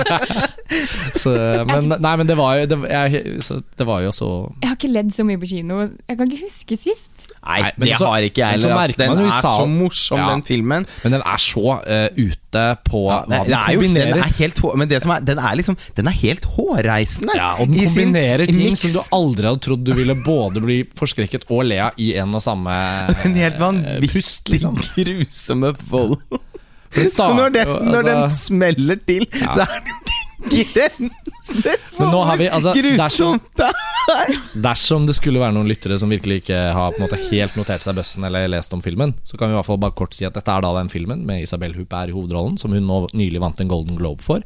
så, 1.22 1.34
men, 1.68 1.90
nei, 1.92 2.14
men 2.22 2.30
det 2.30 2.36
var 2.40 2.60
jo 2.62 2.70
det, 2.70 2.78
jeg, 2.88 3.24
så, 3.44 3.58
det 3.76 3.86
var 3.88 4.04
jo 4.06 4.14
så 4.16 4.30
Jeg 4.62 4.70
har 4.70 4.78
ikke 4.78 4.92
ledd 4.94 5.12
så 5.16 5.26
mye 5.28 5.40
på 5.42 5.50
kino. 5.52 5.82
Jeg 6.08 6.20
kan 6.20 6.30
ikke 6.30 6.48
huske 6.48 6.80
sist. 6.80 7.19
Nei, 7.40 7.60
Nei, 7.62 7.70
det 7.88 7.96
så- 7.96 8.06
har 8.10 8.20
ikke 8.26 8.36
jeg 8.42 8.60
heller. 8.60 8.92
Den 8.98 9.18
er 9.24 9.30
så 9.40 9.64
morsom, 9.66 10.18
Ja. 10.18 10.26
den 10.34 10.42
filmen. 10.44 10.86
Men 11.04 11.12
den 11.12 11.22
er 11.24 11.38
så 11.40 11.80
uh, 11.80 12.08
ute 12.12 12.64
på 12.84 13.00
Ja, 13.08 13.22
hva 13.24 13.28
den, 13.28 13.46
den 13.48 13.56
kombinerer. 13.56 13.70
er 13.70 13.72
jo, 13.72 13.80
den 14.14 14.18
er 14.24 14.34
helt, 14.38 14.60
men 14.76 14.88
det 14.90 15.00
som 15.02 15.10
er, 15.14 15.20
den 15.20 15.38
er 15.38 15.54
liksom 15.56 15.76
Den 15.96 16.06
er 16.06 16.16
helt 16.20 16.44
hårreisende. 16.44 17.36
Ja, 17.38 17.54
og 17.58 17.68
den 17.72 17.88
sin 17.88 18.10
kombinerer 18.12 18.46
ting 18.46 18.56
mix. 18.58 18.80
som 18.80 18.92
du 18.92 19.00
aldri 19.16 19.46
hadde 19.48 19.60
trodd 19.64 19.84
du 19.84 19.92
ville 19.94 20.14
både 20.14 20.60
bli 20.60 20.84
forskrekket 21.00 21.48
og 21.48 21.64
le 21.64 21.78
av 21.88 21.92
i 21.96 22.12
en 22.20 22.34
og 22.34 22.42
samme 22.42 22.68
En 23.24 23.34
helt 23.34 23.54
eh, 23.54 23.60
vanvittig 23.60 24.12
pust, 24.12 24.48
liksom. 24.52 24.76
grusomme 24.96 25.72
vold. 25.88 26.18
Så 26.90 27.28
når 27.38 27.52
den, 27.54 27.68
når 27.68 27.78
altså, 27.78 28.02
den 28.02 28.16
altså- 28.16 28.46
smeller 28.50 28.98
til, 29.06 29.26
så 29.30 29.62
er 29.62 29.80
det 29.80 29.94
ikke 29.94 30.19
grenser 30.48 31.76
for 31.92 32.04
Men 32.04 32.12
nå 32.14 32.20
har 32.24 32.36
vi, 32.40 32.46
altså, 32.48 32.72
grusomt 32.76 33.42
det 33.60 33.66
er. 33.68 34.32
Dersom 34.64 35.04
det 35.06 35.14
skulle 35.18 35.40
være 35.42 35.54
noen 35.54 35.68
lyttere 35.70 35.98
som 36.00 36.10
virkelig 36.10 36.40
ikke 36.42 36.58
har 36.74 36.94
på 36.94 37.00
en 37.00 37.04
måte 37.06 37.18
helt 37.28 37.56
notert 37.58 37.84
seg 37.84 37.98
bøssen 37.98 38.24
eller 38.26 38.48
lest 38.50 38.72
om 38.74 38.82
filmen, 38.84 39.12
så 39.26 39.38
kan 39.38 39.50
vi 39.50 39.54
i 39.54 39.58
hvert 39.58 39.68
fall 39.68 39.80
bare 39.82 39.96
kort 39.98 40.16
si 40.16 40.24
at 40.26 40.34
dette 40.36 40.50
er 40.54 40.64
da 40.64 40.72
den 40.78 40.90
filmen 40.92 41.22
med 41.28 41.44
Isabel 41.44 41.74
Huppert 41.76 42.10
i 42.10 42.16
hovedrollen, 42.16 42.56
som 42.60 42.72
hun 42.74 42.86
nå 42.88 43.02
nylig 43.16 43.42
vant 43.42 43.60
en 43.62 43.70
Golden 43.70 43.98
Globe 44.00 44.24
for. 44.24 44.42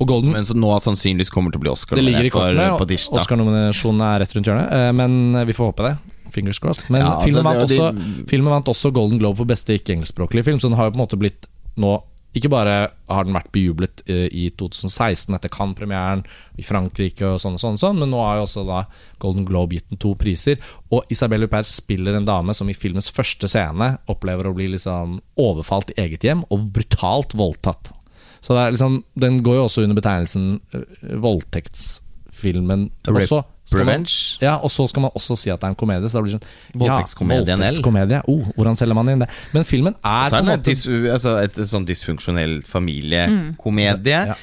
Og 0.00 0.08
Golden 0.10 0.32
Men 0.36 0.44
som 0.48 0.58
nå 0.60 0.72
sannsynligvis 0.82 1.30
kommer 1.32 1.52
til 1.54 1.60
å 1.60 1.66
bli 1.66 1.72
Oscar 1.72 1.96
Det 2.00 2.04
ligger 2.06 2.28
i 2.28 2.32
kortene. 2.34 2.72
Oscar-nominasjonen 3.20 4.02
er 4.08 4.20
rett 4.24 4.34
rundt 4.36 4.50
hjørnet, 4.50 4.72
eh, 4.72 4.90
men 4.96 5.46
vi 5.46 5.52
får 5.56 5.72
håpe 5.72 5.86
det. 5.90 5.94
Fingers 6.34 6.58
crossed. 6.60 6.84
Men 6.90 7.00
Ja, 7.04 7.12
altså, 7.14 7.24
filmen, 7.30 7.44
vant 7.46 7.68
de- 7.68 7.78
også, 7.78 8.26
filmen 8.28 8.50
vant 8.52 8.66
også 8.68 8.92
Golden 8.92 9.18
Globe 9.22 9.36
for 9.38 9.46
beste 9.48 9.76
ikke-engelskspråklige 9.78 10.44
film, 10.44 10.58
så 10.58 10.68
den 10.68 10.76
har 10.76 10.90
jo 10.90 10.96
på 10.96 11.00
en 11.00 11.06
måte 11.06 11.16
blitt 11.20 11.46
nå 11.78 11.94
ikke 12.36 12.50
bare 12.52 12.76
har 13.08 13.26
den 13.26 13.36
vært 13.36 13.52
bejublet 13.54 14.02
eh, 14.10 14.26
i 14.28 14.46
2016 14.60 15.34
etter 15.36 15.52
Cannes-premieren 15.52 16.24
i 16.60 16.64
Frankrike 16.66 17.24
og 17.28 17.40
sånn 17.40 17.56
og 17.56 17.62
sånn, 17.62 17.78
og 17.78 17.82
sånn, 17.82 18.00
men 18.02 18.12
nå 18.12 18.20
har 18.20 18.40
jo 18.40 18.46
også 18.46 18.64
da 18.68 18.82
Golden 19.22 19.46
Globe 19.48 19.78
gitt 19.78 19.88
den 19.92 20.00
to 20.02 20.12
priser. 20.20 20.60
Og 20.92 21.08
Isabelle 21.12 21.48
Huppert 21.48 21.70
spiller 21.70 22.18
en 22.18 22.28
dame 22.28 22.54
som 22.56 22.68
i 22.68 22.76
filmens 22.76 23.08
første 23.14 23.48
scene 23.50 23.94
opplever 24.12 24.50
å 24.50 24.54
bli 24.56 24.68
liksom 24.74 25.18
overfalt 25.40 25.94
i 25.94 26.00
eget 26.04 26.26
hjem 26.26 26.44
og 26.52 26.68
brutalt 26.76 27.36
voldtatt. 27.38 27.94
Så 28.44 28.54
det 28.54 28.62
er 28.62 28.76
liksom, 28.76 29.00
den 29.18 29.40
går 29.46 29.58
jo 29.58 29.66
også 29.66 29.86
under 29.86 29.98
betegnelsen 29.98 30.48
eh, 30.76 31.14
voldtektsfilmen. 31.24 32.90
Også, 33.10 33.42
Revenge. 33.74 34.38
ja, 34.40 34.56
og 34.62 34.70
så 34.70 34.88
skal 34.88 35.02
man 35.02 35.10
også 35.18 35.36
si 35.36 35.50
at 35.50 35.58
det 35.60 35.66
er 35.66 35.72
en 35.74 35.78
komedie. 35.78 36.08
Så 36.08 36.18
da 36.18 36.22
blir 36.22 36.36
det 36.36 36.38
sånn 36.40 36.78
Voldtektskomedien, 36.78 37.46
ja, 37.48 37.56
voldtektskomedie. 37.56 38.20
Oh, 38.30 38.46
hvordan 38.54 38.78
selger 38.78 38.94
man 38.94 39.08
inn 39.10 39.24
det? 39.24 39.28
Men 39.52 39.64
filmen 39.66 39.94
er 40.04 40.30
Så 40.30 40.30
på 40.30 40.36
er 40.36 40.38
en 40.38 40.46
det 40.46 40.56
en 40.56 40.62
dis, 40.68 40.86
altså 41.16 41.34
et, 41.42 41.60
sånn 41.72 41.86
dysfunksjonell 41.88 42.60
familiekomedie. 42.62 44.22
ja. 44.32 44.36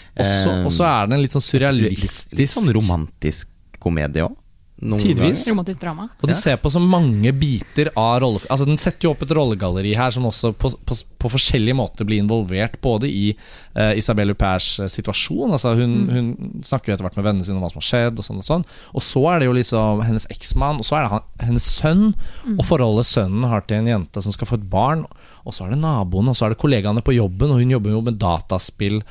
Og 0.64 0.72
så 0.74 0.86
er 0.90 1.08
det 1.08 1.18
en 1.18 1.24
litt 1.24 1.36
sånn 1.36 1.46
surrealistisk 1.46 2.32
Litt, 2.32 2.40
litt 2.44 2.52
sånn 2.52 2.72
romantisk 2.76 3.50
komedie 3.80 4.26
òg. 4.28 4.36
Tidvis. 4.84 5.46
Romantisk 5.50 5.82
drama. 5.82 6.08
Og 6.22 6.30
den 6.30 6.38
ser 6.38 6.58
på 6.62 6.72
så 6.74 6.82
mange 6.82 7.32
biter 7.36 7.92
av 8.00 8.20
rolle... 8.24 8.42
Altså 8.52 8.68
Den 8.68 8.80
setter 8.80 9.08
jo 9.08 9.14
opp 9.14 9.24
et 9.26 9.34
rollegalleri 9.36 9.94
her 9.98 10.14
som 10.14 10.28
også 10.28 10.54
på, 10.60 10.72
på, 10.86 10.98
på 11.24 11.32
forskjellige 11.32 11.78
måter 11.78 12.08
blir 12.08 12.24
involvert 12.24 12.80
både 12.84 13.10
i 13.10 13.26
uh, 13.34 13.94
Isabel 13.98 14.34
Hupperts 14.34 14.80
eh, 14.84 14.92
situasjon. 14.92 15.56
Altså 15.56 15.74
hun, 15.80 15.96
hun 16.12 16.32
snakker 16.66 16.92
jo 16.92 16.98
etter 16.98 17.08
hvert 17.08 17.20
med 17.20 17.28
vennene 17.30 17.48
sine 17.48 17.60
om 17.60 17.66
hva 17.66 17.72
som 17.74 17.82
har 17.82 17.90
skjedd, 17.90 18.20
og 18.20 18.28
sånn 18.28 18.42
og 18.44 18.48
sånn. 18.48 18.68
Og 18.94 19.06
så 19.06 19.24
er 19.32 19.42
det 19.42 19.50
jo 19.50 19.58
liksom 19.58 20.04
hennes 20.08 20.28
eksmann, 20.34 20.82
og 20.84 20.88
så 20.88 21.00
er 21.00 21.08
det 21.08 21.14
han, 21.16 21.28
hennes 21.44 21.70
sønn, 21.80 22.10
og 22.58 22.66
forholdet 22.68 23.10
sønnen 23.10 23.48
har 23.52 23.66
til 23.68 23.82
en 23.82 23.92
jente 23.94 24.26
som 24.26 24.36
skal 24.36 24.50
få 24.50 24.60
et 24.60 24.70
barn. 24.74 25.08
Og 25.46 25.54
så 25.56 25.66
er 25.66 25.74
det 25.74 25.82
naboene, 25.84 26.32
og 26.32 26.38
så 26.40 26.46
er 26.48 26.54
det 26.54 26.62
kollegaene 26.62 27.04
på 27.04 27.16
jobben, 27.18 27.52
og 27.52 27.60
hun 27.62 27.72
jobber 27.74 27.92
jo 27.96 28.02
med 28.06 28.20
dataspill 28.22 29.02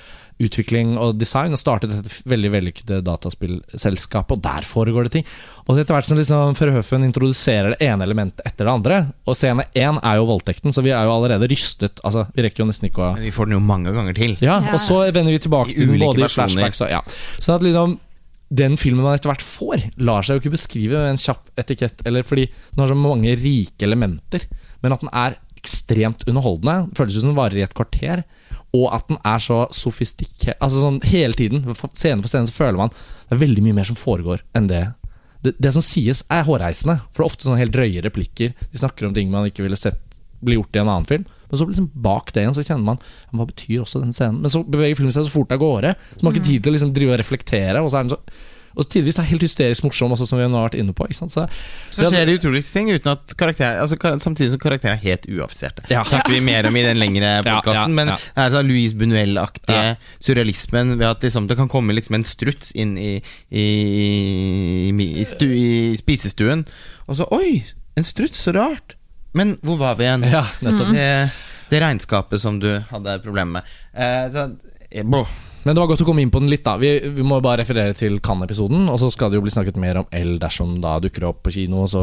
utvikling 0.42 0.96
og 0.98 1.18
design, 1.20 1.52
og 1.54 1.60
startet 1.60 1.92
et 1.94 2.14
veldig 2.26 2.50
vellykket 2.50 2.92
dataspillselskap, 3.06 4.32
og 4.34 4.40
der 4.42 4.64
foregår 4.66 5.06
det 5.06 5.12
ting. 5.18 5.26
Og 5.68 5.78
etter 5.78 5.94
hvert 5.94 6.08
som 6.08 6.18
liksom 6.18 6.56
Verhoeven 6.58 7.06
introduserer 7.06 7.74
det 7.74 7.86
ene 7.86 8.06
elementet 8.08 8.42
etter 8.48 8.66
det 8.66 8.72
andre, 8.74 9.00
og 9.28 9.36
scene 9.38 9.66
én 9.78 10.00
er 10.02 10.18
jo 10.18 10.26
voldtekten, 10.30 10.74
så 10.74 10.82
vi 10.84 10.90
er 10.94 11.06
jo 11.06 11.14
allerede 11.14 11.48
rystet. 11.52 12.00
Altså, 12.02 12.24
vi 12.34 12.46
rekker 12.46 12.64
jo 12.64 12.70
nesten 12.70 12.88
ikke 12.90 13.04
å 13.04 13.10
Men 13.18 13.28
vi 13.28 13.34
får 13.34 13.50
den 13.50 13.58
jo 13.58 13.64
mange 13.66 13.92
ganger 13.94 14.16
til. 14.18 14.36
Ja, 14.40 14.58
Ja. 14.62 14.72
og 14.74 14.80
så 14.82 15.02
vender 15.12 15.30
vi 15.32 15.38
tilbake 15.42 15.70
I 15.70 15.74
til 15.78 15.92
den 15.92 16.00
både 16.00 16.24
i 16.24 16.28
flashbacks 16.32 16.82
og 16.82 16.90
ja. 16.90 17.02
Sånn 17.38 17.56
at 17.56 17.62
liksom 17.62 17.98
den 18.52 18.76
filmen 18.76 19.00
man 19.04 19.14
etter 19.16 19.30
hvert 19.30 19.40
får, 19.46 19.86
lar 19.96 20.22
seg 20.26 20.36
jo 20.36 20.42
ikke 20.42 20.56
beskrive 20.58 20.98
med 20.98 21.14
en 21.14 21.20
kjapp 21.22 21.48
etikett, 21.56 22.02
eller 22.04 22.22
fordi 22.26 22.48
den 22.50 22.82
har 22.82 22.90
så 22.90 22.98
mange 22.98 23.32
rike 23.40 23.86
elementer, 23.86 24.44
men 24.82 24.92
at 24.92 25.00
den 25.00 25.08
er 25.14 25.38
ekstremt 25.82 26.24
underholdende. 26.28 26.94
Føles 26.96 27.16
ut 27.16 27.22
som 27.24 27.32
den 27.32 27.38
varer 27.38 27.58
i 27.58 27.66
et 27.66 27.74
kvarter. 27.74 28.22
Og 28.72 28.88
at 28.94 29.08
den 29.08 29.18
er 29.26 29.38
så 29.42 29.66
sofistikert 29.74 30.56
Altså 30.64 30.80
sånn 30.80 31.02
hele 31.04 31.36
tiden, 31.36 31.66
scene 31.92 32.22
for 32.22 32.30
scene, 32.30 32.48
så 32.48 32.54
føler 32.56 32.78
man 32.78 32.92
det 32.94 33.36
er 33.36 33.42
veldig 33.42 33.64
mye 33.64 33.76
mer 33.76 33.88
som 33.88 33.98
foregår 33.98 34.42
enn 34.56 34.70
det. 34.70 34.86
Det, 35.42 35.54
det 35.58 35.72
som 35.74 35.82
sies, 35.84 36.22
er 36.30 36.46
hårreisende. 36.46 37.00
For 37.10 37.20
det 37.20 37.26
er 37.26 37.30
ofte 37.32 37.46
sånne 37.48 37.60
helt 37.60 37.74
drøye 37.74 38.02
replikker. 38.04 38.54
De 38.70 38.80
snakker 38.80 39.08
om 39.08 39.14
ting 39.16 39.30
man 39.32 39.48
ikke 39.48 39.64
ville 39.64 39.78
sett 39.78 40.00
bli 40.42 40.56
gjort 40.56 40.76
i 40.76 40.82
en 40.82 40.88
annen 40.90 41.08
film. 41.08 41.26
Men 41.50 41.58
så 41.58 41.66
liksom 41.68 41.90
bak 42.04 42.32
det 42.32 42.42
igjen 42.42 42.54
så 42.56 42.64
kjenner 42.64 42.86
man 42.86 43.02
Hva 43.30 43.44
betyr 43.46 43.82
også 43.82 44.00
denne 44.00 44.16
scenen? 44.16 44.40
Men 44.42 44.52
så 44.52 44.62
beveger 44.64 44.98
filmen 44.98 45.14
seg 45.14 45.26
så 45.26 45.34
fort 45.34 45.52
av 45.54 45.60
gårde. 45.62 45.94
Så 46.14 46.22
man 46.22 46.32
har 46.32 46.38
ikke 46.38 46.48
tid 46.48 46.64
til 46.64 46.72
å 46.72 46.76
liksom 46.76 46.94
drive 46.96 47.14
og 47.14 47.20
reflektere. 47.20 47.82
Og 47.82 47.92
så 47.92 48.00
er 48.00 48.06
den 48.06 48.14
så 48.14 48.20
og 48.76 48.88
tidvis 48.92 49.18
er 49.20 49.28
helt 49.28 49.44
hysterisk 49.44 49.84
morsom, 49.86 50.14
også, 50.14 50.26
som 50.28 50.40
vi 50.40 50.46
nå 50.46 50.58
har 50.58 50.68
vært 50.70 50.78
inne 50.80 50.94
på. 50.96 51.06
Så, 51.12 51.28
Så 51.28 52.08
skjer 52.08 52.28
det 52.28 52.38
utroligste 52.38 52.76
ting 52.76 52.90
uten 52.92 53.12
at 53.12 53.34
karakter 53.38 53.80
altså, 53.82 53.98
samtidig 54.22 54.52
som 54.54 54.62
karakterene 54.62 54.96
er 54.98 55.04
helt 55.04 55.28
uaffiserte. 55.28 55.84
Ja. 55.92 56.04
snakker 56.08 56.32
vi 56.32 56.40
mer 56.44 56.68
om 56.68 56.78
i 56.78 56.86
den 56.86 57.00
lengre 57.00 57.34
podkasten. 57.46 57.92
ja, 57.92 57.98
men 58.00 58.14
ja. 58.14 58.16
det 58.16 58.46
er 58.46 58.54
sånn 58.56 58.70
Louise 58.70 58.98
Bunuel-aktige 58.98 59.84
surrealismen 60.18 60.96
ved 60.96 61.08
at 61.10 61.28
liksom, 61.28 61.50
det 61.50 61.58
kan 61.60 61.70
komme 61.72 61.96
liksom 61.96 62.18
en 62.18 62.26
struts 62.28 62.72
inn 62.72 62.96
i, 63.00 63.12
i, 63.50 63.66
i, 64.88 65.06
i, 65.20 65.28
stu, 65.28 65.46
i 65.48 65.68
spisestuen, 66.00 66.66
og 67.08 67.18
så 67.18 67.28
Oi, 67.32 67.62
en 67.98 68.06
struts, 68.06 68.40
så 68.46 68.54
rart! 68.56 68.96
Men 69.36 69.56
hvor 69.64 69.78
var 69.80 69.96
vi 69.96 70.04
igjen? 70.04 70.26
ja, 70.28 70.44
nettopp. 70.64 70.92
Det, 70.92 71.08
det 71.72 71.80
regnskapet 71.80 72.42
som 72.42 72.58
du 72.60 72.68
hadde 72.90 73.16
problemer 73.24 73.60
med. 73.60 73.72
Eh, 73.92 74.26
så, 74.32 74.50
eh, 74.90 75.04
bro. 75.04 75.24
Men 75.62 75.76
det 75.76 75.82
var 75.82 75.92
godt 75.92 76.02
å 76.02 76.06
komme 76.08 76.24
inn 76.24 76.30
på 76.32 76.40
den 76.42 76.50
litt, 76.50 76.64
da. 76.66 76.74
Vi, 76.80 76.90
vi 77.14 77.24
må 77.26 77.38
bare 77.42 77.60
referere 77.62 77.94
til 77.94 78.16
Cannes-episoden. 78.24 78.88
Og 78.90 78.98
så 78.98 79.12
skal 79.14 79.30
det 79.30 79.38
jo 79.38 79.44
bli 79.44 79.52
snakket 79.54 79.78
mer 79.78 80.00
om 80.00 80.08
L 80.18 80.34
dersom 80.42 80.74
da 80.82 80.96
dukker 81.02 81.28
opp 81.28 81.44
på 81.46 81.52
kino. 81.54 81.84
Så 81.90 82.02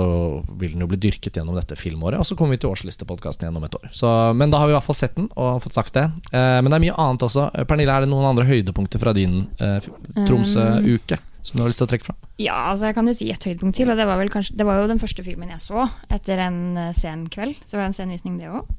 vil 0.62 0.76
den 0.76 0.86
jo 0.86 0.89
bli 0.91 1.00
dyrket 1.04 1.36
gjennom 1.36 1.58
dette 1.60 1.76
filmåret. 1.80 2.22
Og 2.22 2.28
så 2.28 2.38
kommer 2.39 2.56
vi 2.56 2.62
til 2.63 2.72
årslistepodkasten 2.72 3.50
gjennom 3.50 3.65
et 3.67 3.76
år. 3.76 3.89
Så, 3.95 4.12
men 4.39 4.54
da 4.54 4.62
har 4.62 4.69
vi 4.69 4.76
i 4.76 4.78
hvert 4.78 4.88
fall 4.88 5.00
sett 5.02 5.17
den 5.19 5.28
og 5.36 5.60
fått 5.65 5.76
sagt 5.76 5.98
det. 6.00 6.06
Eh, 6.32 6.60
men 6.63 6.72
det 6.72 6.80
er 6.80 6.86
mye 6.88 7.00
annet 7.04 7.26
også. 7.28 7.50
Eh, 7.52 7.67
Pernille, 7.67 7.95
er 7.95 8.06
det 8.06 8.13
noen 8.13 8.30
andre 8.32 8.48
høydepunkter 8.48 9.04
fra 9.04 9.15
din 9.17 9.41
eh, 9.60 9.89
Tromsø-uke 10.24 11.19
som 11.39 11.56
du 11.56 11.63
har 11.63 11.72
lyst 11.72 11.80
til 11.82 11.88
å 11.88 11.91
trekke 11.91 12.08
fram? 12.08 12.19
Ja, 12.39 12.56
altså 12.72 12.88
jeg 12.88 12.95
kan 12.95 13.08
jo 13.12 13.15
si 13.15 13.28
et 13.34 13.43
høydepunkt 13.43 13.76
til. 13.76 13.91
Og 13.91 14.00
det 14.00 14.08
var, 14.08 14.22
vel 14.22 14.32
kanskje, 14.32 14.56
det 14.60 14.67
var 14.67 14.80
jo 14.80 14.88
den 14.91 15.04
første 15.04 15.26
filmen 15.28 15.52
jeg 15.52 15.63
så 15.63 15.89
etter 16.08 16.39
en 16.48 16.62
uh, 16.80 16.89
sen 16.95 17.28
kveld. 17.32 17.60
Så 17.67 17.76
var 17.76 17.88
det 17.88 17.91
en 17.91 18.00
senvisning, 18.00 18.39
det 18.39 18.52
òg. 18.52 18.72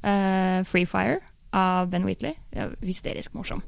Free 0.69 0.89
Fire 0.89 1.19
av 1.57 1.89
Ben 1.91 2.05
Wheatley. 2.07 2.33
Hysterisk 2.81 3.37
morsom. 3.37 3.61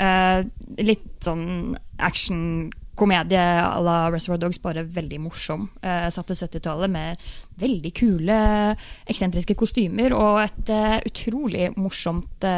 Eh, 0.00 0.42
litt 0.80 1.08
sånn 1.20 1.74
action-komedie 2.00 3.40
à 3.40 3.80
la 3.84 3.96
Reservoir 4.12 4.40
Dogs, 4.40 4.60
bare 4.62 4.86
veldig 4.86 5.18
morsom. 5.26 5.66
Uh, 5.84 6.08
satt 6.12 6.30
til 6.30 6.38
70-tallet 6.38 6.92
med 6.92 7.26
veldig 7.60 7.92
kule, 7.96 8.38
eksentriske 9.10 9.56
kostymer 9.60 10.14
og 10.16 10.40
et 10.46 10.72
eh, 10.72 10.96
utrolig 11.10 11.68
morsomt 11.76 12.48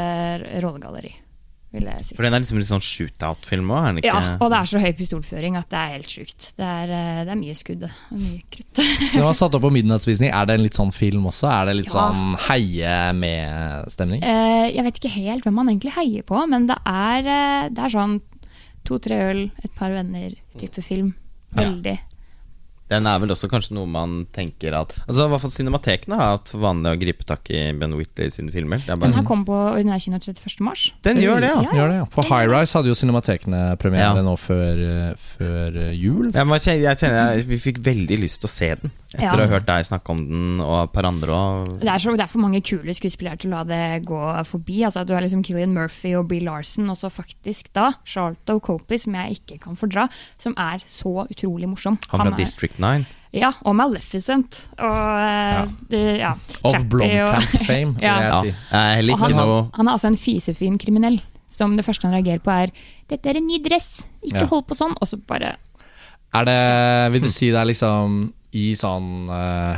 rollegalleri. 0.63 1.17
Vil 1.73 1.87
jeg 1.89 2.05
si. 2.05 2.15
For 2.19 2.27
den 2.27 2.35
er 2.37 2.43
liksom 2.45 2.59
litt 2.61 2.69
sånn 2.69 2.83
shootout-film 2.85 3.71
òg? 3.73 4.01
Ja, 4.05 4.19
og 4.39 4.51
det 4.53 4.59
er 4.59 4.69
så 4.69 4.81
høy 4.83 4.93
pistolføring 4.99 5.57
at 5.57 5.69
det 5.73 5.79
er 5.81 5.95
helt 5.97 6.13
sjukt. 6.13 6.51
Det 6.59 6.67
er, 6.69 6.93
eh, 6.93 7.21
det 7.25 7.33
er 7.33 7.41
mye 7.41 7.55
skudd 7.57 7.87
og 7.89 8.19
mye 8.21 8.43
krutt. 8.53 8.83
du 9.15 9.21
har 9.25 9.33
satt 9.39 9.57
opp 9.57 9.65
på 9.65 9.73
midnattsvisning. 9.73 10.31
Er 10.33 10.47
det 10.51 10.59
en 10.59 10.65
litt 10.67 10.77
sånn 10.79 10.93
film 10.93 11.25
også? 11.31 11.49
Er 11.51 11.71
det 11.71 11.77
litt 11.81 11.89
Ja. 11.93 12.11
sånn 12.11 12.37
heie 12.49 12.93
med-stemning? 13.17 14.23
Eh, 14.23 14.69
jeg 14.77 14.85
vet 14.85 15.01
ikke 15.01 15.15
helt 15.17 15.45
hvem 15.49 15.55
man 15.55 15.69
egentlig 15.73 15.97
heier 15.97 16.23
på, 16.29 16.45
men 16.49 16.67
det 16.69 16.77
er, 16.87 17.19
eh, 17.27 17.69
det 17.73 17.79
er 17.89 17.97
sånn 17.97 18.21
to-tre 18.85 19.19
øl, 19.31 19.43
et 19.65 19.75
par 19.75 19.91
venner-type 19.91 20.83
film. 20.85 21.15
Ja. 21.57 21.71
Den 22.93 23.09
er 23.09 23.19
vel 23.23 23.33
også 23.35 23.49
kanskje 23.51 23.75
noe 23.77 23.89
man 23.91 24.23
tenker 24.35 24.77
at 24.79 24.93
Altså 25.07 25.27
i 25.27 25.33
hvert 25.33 25.43
fall 25.45 25.55
Cinematekene 25.55 26.19
har 26.21 26.37
hatt 26.37 26.53
vanlig 26.55 26.93
å 26.93 27.01
gripe 27.01 27.27
tak 27.29 27.51
i 27.53 27.63
Ben 27.79 27.97
Whitley 27.99 28.31
sine 28.35 28.53
filmer. 28.55 28.83
Det 28.85 28.95
er 28.95 29.01
Den 29.03 29.17
her 29.17 29.27
kom 29.29 29.45
på 29.49 29.57
ordinær 29.73 30.01
kino 30.03 30.21
31. 30.21 30.61
mars. 30.65 30.87
den 31.07 31.21
gjør 31.23 31.41
det, 31.43 31.51
ja! 31.53 31.61
Ja. 31.63 31.77
Gjør 31.81 31.93
det, 31.93 31.99
ja. 32.03 32.07
For 32.15 32.29
High 32.29 32.49
Rise 32.53 32.79
hadde 32.79 32.93
jo 32.93 32.97
Cinematekene 32.99 33.63
premiere 33.81 34.21
Ja. 34.21 34.25
nå 34.27 34.37
før, 34.41 34.83
eh, 34.87 35.15
før 35.39 35.77
eh, 35.89 35.93
jul. 35.97 36.31
Jeg, 36.33 36.81
jeg 36.83 36.99
kjenner 37.03 37.37
jeg, 37.37 37.47
Vi 37.49 37.59
fikk 37.71 37.83
veldig 37.85 38.19
lyst 38.23 38.43
til 38.45 38.51
å 38.51 38.53
se 38.53 38.71
den 38.83 38.93
etter 39.13 39.27
Ja. 39.27 39.33
å 39.37 39.45
ha 39.45 39.51
hørt 39.59 39.67
deg 39.69 39.85
snakke 39.85 40.15
om 40.15 40.21
den, 40.25 40.61
og 40.65 40.77
et 40.87 40.93
par 40.95 41.05
andre 41.05 41.33
Og... 41.37 41.73
Det 41.83 41.89
er, 41.89 41.99
så, 42.01 42.15
det 42.17 42.25
er 42.25 42.31
for 42.33 42.41
mange 42.41 42.63
kule 42.65 42.95
skuespillere 42.97 43.37
til 43.43 43.53
å 43.53 43.59
la 43.59 43.65
det 43.69 44.05
gå 44.09 44.21
forbi. 44.49 44.79
Altså, 44.89 45.05
du 45.05 45.13
har 45.13 45.21
liksom 45.25 45.43
Killian 45.45 45.75
Murphy 45.77 46.15
og 46.17 46.29
Bree 46.31 46.41
Larson, 46.45 46.89
og 46.93 46.97
så 46.97 47.11
faktisk 47.13 47.69
da 47.77 47.91
Charlton 48.09 48.61
Copey, 48.65 48.97
som 49.03 49.15
jeg 49.21 49.37
ikke 49.43 49.59
kan 49.67 49.77
fordra, 49.77 50.07
som 50.41 50.55
er 50.57 50.81
så 50.89 51.27
utrolig 51.29 51.69
morsom. 51.69 51.99
Han 52.09 52.25
fra 52.25 52.33
er, 52.33 52.39
District 52.41 52.81
9. 52.83 53.07
Ja, 53.33 53.49
og 53.65 53.77
Maleficent. 53.79 54.59
Og 54.77 55.23
ja. 55.95 56.03
ja. 56.21 56.33
Of 56.69 56.85
Blomkamp 56.93 57.39
og- 57.39 57.67
fame, 57.67 57.95
vil 57.97 58.05
jeg 58.05 58.27
Ja. 58.29 58.41
si. 58.43 58.55
Jeg 58.73 59.17
han, 59.23 59.37
noe 59.39 59.71
han 59.73 59.89
er 59.89 59.93
altså 59.95 60.11
en 60.13 60.19
fisefin 60.21 60.79
kriminell. 60.79 61.21
Som 61.53 61.77
det 61.77 61.85
første 61.85 62.09
han 62.09 62.15
reagerer 62.17 62.41
på, 62.41 62.49
er 62.51 62.71
'Dette 63.09 63.29
er 63.29 63.37
en 63.37 63.47
ny 63.47 63.59
dress, 63.61 64.07
ikke 64.25 64.41
Ja. 64.41 64.47
hold 64.49 64.65
på 64.67 64.75
sånn'. 64.77 64.95
Og 65.01 65.09
så 65.09 65.17
bare 65.27 65.57
Er 66.35 66.45
det 66.45 67.13
Vil 67.13 67.21
du 67.23 67.29
si 67.29 67.51
det 67.51 67.61
er 67.61 67.67
liksom 67.69 68.33
i 68.55 68.73
sånn 68.75 69.29
uh, 69.29 69.77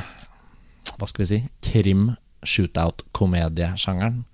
Hva 0.99 1.09
skal 1.09 1.25
vi 1.25 1.27
si? 1.27 1.43
Krim, 1.63 2.17
shootout-komediesjangeren. 2.45 4.25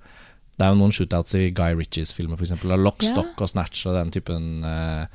Det 0.58 0.66
er 0.66 0.74
jo 0.74 0.78
noen 0.80 0.92
shootouts 0.92 1.34
i 1.38 1.46
Guy 1.56 1.72
Ritchies 1.78 2.12
filmer, 2.12 2.36
f.eks. 2.36 2.52
Lockstock 2.64 3.02
Ja. 3.02 3.14
Stock 3.14 3.40
og 3.40 3.48
Snatch 3.48 3.86
og 3.88 3.94
den 3.96 4.10
typen 4.12 4.64
eh, 4.64 5.06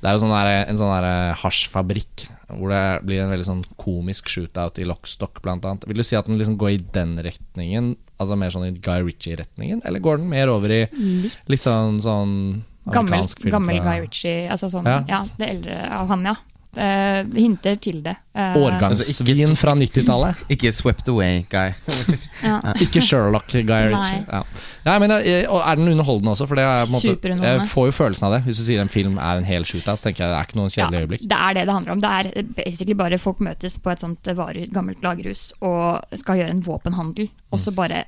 Det 0.00 0.08
er 0.08 0.14
jo 0.16 0.22
sånn 0.24 0.32
der, 0.32 0.50
en 0.68 0.78
sånn 0.80 0.92
der 0.96 1.34
hasjfabrikk 1.42 2.24
hvor 2.58 2.72
det 2.72 2.82
blir 3.06 3.22
en 3.24 3.32
veldig 3.32 3.46
sånn 3.48 3.62
komisk 3.80 4.28
shootout 4.32 4.78
i 4.82 4.86
Lockstock, 4.88 5.40
blant 5.44 5.64
annet. 5.68 5.86
Vil 5.88 6.00
du 6.00 6.04
si 6.06 6.16
at 6.18 6.28
den 6.30 6.38
liksom 6.40 6.56
går 6.60 6.70
i 6.74 6.82
den 6.94 7.16
retningen, 7.24 7.94
altså 8.18 8.38
mer 8.38 8.54
sånn 8.54 8.68
i 8.68 8.74
Guy 8.78 9.02
Ritchie-retningen, 9.06 9.82
eller 9.84 10.02
går 10.04 10.22
den 10.22 10.30
mer 10.32 10.52
over 10.52 10.72
i 10.72 10.82
litt 10.86 11.36
litt 11.50 11.62
sånn, 11.64 12.00
sånn 12.04 12.34
gammel, 12.92 13.26
film 13.40 13.54
gammel 13.58 13.80
fra 13.80 13.94
Guy 13.94 14.04
Ritchie. 14.06 14.48
Altså 14.52 14.70
sånn, 14.72 14.88
Ja. 14.88 15.02
ja. 15.08 15.22
det 15.38 15.48
eldre 15.48 15.78
av 15.90 16.08
han, 16.12 16.24
ja. 16.24 16.36
Eh, 16.76 17.24
hinter 17.38 17.76
til 17.82 18.00
det. 18.04 18.16
Eh, 18.34 18.56
årgangssvin 18.58 19.54
fra 19.56 19.74
90-tallet? 19.78 20.40
Ikke 20.54 20.72
Swept 20.74 21.08
Away 21.12 21.44
Guy. 21.50 21.72
Ja. 22.44 22.58
Ikke 22.82 23.00
Sherlock 23.00 23.46
Guy 23.52 23.62
Nei. 23.94 24.24
Ja. 24.28 24.40
Nei, 24.84 24.94
men 25.00 25.14
eh, 25.16 25.44
Er 25.46 25.78
den 25.78 25.88
underholdende 25.88 26.34
også? 26.34 26.46
For 26.50 26.58
det 26.58 26.64
er, 26.66 26.84
måte, 26.92 27.14
jeg 27.44 27.68
får 27.70 27.86
jo 27.88 27.94
følelsen 27.96 28.26
av 28.28 28.34
det. 28.36 28.40
Hvis 28.48 28.58
du 28.60 28.64
sier 28.66 28.82
en 28.82 28.90
film 28.92 29.16
er 29.18 29.40
en 29.40 29.46
hel 29.48 29.64
shootout, 29.68 30.00
så 30.00 30.08
tenker 30.10 30.24
jeg 30.26 30.32
det 30.34 30.38
er 30.40 30.48
ikke 30.48 30.58
noen 30.60 30.74
Ja, 30.74 30.88
øyeblikk. 30.90 31.22
det 31.30 31.38
er 31.38 31.54
det 31.56 31.66
det 31.68 31.76
handler 31.78 31.94
om. 31.96 32.02
Det 32.02 32.10
er 32.10 32.48
basically 32.58 32.98
bare 32.98 33.18
folk 33.22 33.40
møtes 33.44 33.78
på 33.80 33.92
et 33.94 34.02
sånt 34.04 34.32
varer, 34.36 34.66
gammelt 34.74 35.02
lagerhus 35.04 35.52
og 35.64 36.04
skal 36.18 36.42
gjøre 36.42 36.52
en 36.56 36.64
våpenhandel, 36.66 37.30
og 37.52 37.62
så 37.62 37.72
bare 37.74 38.04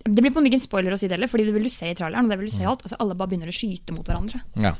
Det 0.00 0.22
blir 0.24 0.32
på 0.32 0.40
en 0.40 0.44
måte 0.44 0.50
ikke 0.50 0.58
en 0.58 0.64
spoiler 0.66 0.94
å 0.94 0.98
si 0.98 1.06
det 1.08 1.14
heller, 1.18 1.28
Fordi 1.30 1.44
det 1.46 1.52
vil 1.54 1.66
du 1.68 1.70
se 1.72 1.90
i 1.90 1.94
traileren. 1.94 2.24
Og 2.26 2.30
det 2.32 2.38
vil 2.40 2.48
du 2.48 2.54
se 2.54 2.62
i 2.64 2.66
alt. 2.66 2.82
Altså, 2.82 2.96
alle 2.98 3.14
bare 3.14 3.28
begynner 3.30 3.52
å 3.52 3.54
skyte 3.54 3.92
mot 3.94 4.06
hverandre. 4.08 4.40
Ja. 4.56 4.72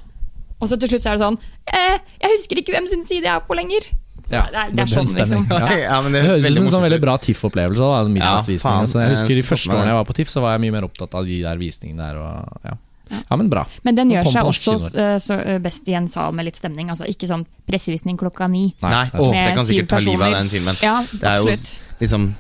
Og 0.61 0.69
så 0.69 0.77
til 0.81 0.91
slutt 0.93 1.03
så 1.03 1.13
er 1.15 1.19
det 1.19 1.25
sånn 1.25 1.39
eh, 1.73 1.97
Jeg 2.21 2.37
husker 2.37 2.61
ikke 2.63 2.75
hvem 2.77 2.89
sin 2.91 3.05
side 3.09 3.25
jeg 3.25 3.33
er 3.35 3.45
på 3.49 3.57
lenger. 3.57 3.87
Så 4.31 4.37
Ja, 4.37 4.43
det 4.53 4.61
er, 4.61 4.75
det 4.77 4.83
er 4.85 4.91
sånn, 4.93 5.09
liksom. 5.17 5.47
Ja. 5.51 5.71
Ja, 5.89 5.97
Det 6.05 6.23
høres 6.27 6.45
ut 6.45 6.53
som 6.55 6.67
en 6.69 6.75
sånn 6.77 6.85
veldig 6.87 7.01
bra 7.03 7.17
TIFF-opplevelse. 7.25 7.81
da, 7.81 8.03
altså. 8.05 8.53
Ja, 8.55 8.61
faen, 8.67 8.91
så 8.93 9.01
jeg 9.03 9.17
husker 9.17 9.35
de 9.41 9.47
første 9.49 9.73
årene 9.75 9.91
jeg 9.91 9.99
var 9.99 10.07
på 10.11 10.17
TIFF, 10.21 10.31
så 10.37 10.45
var 10.45 10.55
jeg 10.55 10.65
mye 10.67 10.77
mer 10.77 10.87
opptatt 10.87 11.17
av 11.19 11.27
de 11.27 11.41
der 11.43 11.59
visningene 11.59 12.11
der. 12.13 12.21
Og, 12.21 12.61
ja. 12.69 12.77
ja, 13.17 13.39
men 13.41 13.49
bra. 13.51 13.65
Men 13.89 13.99
den 13.99 14.13
gjør 14.15 14.31
seg 14.37 14.51
også 14.53 14.77
eh, 14.93 15.17
så 15.25 15.41
eh, 15.41 15.59
best 15.65 15.89
i 15.91 15.97
en 15.99 16.07
sal 16.13 16.37
med 16.37 16.47
litt 16.47 16.61
stemning. 16.61 16.93
Altså 16.93 17.09
Ikke 17.11 17.27
sånn 17.31 17.43
pressevisning 17.67 18.21
klokka 18.21 18.47
ni. 18.53 18.69
Nei, 18.85 19.07
det 19.17 19.33
det 19.35 19.57
kan 19.57 19.67
sikkert 19.67 19.97
ta 19.97 20.05
livet 20.05 20.29
av 20.29 20.39
den 20.39 20.53
filmen. 20.53 20.79
Ja, 20.85 21.01
Det 21.11 21.27
er 21.27 21.43
jo 21.43 21.51
absolutt. 21.51 21.99
liksom 22.05 22.31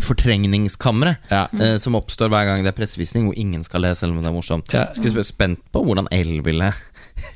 fortrengningskammeret 0.00 1.16
Ja. 1.30 1.46
eh, 1.52 1.76
som 1.78 1.94
oppstår 1.98 2.30
hver 2.32 2.46
gang 2.48 2.64
det 2.64 2.72
er 2.72 2.76
pressevisning 2.76 3.26
hvor 3.28 3.36
ingen 3.38 3.64
skal 3.64 3.82
le, 3.84 3.94
selv 3.94 4.12
om 4.14 4.22
det 4.22 4.30
er 4.30 4.34
morsomt. 4.36 4.72
Ja. 4.74 4.86
Skulle 4.94 5.14
spørre 5.14 5.28
spent 5.28 5.62
på 5.72 5.82
hvordan 5.84 6.08
L 6.12 6.40
ville 6.46 6.72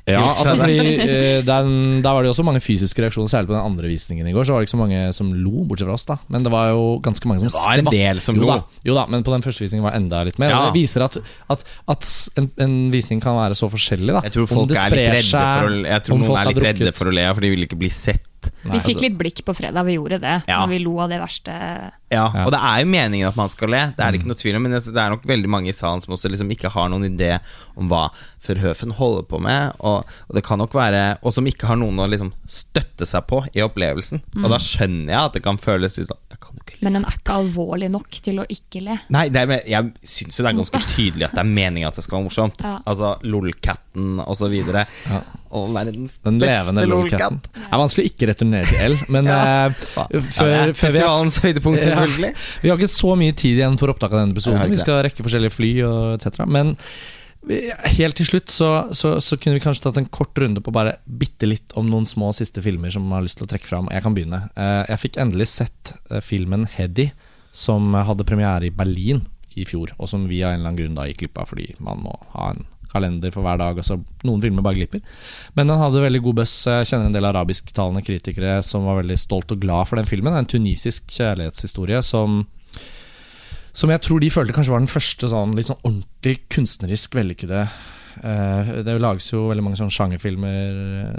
Ja, 0.09 0.21
altså 0.33 0.55
fordi 0.57 0.77
eh, 0.97 1.43
den, 1.45 2.01
Der 2.01 2.09
var 2.09 2.23
det 2.23 2.29
jo 2.29 2.33
også 2.33 2.45
mange 2.47 2.61
fysiske 2.63 3.03
reaksjoner, 3.03 3.29
særlig 3.29 3.51
på 3.51 3.53
den 3.53 3.61
andre 3.65 3.89
visningen 3.91 4.25
i 4.27 4.33
går. 4.33 4.47
Så 4.47 4.53
var 4.55 4.61
det 4.63 4.67
ikke 4.67 4.73
så 4.75 4.79
mange 4.81 5.01
som 5.13 5.29
lo, 5.33 5.63
bortsett 5.69 5.85
fra 5.89 5.93
oss, 5.97 6.05
da. 6.09 6.17
Men 6.33 6.45
det 6.45 6.51
var 6.53 6.71
jo 6.73 6.97
ganske 7.05 7.29
mange 7.29 7.43
som 7.45 7.53
Det 7.53 7.61
var 7.61 7.83
en 7.83 7.91
del 7.93 8.21
som 8.23 8.39
jo, 8.39 8.47
lo. 8.47 8.55
Da, 8.55 8.81
jo 8.89 8.95
da, 8.97 9.05
men 9.13 9.25
på 9.27 9.33
den 9.35 9.45
første 9.45 9.61
visningen 9.65 9.85
var 9.85 9.93
det 9.93 10.01
enda 10.01 10.23
litt 10.25 10.39
mer. 10.41 10.55
Ja. 10.55 10.63
Det 10.69 10.79
viser 10.79 11.05
at, 11.05 11.19
at, 11.53 11.65
at 11.93 12.09
en, 12.41 12.49
en 12.65 12.75
visning 12.93 13.21
kan 13.21 13.37
være 13.37 13.57
så 13.59 13.69
forskjellig, 13.69 14.09
da. 14.17 14.23
Jeg 14.25 14.33
tror 14.39 14.49
folk 14.49 14.73
er 14.73 14.89
litt 14.89 14.97
redde 15.03 15.23
seg, 15.29 15.69
å, 15.69 15.83
Jeg 15.85 16.05
tror 16.07 16.25
folk 16.31 16.41
er 16.41 16.49
litt 16.49 16.63
redde 16.65 16.95
for 16.97 17.11
å 17.11 17.15
le, 17.19 17.27
for 17.37 17.45
de 17.45 17.53
vil 17.53 17.67
ikke 17.67 17.79
bli 17.85 17.91
sett. 17.93 18.24
Nei, 18.65 18.73
Vi 18.79 18.79
fikk 18.79 18.97
altså- 18.97 19.01
litt 19.05 19.17
blikk 19.19 19.43
på 19.45 19.53
fredag, 19.55 19.85
vi 19.85 19.95
gjorde 19.97 20.19
det. 20.21 20.43
Ja. 20.47 20.59
Når 20.65 20.69
vi 20.69 20.79
lo 20.83 20.99
av 20.99 21.09
det 21.09 21.19
verste. 21.21 21.91
Ja. 22.11 22.25
Og 22.45 22.51
det 22.51 22.59
er 22.61 22.79
jo 22.81 22.85
meningen 22.89 23.27
at 23.27 23.35
man 23.37 23.49
skal 23.49 23.69
le, 23.69 23.93
det 23.95 23.99
er 23.99 24.07
Mm. 24.09 24.11
det 24.11 24.19
ikke 24.21 24.27
noe 24.31 24.41
tvil 24.41 24.55
om. 24.55 24.63
Men 24.63 24.71
det 24.71 24.87
er 24.87 25.09
nok 25.09 25.23
veldig 25.23 25.47
mange 25.49 25.67
i 25.69 25.71
salen 25.77 26.01
som 26.01 26.13
også 26.15 26.29
liksom 26.31 26.49
ikke 26.51 26.71
har 26.71 26.89
noen 26.89 27.05
idé 27.17 27.39
om 27.77 27.87
hva 27.89 28.09
Forhøfen 28.45 28.91
holder 28.93 29.23
på 29.23 29.39
med. 29.41 29.73
Og, 29.79 30.05
og 30.29 30.33
det 30.35 30.43
kan 30.43 30.59
nok 30.59 30.71
være 30.73 31.17
Og 31.23 31.33
som 31.33 31.45
ikke 31.45 31.65
har 31.67 31.75
noen 31.77 31.97
å 31.97 32.07
liksom 32.09 32.31
støtte 32.47 33.05
seg 33.05 33.25
på 33.27 33.41
i 33.55 33.61
opplevelsen. 33.61 34.21
Og 34.43 34.49
da 34.49 34.57
skjønner 34.57 35.09
jeg 35.09 35.19
at 35.25 35.33
det 35.33 35.43
kan 35.43 35.57
føles 35.57 35.97
litt 35.97 36.07
sånn 36.07 36.17
Jeg 36.29 36.39
kan. 36.39 36.54
Men 36.81 36.97
den 36.97 37.05
er 37.07 37.15
ikke 37.17 37.35
alvorlig 37.39 37.87
nok 37.93 38.17
til 38.25 38.41
å 38.41 38.45
ikke 38.51 38.81
le. 38.83 38.97
Nei, 39.13 39.27
det 39.33 39.41
er, 39.45 39.53
jeg 39.69 39.91
syns 40.01 40.37
jo 40.39 40.43
det 40.45 40.51
er 40.51 40.57
ganske 40.59 40.81
tydelig 40.91 41.27
at 41.27 41.35
det 41.37 41.41
er 41.43 41.49
meningen 41.49 41.87
at 41.89 41.97
det 41.99 42.03
skal 42.05 42.17
være 42.19 42.27
morsomt. 42.27 42.63
Ja. 42.65 42.75
Altså 42.89 43.13
LOL-katten 43.23 44.21
videre. 44.51 44.85
Ja. 45.09 45.21
Og 45.55 45.69
verdens 45.75 46.17
Den 46.25 46.39
beste 46.41 46.57
levende 46.73 46.85
LOL-katt. 46.89 47.19
lolcatten. 47.21 47.41
Det 47.55 47.71
er 47.71 47.81
vanskelig 47.81 48.05
å 48.05 48.11
ikke 48.11 48.29
returnere 48.31 48.69
til 48.69 48.85
L, 48.91 48.97
men 49.15 49.29
Ja. 49.31 49.41
uh, 49.69 50.21
før, 50.35 50.53
er 50.59 50.73
festivalens 50.75 51.39
høydepunkt, 51.45 51.79
Ja. 51.79 51.85
selvfølgelig. 51.93 52.33
Vi 52.61 52.69
har 52.73 52.77
ikke 52.81 52.91
så 52.95 53.15
mye 53.19 53.35
tid 53.45 53.61
igjen 53.61 53.77
for 53.79 53.93
opptak 53.93 54.11
av 54.11 54.23
denne 54.25 54.35
episoden. 54.35 54.71
Vi 54.73 54.81
skal 54.81 55.03
rekke 55.07 55.23
forskjellige 55.25 55.55
fly 55.55 55.71
og 55.87 56.01
etc. 56.17 56.43
Men 56.49 56.75
helt 57.97 58.17
til 58.17 58.27
slutt 58.27 58.49
så, 58.51 58.69
så, 58.95 59.15
så 59.21 59.37
kunne 59.37 59.57
vi 59.59 59.63
kanskje 59.63 59.85
tatt 59.85 59.99
en 60.01 60.09
kort 60.09 60.37
runde 60.41 60.61
på 60.65 60.73
bare 60.73 60.97
bitte 61.05 61.47
litt 61.49 61.75
om 61.79 61.87
noen 61.91 62.07
små 62.09 62.31
siste 62.35 62.63
filmer 62.65 62.93
som 62.93 63.05
man 63.05 63.19
har 63.19 63.25
lyst 63.27 63.39
til 63.39 63.47
å 63.47 63.51
trekke 63.51 63.69
fram. 63.69 63.89
Jeg 63.93 64.05
kan 64.05 64.15
begynne. 64.17 64.41
Eh, 64.57 64.83
Jeg 64.91 65.01
fikk 65.03 65.19
endelig 65.21 65.49
sett 65.53 65.93
eh, 66.09 66.21
filmen 66.25 66.65
'Heddy', 66.65 67.11
som 67.55 67.93
hadde 67.93 68.27
premiere 68.27 68.67
i 68.67 68.73
Berlin 68.73 69.23
i 69.55 69.63
fjor, 69.63 69.93
og 69.97 70.09
som 70.11 70.25
vi 70.27 70.41
av 70.43 70.51
en 70.51 70.59
eller 70.59 70.69
annen 70.73 70.79
grunn 70.81 70.97
da 70.97 71.05
gikk 71.07 71.21
glipp 71.23 71.37
av 71.39 71.47
fordi 71.53 71.69
man 71.79 72.01
må 72.03 72.15
ha 72.33 72.49
en 72.51 72.65
kalender 72.95 73.31
for 73.31 73.43
hver 73.43 73.59
dag, 73.59 73.77
og 73.79 73.85
så 73.87 73.97
noen 74.27 74.41
filmer 74.43 74.63
bare 74.63 74.79
glipper. 74.79 75.01
Men 75.55 75.67
den 75.67 75.79
hadde 75.79 76.03
veldig 76.03 76.21
god 76.23 76.41
buzz. 76.41 76.53
Jeg 76.67 76.89
kjenner 76.89 77.09
en 77.09 77.15
del 77.15 77.27
arabisktalende 77.27 78.03
kritikere 78.05 78.57
som 78.63 78.87
var 78.87 79.01
veldig 79.01 79.17
stolt 79.19 79.51
og 79.51 79.59
glad 79.63 79.89
for 79.89 79.99
den 79.99 80.07
filmen. 80.09 80.31
Det 80.31 80.39
er 80.39 80.45
en 80.45 80.53
tunisisk 80.55 81.07
kjærlighetshistorie 81.17 82.01
som 82.05 82.45
som 83.75 83.91
jeg 83.91 84.03
tror 84.05 84.23
de 84.23 84.31
følte 84.31 84.55
kanskje 84.55 84.73
var 84.73 84.83
den 84.83 84.91
første 84.91 85.29
sånn 85.31 85.53
litt 85.57 85.69
sånn 85.69 85.83
ordentlig 85.83 86.37
kunstnerisk 86.53 87.15
vellykkede 87.17 87.61
eh, 87.65 88.69
Det 88.87 88.95
lages 89.03 89.27
jo 89.33 89.45
veldig 89.49 89.65
mange 89.65 89.79
sånne 89.79 89.95
sjangerfilmer, 89.95 90.77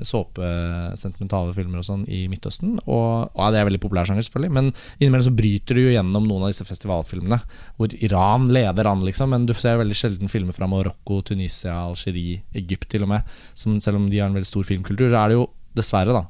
såpe, 0.08 0.50
sentimentale 0.96 1.52
filmer 1.56 1.82
og 1.82 1.88
sånn 1.88 2.06
i 2.08 2.22
Midtøsten. 2.32 2.78
Og, 2.86 3.28
og 3.28 3.52
det 3.52 3.60
er 3.60 3.68
veldig 3.68 3.82
populær 3.82 4.08
sjanger, 4.08 4.24
selvfølgelig, 4.26 4.54
men 4.56 4.70
innimellom 4.72 5.26
så 5.28 5.34
bryter 5.36 5.76
du 5.76 5.82
jo 5.84 5.92
gjennom 5.92 6.28
noen 6.28 6.46
av 6.46 6.54
disse 6.54 6.68
festivalfilmene. 6.68 7.40
Hvor 7.76 7.98
Iran 8.00 8.48
leder 8.56 8.88
an, 8.88 9.04
liksom, 9.04 9.34
men 9.34 9.44
du 9.48 9.52
ser 9.56 9.82
veldig 9.82 9.98
sjelden 9.98 10.32
filmer 10.32 10.56
fra 10.56 10.70
Marokko, 10.70 11.20
Tunisia, 11.32 11.76
Algerie, 11.82 12.40
Egypt 12.56 12.88
til 12.94 13.04
og 13.04 13.12
med. 13.12 13.36
Som, 13.52 13.76
selv 13.84 14.00
om 14.00 14.08
de 14.08 14.22
har 14.22 14.32
en 14.32 14.38
veldig 14.38 14.48
stor 14.48 14.64
filmkultur, 14.68 15.10
så 15.10 15.20
er 15.26 15.34
det 15.34 15.38
jo 15.40 15.50
dessverre, 15.76 16.16
da 16.16 16.24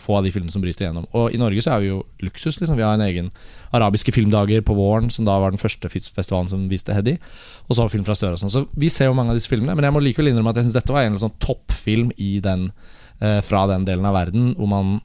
få 0.00 0.16
av 0.18 0.26
de 0.26 0.32
filmene 0.34 0.54
som 0.54 0.62
bryter 0.64 0.86
gjennom. 0.86 1.06
Og 1.16 1.34
i 1.34 1.40
Norge 1.40 1.62
så 1.64 1.74
er 1.74 1.84
vi 1.84 1.90
jo 1.90 2.00
luksus. 2.24 2.58
liksom 2.60 2.78
Vi 2.78 2.86
har 2.86 2.96
en 2.96 3.04
egen 3.06 3.30
arabiske 3.76 4.14
filmdager 4.16 4.64
på 4.66 4.76
våren, 4.78 5.10
som 5.12 5.28
da 5.28 5.38
var 5.38 5.52
den 5.52 5.62
første 5.62 5.88
festivalen 5.92 6.48
som 6.48 6.68
viste 6.72 6.96
Heddy. 6.96 7.18
Og 7.68 7.74
så 7.74 7.82
har 7.82 7.90
vi 7.90 7.98
film 7.98 8.08
fra 8.08 8.16
Støre 8.18 8.38
og 8.38 8.42
sånn. 8.42 8.54
Så 8.54 8.64
vi 8.74 8.88
ser 8.92 9.10
jo 9.10 9.18
mange 9.18 9.34
av 9.34 9.38
disse 9.38 9.52
filmene. 9.52 9.76
Men 9.76 9.86
jeg 9.86 9.96
må 9.96 10.02
likevel 10.04 10.32
innrømme 10.32 10.54
at 10.54 10.60
jeg 10.60 10.68
syns 10.68 10.80
dette 10.80 10.96
var 10.96 11.06
en 11.06 11.20
sånn 11.20 11.38
toppfilm 11.42 12.10
den, 12.42 12.72
eh, 13.20 13.40
fra 13.40 13.66
den 13.66 13.84
delen 13.84 14.06
av 14.06 14.14
verden 14.14 14.54
hvor 14.56 14.68
man 14.68 15.00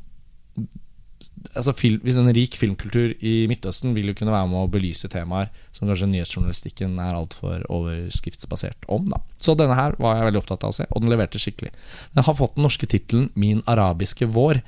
Altså 1.56 1.74
film, 1.78 2.02
Hvis 2.04 2.18
en 2.20 2.32
rik 2.36 2.56
filmkultur 2.60 3.14
i 3.24 3.48
Midtøsten 3.48 3.94
vil 3.96 4.10
jo 4.12 4.16
kunne 4.18 4.34
være 4.34 4.50
med 4.52 4.60
å 4.60 4.72
belyse 4.72 5.08
temaer 5.12 5.52
som 5.72 5.88
kanskje 5.88 6.10
nyhetsjournalistikken 6.12 6.98
er 7.00 7.16
altfor 7.16 7.64
overskriftsbasert 7.72 8.88
om. 8.92 9.08
da 9.10 9.22
Så 9.38 9.56
denne 9.58 9.78
her 9.78 9.96
var 10.00 10.18
jeg 10.18 10.28
veldig 10.30 10.42
opptatt 10.42 10.66
av 10.66 10.74
å 10.74 10.78
se, 10.80 10.88
og 10.92 11.04
den 11.04 11.14
leverte 11.14 11.40
skikkelig. 11.40 11.72
Den 12.16 12.28
har 12.28 12.38
fått 12.38 12.56
den 12.56 12.66
norske 12.68 12.88
tittelen 12.88 13.30
'Min 13.36 13.64
arabiske 13.68 14.28
vår'. 14.28 14.62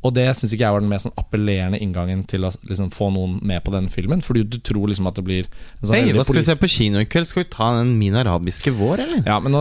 Og 0.00 0.14
det 0.16 0.24
syns 0.32 0.54
ikke 0.54 0.64
jeg 0.64 0.74
var 0.74 0.80
den 0.80 0.88
mest 0.88 1.04
sånn 1.04 1.16
appellerende 1.20 1.78
inngangen 1.84 2.22
til 2.28 2.46
å 2.48 2.50
liksom, 2.68 2.88
få 2.94 3.10
noen 3.12 3.36
med 3.44 3.60
på 3.66 3.74
den 3.74 3.90
filmen. 3.92 4.22
Fordi 4.24 4.46
du 4.48 4.56
tror 4.64 4.88
liksom 4.88 5.10
at 5.10 5.18
det 5.18 5.24
blir 5.26 5.44
en 5.44 5.90
sånn 5.90 5.96
Hei, 5.96 6.14
hva 6.16 6.24
skal 6.24 6.38
vi 6.38 6.44
se 6.46 6.56
på 6.56 6.70
kino 6.72 7.02
i 7.02 7.08
kveld? 7.10 7.28
Skal 7.28 7.42
vi 7.44 7.50
ta 7.52 7.68
den 7.76 7.92
Min 8.00 8.16
arabiske 8.16 8.72
vår, 8.78 9.04
eller? 9.04 9.20
Ja, 9.28 9.36
men 9.44 9.52
nå, 9.52 9.60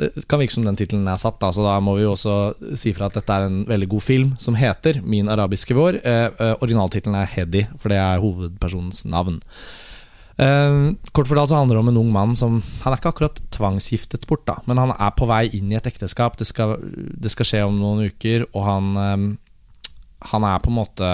Det 0.00 0.10
kan 0.26 0.42
virke 0.42 0.56
som 0.56 0.66
den 0.66 0.78
tittelen 0.78 1.06
er 1.06 1.20
satt, 1.22 1.38
da, 1.42 1.52
så 1.54 1.62
da 1.66 1.78
må 1.78 1.94
vi 2.00 2.06
jo 2.06 2.16
også 2.16 2.36
si 2.78 2.94
fra 2.96 3.06
at 3.06 3.20
dette 3.20 3.36
er 3.36 3.46
en 3.46 3.62
veldig 3.68 3.90
god 3.94 4.02
film 4.02 4.34
som 4.42 4.58
heter 4.58 5.00
'Min 5.04 5.30
arabiske 5.30 5.74
vår'. 5.74 6.00
Eh, 6.02 6.28
eh, 6.42 6.54
Originaltittelen 6.60 7.14
er 7.14 7.30
'Hedi', 7.30 7.66
for 7.78 7.88
det 7.88 7.98
er 7.98 8.22
hovedpersonens 8.22 9.04
navn. 9.06 9.40
Eh, 10.36 10.92
kort 11.16 11.30
fortalt 11.30 11.48
så 11.48 11.60
handler 11.60 11.78
det 11.78 11.80
om 11.80 11.88
en 11.88 11.96
ung 12.02 12.10
mann 12.12 12.34
som 12.36 12.58
Han 12.82 12.92
er 12.92 12.98
ikke 12.98 13.08
akkurat 13.14 13.38
tvangsgiftet 13.54 14.26
bort, 14.28 14.42
da, 14.44 14.58
men 14.68 14.76
han 14.76 14.92
er 14.92 15.14
på 15.16 15.24
vei 15.30 15.46
inn 15.56 15.70
i 15.72 15.78
et 15.78 15.88
ekteskap. 15.88 16.36
Det 16.36 16.48
skal, 16.48 16.76
det 16.82 17.32
skal 17.32 17.48
skje 17.48 17.64
om 17.64 17.78
noen 17.80 18.10
uker, 18.10 18.44
og 18.52 18.62
han 18.66 18.92
eh, 19.00 19.26
Han 20.32 20.44
er 20.48 20.62
på 20.64 20.72
en 20.72 20.80
måte 20.80 21.10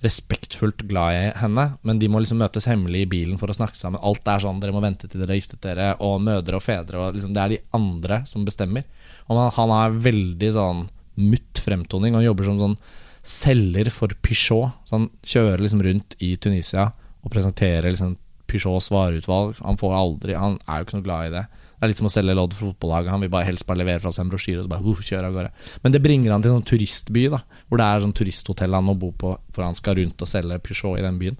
respektfullt 0.00 0.86
glad 0.88 1.12
i 1.12 1.24
henne, 1.36 1.64
men 1.84 1.98
de 2.00 2.08
må 2.08 2.22
liksom 2.22 2.38
møtes 2.40 2.64
hemmelig 2.70 3.02
i 3.04 3.08
bilen 3.10 3.36
for 3.36 3.52
å 3.52 3.56
snakke 3.56 3.76
sammen. 3.76 4.00
Alt 4.00 4.24
er 4.32 4.40
sånn, 4.40 4.60
dere 4.62 4.72
må 4.72 4.80
vente 4.80 5.04
til 5.04 5.20
dere 5.20 5.34
har 5.34 5.40
giftet 5.42 5.60
dere, 5.66 5.90
og 6.00 6.22
mødre 6.24 6.56
og 6.56 6.64
fedre, 6.64 7.02
og 7.02 7.18
liksom, 7.18 7.34
det 7.36 7.42
er 7.42 7.52
de 7.52 7.58
andre 7.76 8.22
som 8.30 8.46
bestemmer. 8.46 8.86
Og 9.26 9.36
han, 9.36 9.52
han 9.58 9.74
har 9.76 9.98
veldig 10.08 10.50
sånn 10.56 10.86
mutt 11.20 11.60
fremtoning, 11.60 12.16
han 12.16 12.24
jobber 12.24 12.48
som 12.48 12.62
sånn 12.62 12.78
selger 13.20 13.90
for 13.92 14.16
Peugeot. 14.24 14.72
Så 14.88 14.96
han 14.96 15.10
kjører 15.20 15.60
liksom 15.60 15.84
rundt 15.84 16.16
i 16.24 16.32
Tunisia 16.40 16.88
og 17.20 17.34
presenterer 17.34 17.92
liksom 17.92 18.16
Peugeots 18.50 18.90
vareutvalg. 18.92 19.58
Han 19.64 19.78
får 19.80 19.96
aldri 19.96 20.36
Han 20.38 20.58
er 20.66 20.80
jo 20.80 20.88
ikke 20.88 20.98
noe 20.98 21.06
glad 21.06 21.30
i 21.30 21.34
det. 21.36 21.44
Det 21.80 21.86
er 21.86 21.92
litt 21.92 22.00
som 22.02 22.10
å 22.10 22.12
selge 22.12 22.36
lodd 22.36 22.54
for 22.56 22.72
fotballaget. 22.72 23.12
Han 23.14 23.24
vil 23.24 23.32
bare 23.32 23.48
helst 23.48 23.66
bare 23.68 23.80
levere 23.80 24.02
fra 24.02 24.12
seg 24.12 24.26
en 24.26 24.32
brosjyre 24.34 24.60
og 24.60 24.66
så 24.66 24.72
bare 24.74 24.84
uh, 24.84 25.02
kjøre 25.10 25.30
av 25.30 25.36
gårde. 25.38 25.50
Men 25.84 25.94
det 25.94 26.02
bringer 26.04 26.34
han 26.34 26.44
til 26.44 26.52
en 26.52 26.58
sånn 26.58 26.70
turistby, 26.74 27.26
da 27.32 27.40
hvor 27.70 27.80
det 27.80 27.86
er 27.86 28.04
sånn 28.04 28.16
turisthotell 28.18 28.76
han 28.76 28.88
må 28.90 28.96
bo 29.00 29.12
på, 29.16 29.32
for 29.54 29.64
han 29.64 29.78
skal 29.78 29.96
rundt 29.96 30.20
og 30.20 30.28
selge 30.28 30.60
Peugeot 30.66 31.00
i 31.00 31.06
den 31.06 31.20
byen. 31.22 31.38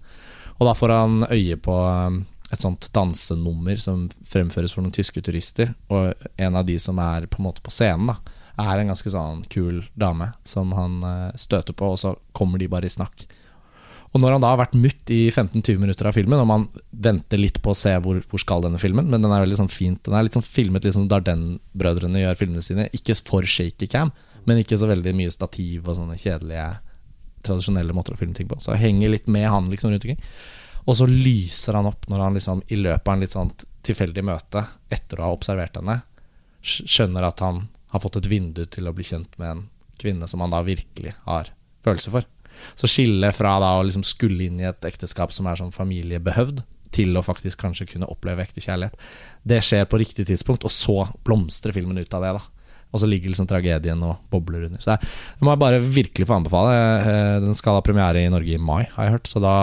Og 0.56 0.68
da 0.68 0.76
får 0.76 0.94
han 0.94 1.24
øye 1.28 1.58
på 1.60 1.76
um, 1.76 2.22
et 2.50 2.64
sånt 2.64 2.88
dansenummer 2.94 3.78
som 3.80 4.08
fremføres 4.30 4.74
for 4.74 4.84
noen 4.84 4.94
tyske 4.94 5.22
turister. 5.24 5.74
Og 5.92 6.14
en 6.40 6.58
av 6.58 6.66
de 6.68 6.78
som 6.82 6.98
er 7.02 7.28
på 7.30 7.40
en 7.40 7.48
måte 7.50 7.64
på 7.64 7.72
scenen, 7.74 8.14
da 8.14 8.20
er 8.60 8.80
en 8.80 8.90
ganske 8.92 9.12
sånn 9.12 9.44
kul 9.52 9.84
dame 9.98 10.32
som 10.44 10.72
han 10.76 10.98
eh, 11.06 11.38
støter 11.40 11.76
på, 11.76 11.92
og 11.94 12.00
så 12.00 12.14
kommer 12.36 12.60
de 12.60 12.68
bare 12.70 12.90
i 12.90 12.92
snakk. 12.92 13.24
Og 14.10 14.18
når 14.18 14.34
han 14.34 14.42
da 14.42 14.48
har 14.50 14.58
vært 14.58 14.74
mutt 14.74 15.10
i 15.14 15.20
15-20 15.30 15.78
minutter 15.78 16.08
av 16.10 16.16
filmen, 16.16 16.40
og 16.42 16.48
man 16.50 16.64
venter 16.90 17.38
litt 17.38 17.60
på 17.62 17.70
å 17.70 17.78
se 17.78 17.92
hvor, 18.02 18.18
hvor 18.26 18.42
skal 18.42 18.64
denne 18.64 18.80
filmen, 18.82 19.06
men 19.06 19.22
den 19.22 19.30
er 19.30 19.44
veldig 19.44 19.60
sånn 19.60 19.70
fint 19.70 20.02
Den 20.06 20.16
er 20.18 20.26
litt 20.26 20.34
sånn 20.34 20.46
filmet 20.46 20.86
litt 20.86 20.96
som 20.96 21.06
Darden-brødrene 21.10 22.24
gjør 22.24 22.40
filmene 22.40 22.64
sine. 22.66 22.88
Ikke 22.96 23.14
for 23.22 23.46
shaky 23.46 23.86
cam, 23.90 24.10
men 24.50 24.62
ikke 24.62 24.78
så 24.80 24.88
veldig 24.90 25.14
mye 25.14 25.34
stativ 25.34 25.86
og 25.86 26.00
sånne 26.00 26.18
kjedelige 26.18 26.66
tradisjonelle 27.46 27.94
måter 27.96 28.16
å 28.16 28.20
filme 28.20 28.34
ting 28.36 28.50
på. 28.50 28.58
Så 28.58 28.74
jeg 28.74 28.88
henger 28.88 29.14
litt 29.14 29.30
med 29.30 29.46
han 29.48 29.70
liksom 29.70 29.92
rundt 29.92 30.04
omkring. 30.08 30.20
Og 30.88 30.96
så 30.98 31.06
lyser 31.06 31.78
han 31.78 31.86
opp 31.86 32.08
når 32.10 32.24
han 32.24 32.36
liksom 32.36 32.64
i 32.72 32.80
løpet 32.80 33.06
av 33.06 33.14
en 33.14 33.22
litt 33.22 33.36
sånn 33.36 33.52
tilfeldig 33.86 34.24
møte, 34.26 34.64
etter 34.92 35.20
å 35.20 35.28
ha 35.28 35.36
observert 35.36 35.78
henne, 35.78 36.00
skjønner 36.60 37.30
at 37.30 37.40
han 37.44 37.68
har 37.94 38.02
fått 38.02 38.18
et 38.20 38.28
vindu 38.30 38.64
til 38.66 38.90
å 38.90 38.94
bli 38.96 39.06
kjent 39.06 39.38
med 39.40 39.54
en 39.54 39.62
kvinne 40.00 40.26
som 40.28 40.42
han 40.42 40.52
da 40.52 40.64
virkelig 40.66 41.14
har 41.26 41.52
følelser 41.84 42.18
for. 42.18 42.28
Så 42.78 42.90
skillet 42.90 43.36
fra 43.36 43.56
da 43.62 43.74
å 43.78 43.86
liksom 43.86 44.04
skulle 44.06 44.46
inn 44.46 44.60
i 44.60 44.68
et 44.68 44.88
ekteskap 44.88 45.34
som 45.34 45.48
er 45.50 45.60
sånn 45.60 45.74
familiebehøvd, 45.74 46.62
til 46.90 47.14
å 47.14 47.22
faktisk 47.22 47.60
kanskje 47.62 47.86
kunne 47.92 48.08
oppleve 48.10 48.42
ekte 48.42 48.62
kjærlighet, 48.64 48.96
det 49.46 49.60
skjer 49.62 49.84
på 49.86 50.00
riktig 50.02 50.24
tidspunkt, 50.26 50.64
og 50.66 50.72
så 50.74 51.04
blomstrer 51.26 51.76
filmen 51.76 52.00
ut 52.02 52.16
av 52.18 52.24
det. 52.26 52.32
da 52.40 52.60
og 52.90 52.98
så 52.98 53.06
ligger 53.06 53.30
liksom 53.30 53.46
tragedien 53.50 54.00
og 54.02 54.18
bobler 54.32 54.66
under. 54.66 54.82
Så 54.82 54.94
det, 54.94 55.06
det 55.38 55.46
må 55.46 55.54
jeg 55.54 55.62
bare 55.62 55.82
virkelig 55.82 56.26
få 56.26 56.40
anbefale. 56.40 56.72
Eh, 56.74 57.36
Den 57.44 57.54
skal 57.54 57.78
ha 57.78 57.84
premiere 57.86 58.24
i 58.24 58.32
Norge 58.32 58.56
i 58.56 58.58
mai, 58.58 58.82
har 58.96 59.06
jeg 59.06 59.14
hørt. 59.14 59.30
Så 59.30 59.42
da 59.42 59.54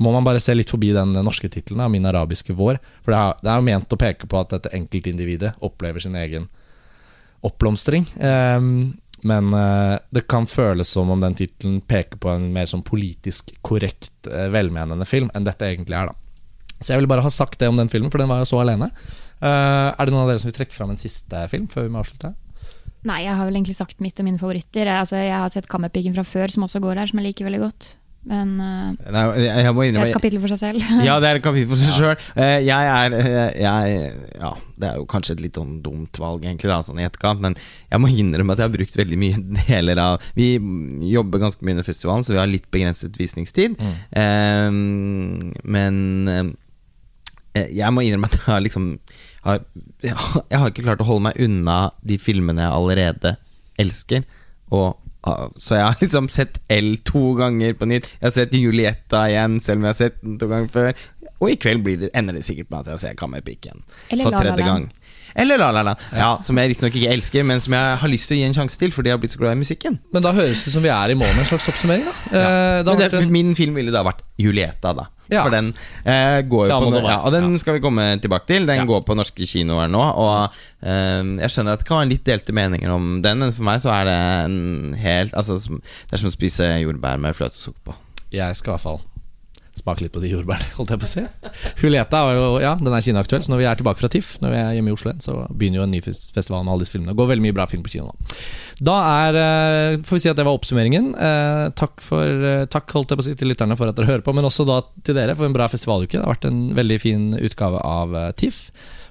må 0.00 0.14
man 0.14 0.26
bare 0.26 0.40
se 0.42 0.54
litt 0.56 0.72
forbi 0.72 0.90
den 0.96 1.12
norske 1.12 1.50
tittelen, 1.52 1.84
'Min 1.90 2.08
arabiske 2.08 2.56
vår'. 2.56 2.80
For 3.04 3.12
det 3.12 3.50
er, 3.50 3.56
jo 3.56 3.68
ment 3.68 3.92
å 3.92 4.00
peke 4.00 4.26
på 4.26 4.40
at 4.40 4.50
dette 4.56 4.72
enkeltindividet 4.74 5.54
opplever 5.60 6.00
sin 6.00 6.16
egen 6.16 6.48
oppblomstring. 7.44 8.06
Ehm, 8.18 8.98
men 9.26 9.52
eh, 9.56 9.98
det 10.14 10.26
kan 10.30 10.46
føles 10.48 10.90
som 10.94 11.10
om 11.12 11.20
den 11.22 11.36
tittelen 11.38 11.80
peker 11.84 12.20
på 12.20 12.32
en 12.32 12.50
mer 12.54 12.68
sånn 12.70 12.84
politisk 12.86 13.52
korrekt, 13.66 14.12
eh, 14.30 14.48
velmenende 14.52 15.06
film 15.08 15.30
enn 15.34 15.46
dette 15.46 15.68
egentlig 15.68 15.98
er, 15.98 16.12
da. 16.12 16.76
Så 16.80 16.94
jeg 16.94 17.00
ville 17.02 17.10
bare 17.12 17.24
ha 17.26 17.32
sagt 17.32 17.58
det 17.60 17.68
om 17.68 17.76
den 17.76 17.90
filmen, 17.92 18.12
for 18.12 18.22
den 18.22 18.30
var 18.30 18.40
jo 18.40 18.48
så 18.48 18.62
alene. 18.62 18.88
Eh, 19.40 19.88
er 19.92 20.00
det 20.00 20.14
noen 20.14 20.24
av 20.24 20.32
dere 20.32 20.40
som 20.40 20.48
vil 20.48 20.56
trekke 20.56 20.76
fram 20.76 20.94
en 20.94 21.00
siste 21.00 21.44
film 21.52 21.68
før 21.68 21.86
vi 21.86 21.92
må 21.92 22.00
avslutte? 22.00 22.32
Nei, 23.08 23.22
jeg 23.24 23.36
har 23.36 23.46
vel 23.48 23.56
egentlig 23.56 23.78
sagt 23.78 24.02
mitt 24.04 24.18
og 24.20 24.26
mine 24.26 24.40
favoritter. 24.40 24.84
Jeg, 24.84 25.04
altså, 25.04 25.20
jeg 25.20 25.36
har 25.36 25.52
sett 25.52 25.68
Kammerpiken 25.72 26.16
fra 26.16 26.24
før, 26.26 26.52
som 26.52 26.66
også 26.66 26.82
går 26.84 27.00
her, 27.00 27.08
som 27.08 27.20
jeg 27.20 27.30
liker 27.30 27.48
veldig 27.48 27.62
godt. 27.62 27.94
Men 28.28 28.50
uh, 28.60 28.90
Nei, 29.14 29.20
jeg, 29.40 29.62
jeg 29.64 29.72
må 29.72 29.84
det 29.86 29.96
er 29.96 30.10
et 30.10 30.12
kapittel 30.18 30.40
for 30.42 30.52
seg 30.52 30.58
selv. 30.60 30.88
Ja, 31.08 31.14
det 31.22 31.28
er 31.30 31.38
et 31.38 31.44
kapittel 31.44 31.70
for 31.70 31.80
seg 31.80 31.94
sjøl. 31.96 32.24
Jeg 32.66 32.90
er 32.92 33.14
eh, 33.16 33.62
jeg, 33.62 34.10
Ja, 34.36 34.50
det 34.76 34.90
er 34.90 34.98
jo 35.00 35.06
kanskje 35.08 35.38
et 35.38 35.40
litt 35.46 35.56
sånn 35.56 35.78
dumt 35.84 36.20
valg, 36.20 36.44
egentlig, 36.44 36.68
da, 36.68 36.76
sånn 36.84 37.00
i 37.00 37.06
etterkant, 37.08 37.40
men 37.40 37.56
jeg 37.56 38.02
må 38.04 38.10
innrømme 38.12 38.52
at 38.52 38.60
jeg 38.60 38.68
har 38.68 38.74
brukt 38.76 38.98
veldig 39.00 39.20
mye 39.24 39.40
deler 39.62 40.02
av 40.04 40.28
Vi 40.36 40.50
jobber 41.14 41.40
ganske 41.46 41.64
mye 41.64 41.78
under 41.78 41.88
festivalen, 41.88 42.26
så 42.28 42.36
vi 42.36 42.42
har 42.42 42.50
litt 42.52 42.68
begrenset 42.76 43.16
visningstid. 43.20 43.80
Eh, 44.12 44.68
men 44.70 45.96
eh, 46.28 47.64
jeg 47.72 47.90
må 47.96 48.04
innrømme 48.04 48.28
at 48.30 48.36
jeg 48.36 48.46
har 48.52 48.60
liksom 48.68 48.92
har, 49.48 49.62
jeg 50.04 50.12
har- 50.12 50.44
Jeg 50.52 50.60
har 50.60 50.68
ikke 50.74 50.84
klart 50.84 51.00
å 51.00 51.08
holde 51.08 51.24
meg 51.30 51.40
unna 51.40 51.78
de 52.04 52.20
filmene 52.20 52.60
jeg 52.68 52.76
allerede 52.76 53.32
elsker. 53.80 54.28
Og 54.70 54.99
Så 55.56 55.76
jeg 55.76 55.84
har 55.84 55.96
liksom 56.00 56.28
sett 56.32 56.60
L 56.72 56.94
to 57.04 57.34
ganger 57.38 57.74
på 57.76 57.88
nytt. 57.90 58.08
Jeg 58.20 58.26
har 58.26 58.36
sett 58.36 58.54
Julietta 58.56 59.26
igjen, 59.28 59.58
selv 59.60 59.80
om 59.80 59.88
jeg 59.88 59.94
har 59.94 59.98
sett 59.98 60.20
den 60.24 60.38
to 60.40 60.48
ganger 60.48 60.72
før. 60.72 61.02
Og 61.40 61.52
i 61.52 61.56
kveld 61.60 61.84
blir 61.84 62.00
det, 62.02 62.10
ender 62.16 62.36
det 62.36 62.44
sikkert 62.44 62.70
med 62.72 62.82
at 62.82 62.94
jeg 62.94 63.02
ser 63.04 63.18
Kammerpiken 63.20 63.84
for 64.10 64.34
tredje 64.34 64.64
gang. 64.64 64.90
Eller 65.36 65.58
La 65.58 65.70
La 65.70 65.82
Land. 65.82 65.98
Ja, 66.16 66.38
som 66.42 66.56
jeg 66.58 66.70
riktignok 66.74 66.96
ikke 66.96 67.12
elsker, 67.14 67.44
men 67.46 67.60
som 67.60 67.72
jeg 67.76 67.96
har 68.02 68.08
lyst 68.08 68.28
til 68.28 68.36
å 68.36 68.40
gi 68.40 68.46
en 68.48 68.54
sjanse 68.56 68.78
til, 68.78 68.90
fordi 68.90 69.10
jeg 69.10 69.16
har 69.16 69.22
blitt 69.22 69.32
så 69.36 69.38
glad 69.42 69.52
i 69.56 69.60
musikken. 69.60 69.98
Men 70.12 70.22
da 70.22 70.32
høres 70.32 70.64
det 70.64 70.72
som 70.74 70.82
vi 70.82 70.88
er 70.90 71.10
i 71.10 71.14
mål 71.14 71.30
med 71.34 71.44
en 71.44 71.50
slags 71.52 71.68
oppsummering, 71.70 72.04
da. 72.08 72.14
Eh, 72.30 72.82
da 72.82 72.94
det, 72.96 73.12
en- 73.14 73.30
Min 73.32 73.54
film 73.54 73.74
ville 73.74 73.90
da 73.94 74.02
vært 74.02 74.22
Julieta, 74.38 74.92
da. 74.96 75.06
Ja. 75.30 75.44
For 75.44 75.50
den 75.54 75.68
eh, 76.04 76.40
går 76.42 76.66
jo 76.66 76.78
på 76.90 77.02
ja, 77.06 77.20
Og 77.22 77.30
den 77.32 77.52
Ja. 77.52 77.58
skal 77.58 77.74
vi 77.74 77.80
komme 77.84 78.18
tilbake 78.20 78.46
til. 78.48 78.66
Den 78.66 78.76
Ja. 78.80 78.84
går 78.84 79.04
på 79.06 79.14
norske 79.14 79.46
kinoer 79.46 79.86
nå. 79.88 80.00
Og 80.18 80.50
eh, 80.82 81.22
jeg 81.38 81.50
skjønner 81.54 81.72
at 81.74 81.78
det 81.78 81.86
kan 81.86 81.98
være 82.02 82.08
litt 82.10 82.24
delte 82.24 82.52
meninger 82.52 82.90
om 82.90 83.22
den, 83.22 83.38
men 83.38 83.52
for 83.52 83.62
meg 83.62 83.78
så 83.80 83.92
er 83.94 84.04
det 84.10 84.18
en 84.50 84.94
helt 84.98 85.32
Altså, 85.34 85.54
det 85.70 86.12
er 86.12 86.16
som 86.18 86.28
å 86.28 86.32
spise 86.34 86.66
jordbær 86.82 87.20
med 87.20 87.36
fløtesukker 87.36 87.78
på. 87.86 87.94
Jeg 88.32 88.56
skal 88.56 88.72
i 88.72 88.74
hvert 88.74 88.82
fall 88.82 89.00
smake 89.80 90.04
litt 90.04 90.14
på 90.14 90.22
de 90.22 90.30
jordbærene, 90.32 90.72
holdt 90.78 90.94
jeg 90.94 91.02
på 91.02 91.08
å 91.08 91.10
si. 91.10 91.24
Julieta 91.82 92.22
var 92.26 92.36
jo, 92.38 92.48
ja, 92.62 92.74
den 92.80 92.94
er 92.94 93.04
kinoaktuell, 93.04 93.44
så 93.46 93.54
når 93.54 93.62
vi 93.62 93.68
er 93.70 93.80
tilbake 93.80 94.02
fra 94.02 94.10
TIFF, 94.12 94.36
når 94.44 94.54
vi 94.54 94.60
er 94.60 94.74
hjemme 94.76 94.92
i 94.92 94.96
Oslo 94.96 95.12
igjen, 95.12 95.24
så 95.24 95.36
begynner 95.50 95.82
jo 95.82 95.86
en 95.88 95.94
ny 95.96 96.02
festival 96.04 96.64
med 96.64 96.74
alle 96.74 96.84
disse 96.84 96.94
filmene. 96.94 97.14
Det 97.14 97.20
går 97.20 97.32
veldig 97.32 97.46
mye 97.48 97.56
bra 97.56 97.66
film 97.70 97.84
på 97.86 97.94
kino 97.94 98.10
nå. 98.10 98.30
Da 98.80 98.96
er, 99.26 99.36
eh, 99.40 99.98
får 100.06 100.16
vi 100.16 100.22
si 100.24 100.30
at 100.30 100.38
det 100.38 100.46
var 100.48 100.56
oppsummeringen. 100.56 101.10
Eh, 101.12 101.64
takk, 101.76 102.00
for, 102.04 102.24
eh, 102.24 102.64
takk 102.72 102.94
holdt 102.96 103.12
jeg 103.12 103.20
på 103.20 103.24
å 103.24 103.28
si 103.28 103.34
til 103.36 103.52
lytterne 103.52 103.76
for 103.76 103.90
at 103.90 103.98
dere 103.98 104.08
hører 104.08 104.24
på, 104.24 104.34
men 104.36 104.48
også 104.48 104.64
da 104.68 104.80
til 105.04 105.18
dere 105.18 105.36
for 105.36 105.44
en 105.44 105.56
bra 105.56 105.68
festivaluke. 105.68 106.16
Det 106.16 106.24
har 106.24 106.34
vært 106.34 106.48
en 106.48 106.62
veldig 106.78 107.00
fin 107.00 107.28
utgave 107.36 107.82
av 107.84 108.16
TIFF. 108.40 108.70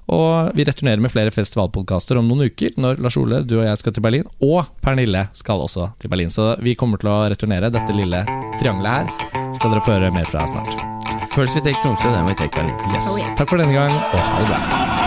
Og 0.10 0.52
vi 0.58 0.66
returnerer 0.66 1.02
med 1.02 1.14
flere 1.14 1.34
festivalpodkaster 1.34 2.18
om 2.20 2.30
noen 2.30 2.50
uker, 2.50 2.74
når 2.82 3.02
Lars 3.04 3.18
Ole, 3.20 3.44
du 3.46 3.60
og 3.60 3.68
jeg 3.68 3.82
skal 3.82 3.96
til 3.96 4.06
Berlin. 4.06 4.26
Og 4.42 4.70
Pernille 4.84 5.28
skal 5.38 5.62
også 5.66 5.92
til 6.02 6.12
Berlin. 6.12 6.34
Så 6.34 6.56
vi 6.66 6.76
kommer 6.80 7.02
til 7.02 7.12
å 7.12 7.20
returnere 7.30 7.72
dette 7.74 7.96
lille 7.96 8.24
triangelet 8.60 8.90
her. 8.90 9.52
Skal 9.58 9.74
dere 9.74 9.86
få 9.86 9.98
høre 9.98 10.14
mer 10.16 10.30
fra 10.30 10.48
snart. 10.50 10.74
First 11.36 11.56
we 11.56 11.62
take 11.62 11.82
Tromsø, 11.84 12.10
then 12.12 12.26
we 12.26 12.34
take 12.34 12.56
Berlin. 12.58 12.76
Yes. 12.94 13.12
Oh, 13.12 13.20
yes. 13.22 13.38
Takk 13.38 13.54
for 13.54 13.62
denne 13.62 13.78
gang, 13.78 13.94
og 13.94 14.18
ha 14.18 14.42
det 14.42 14.50
bra. 14.50 14.99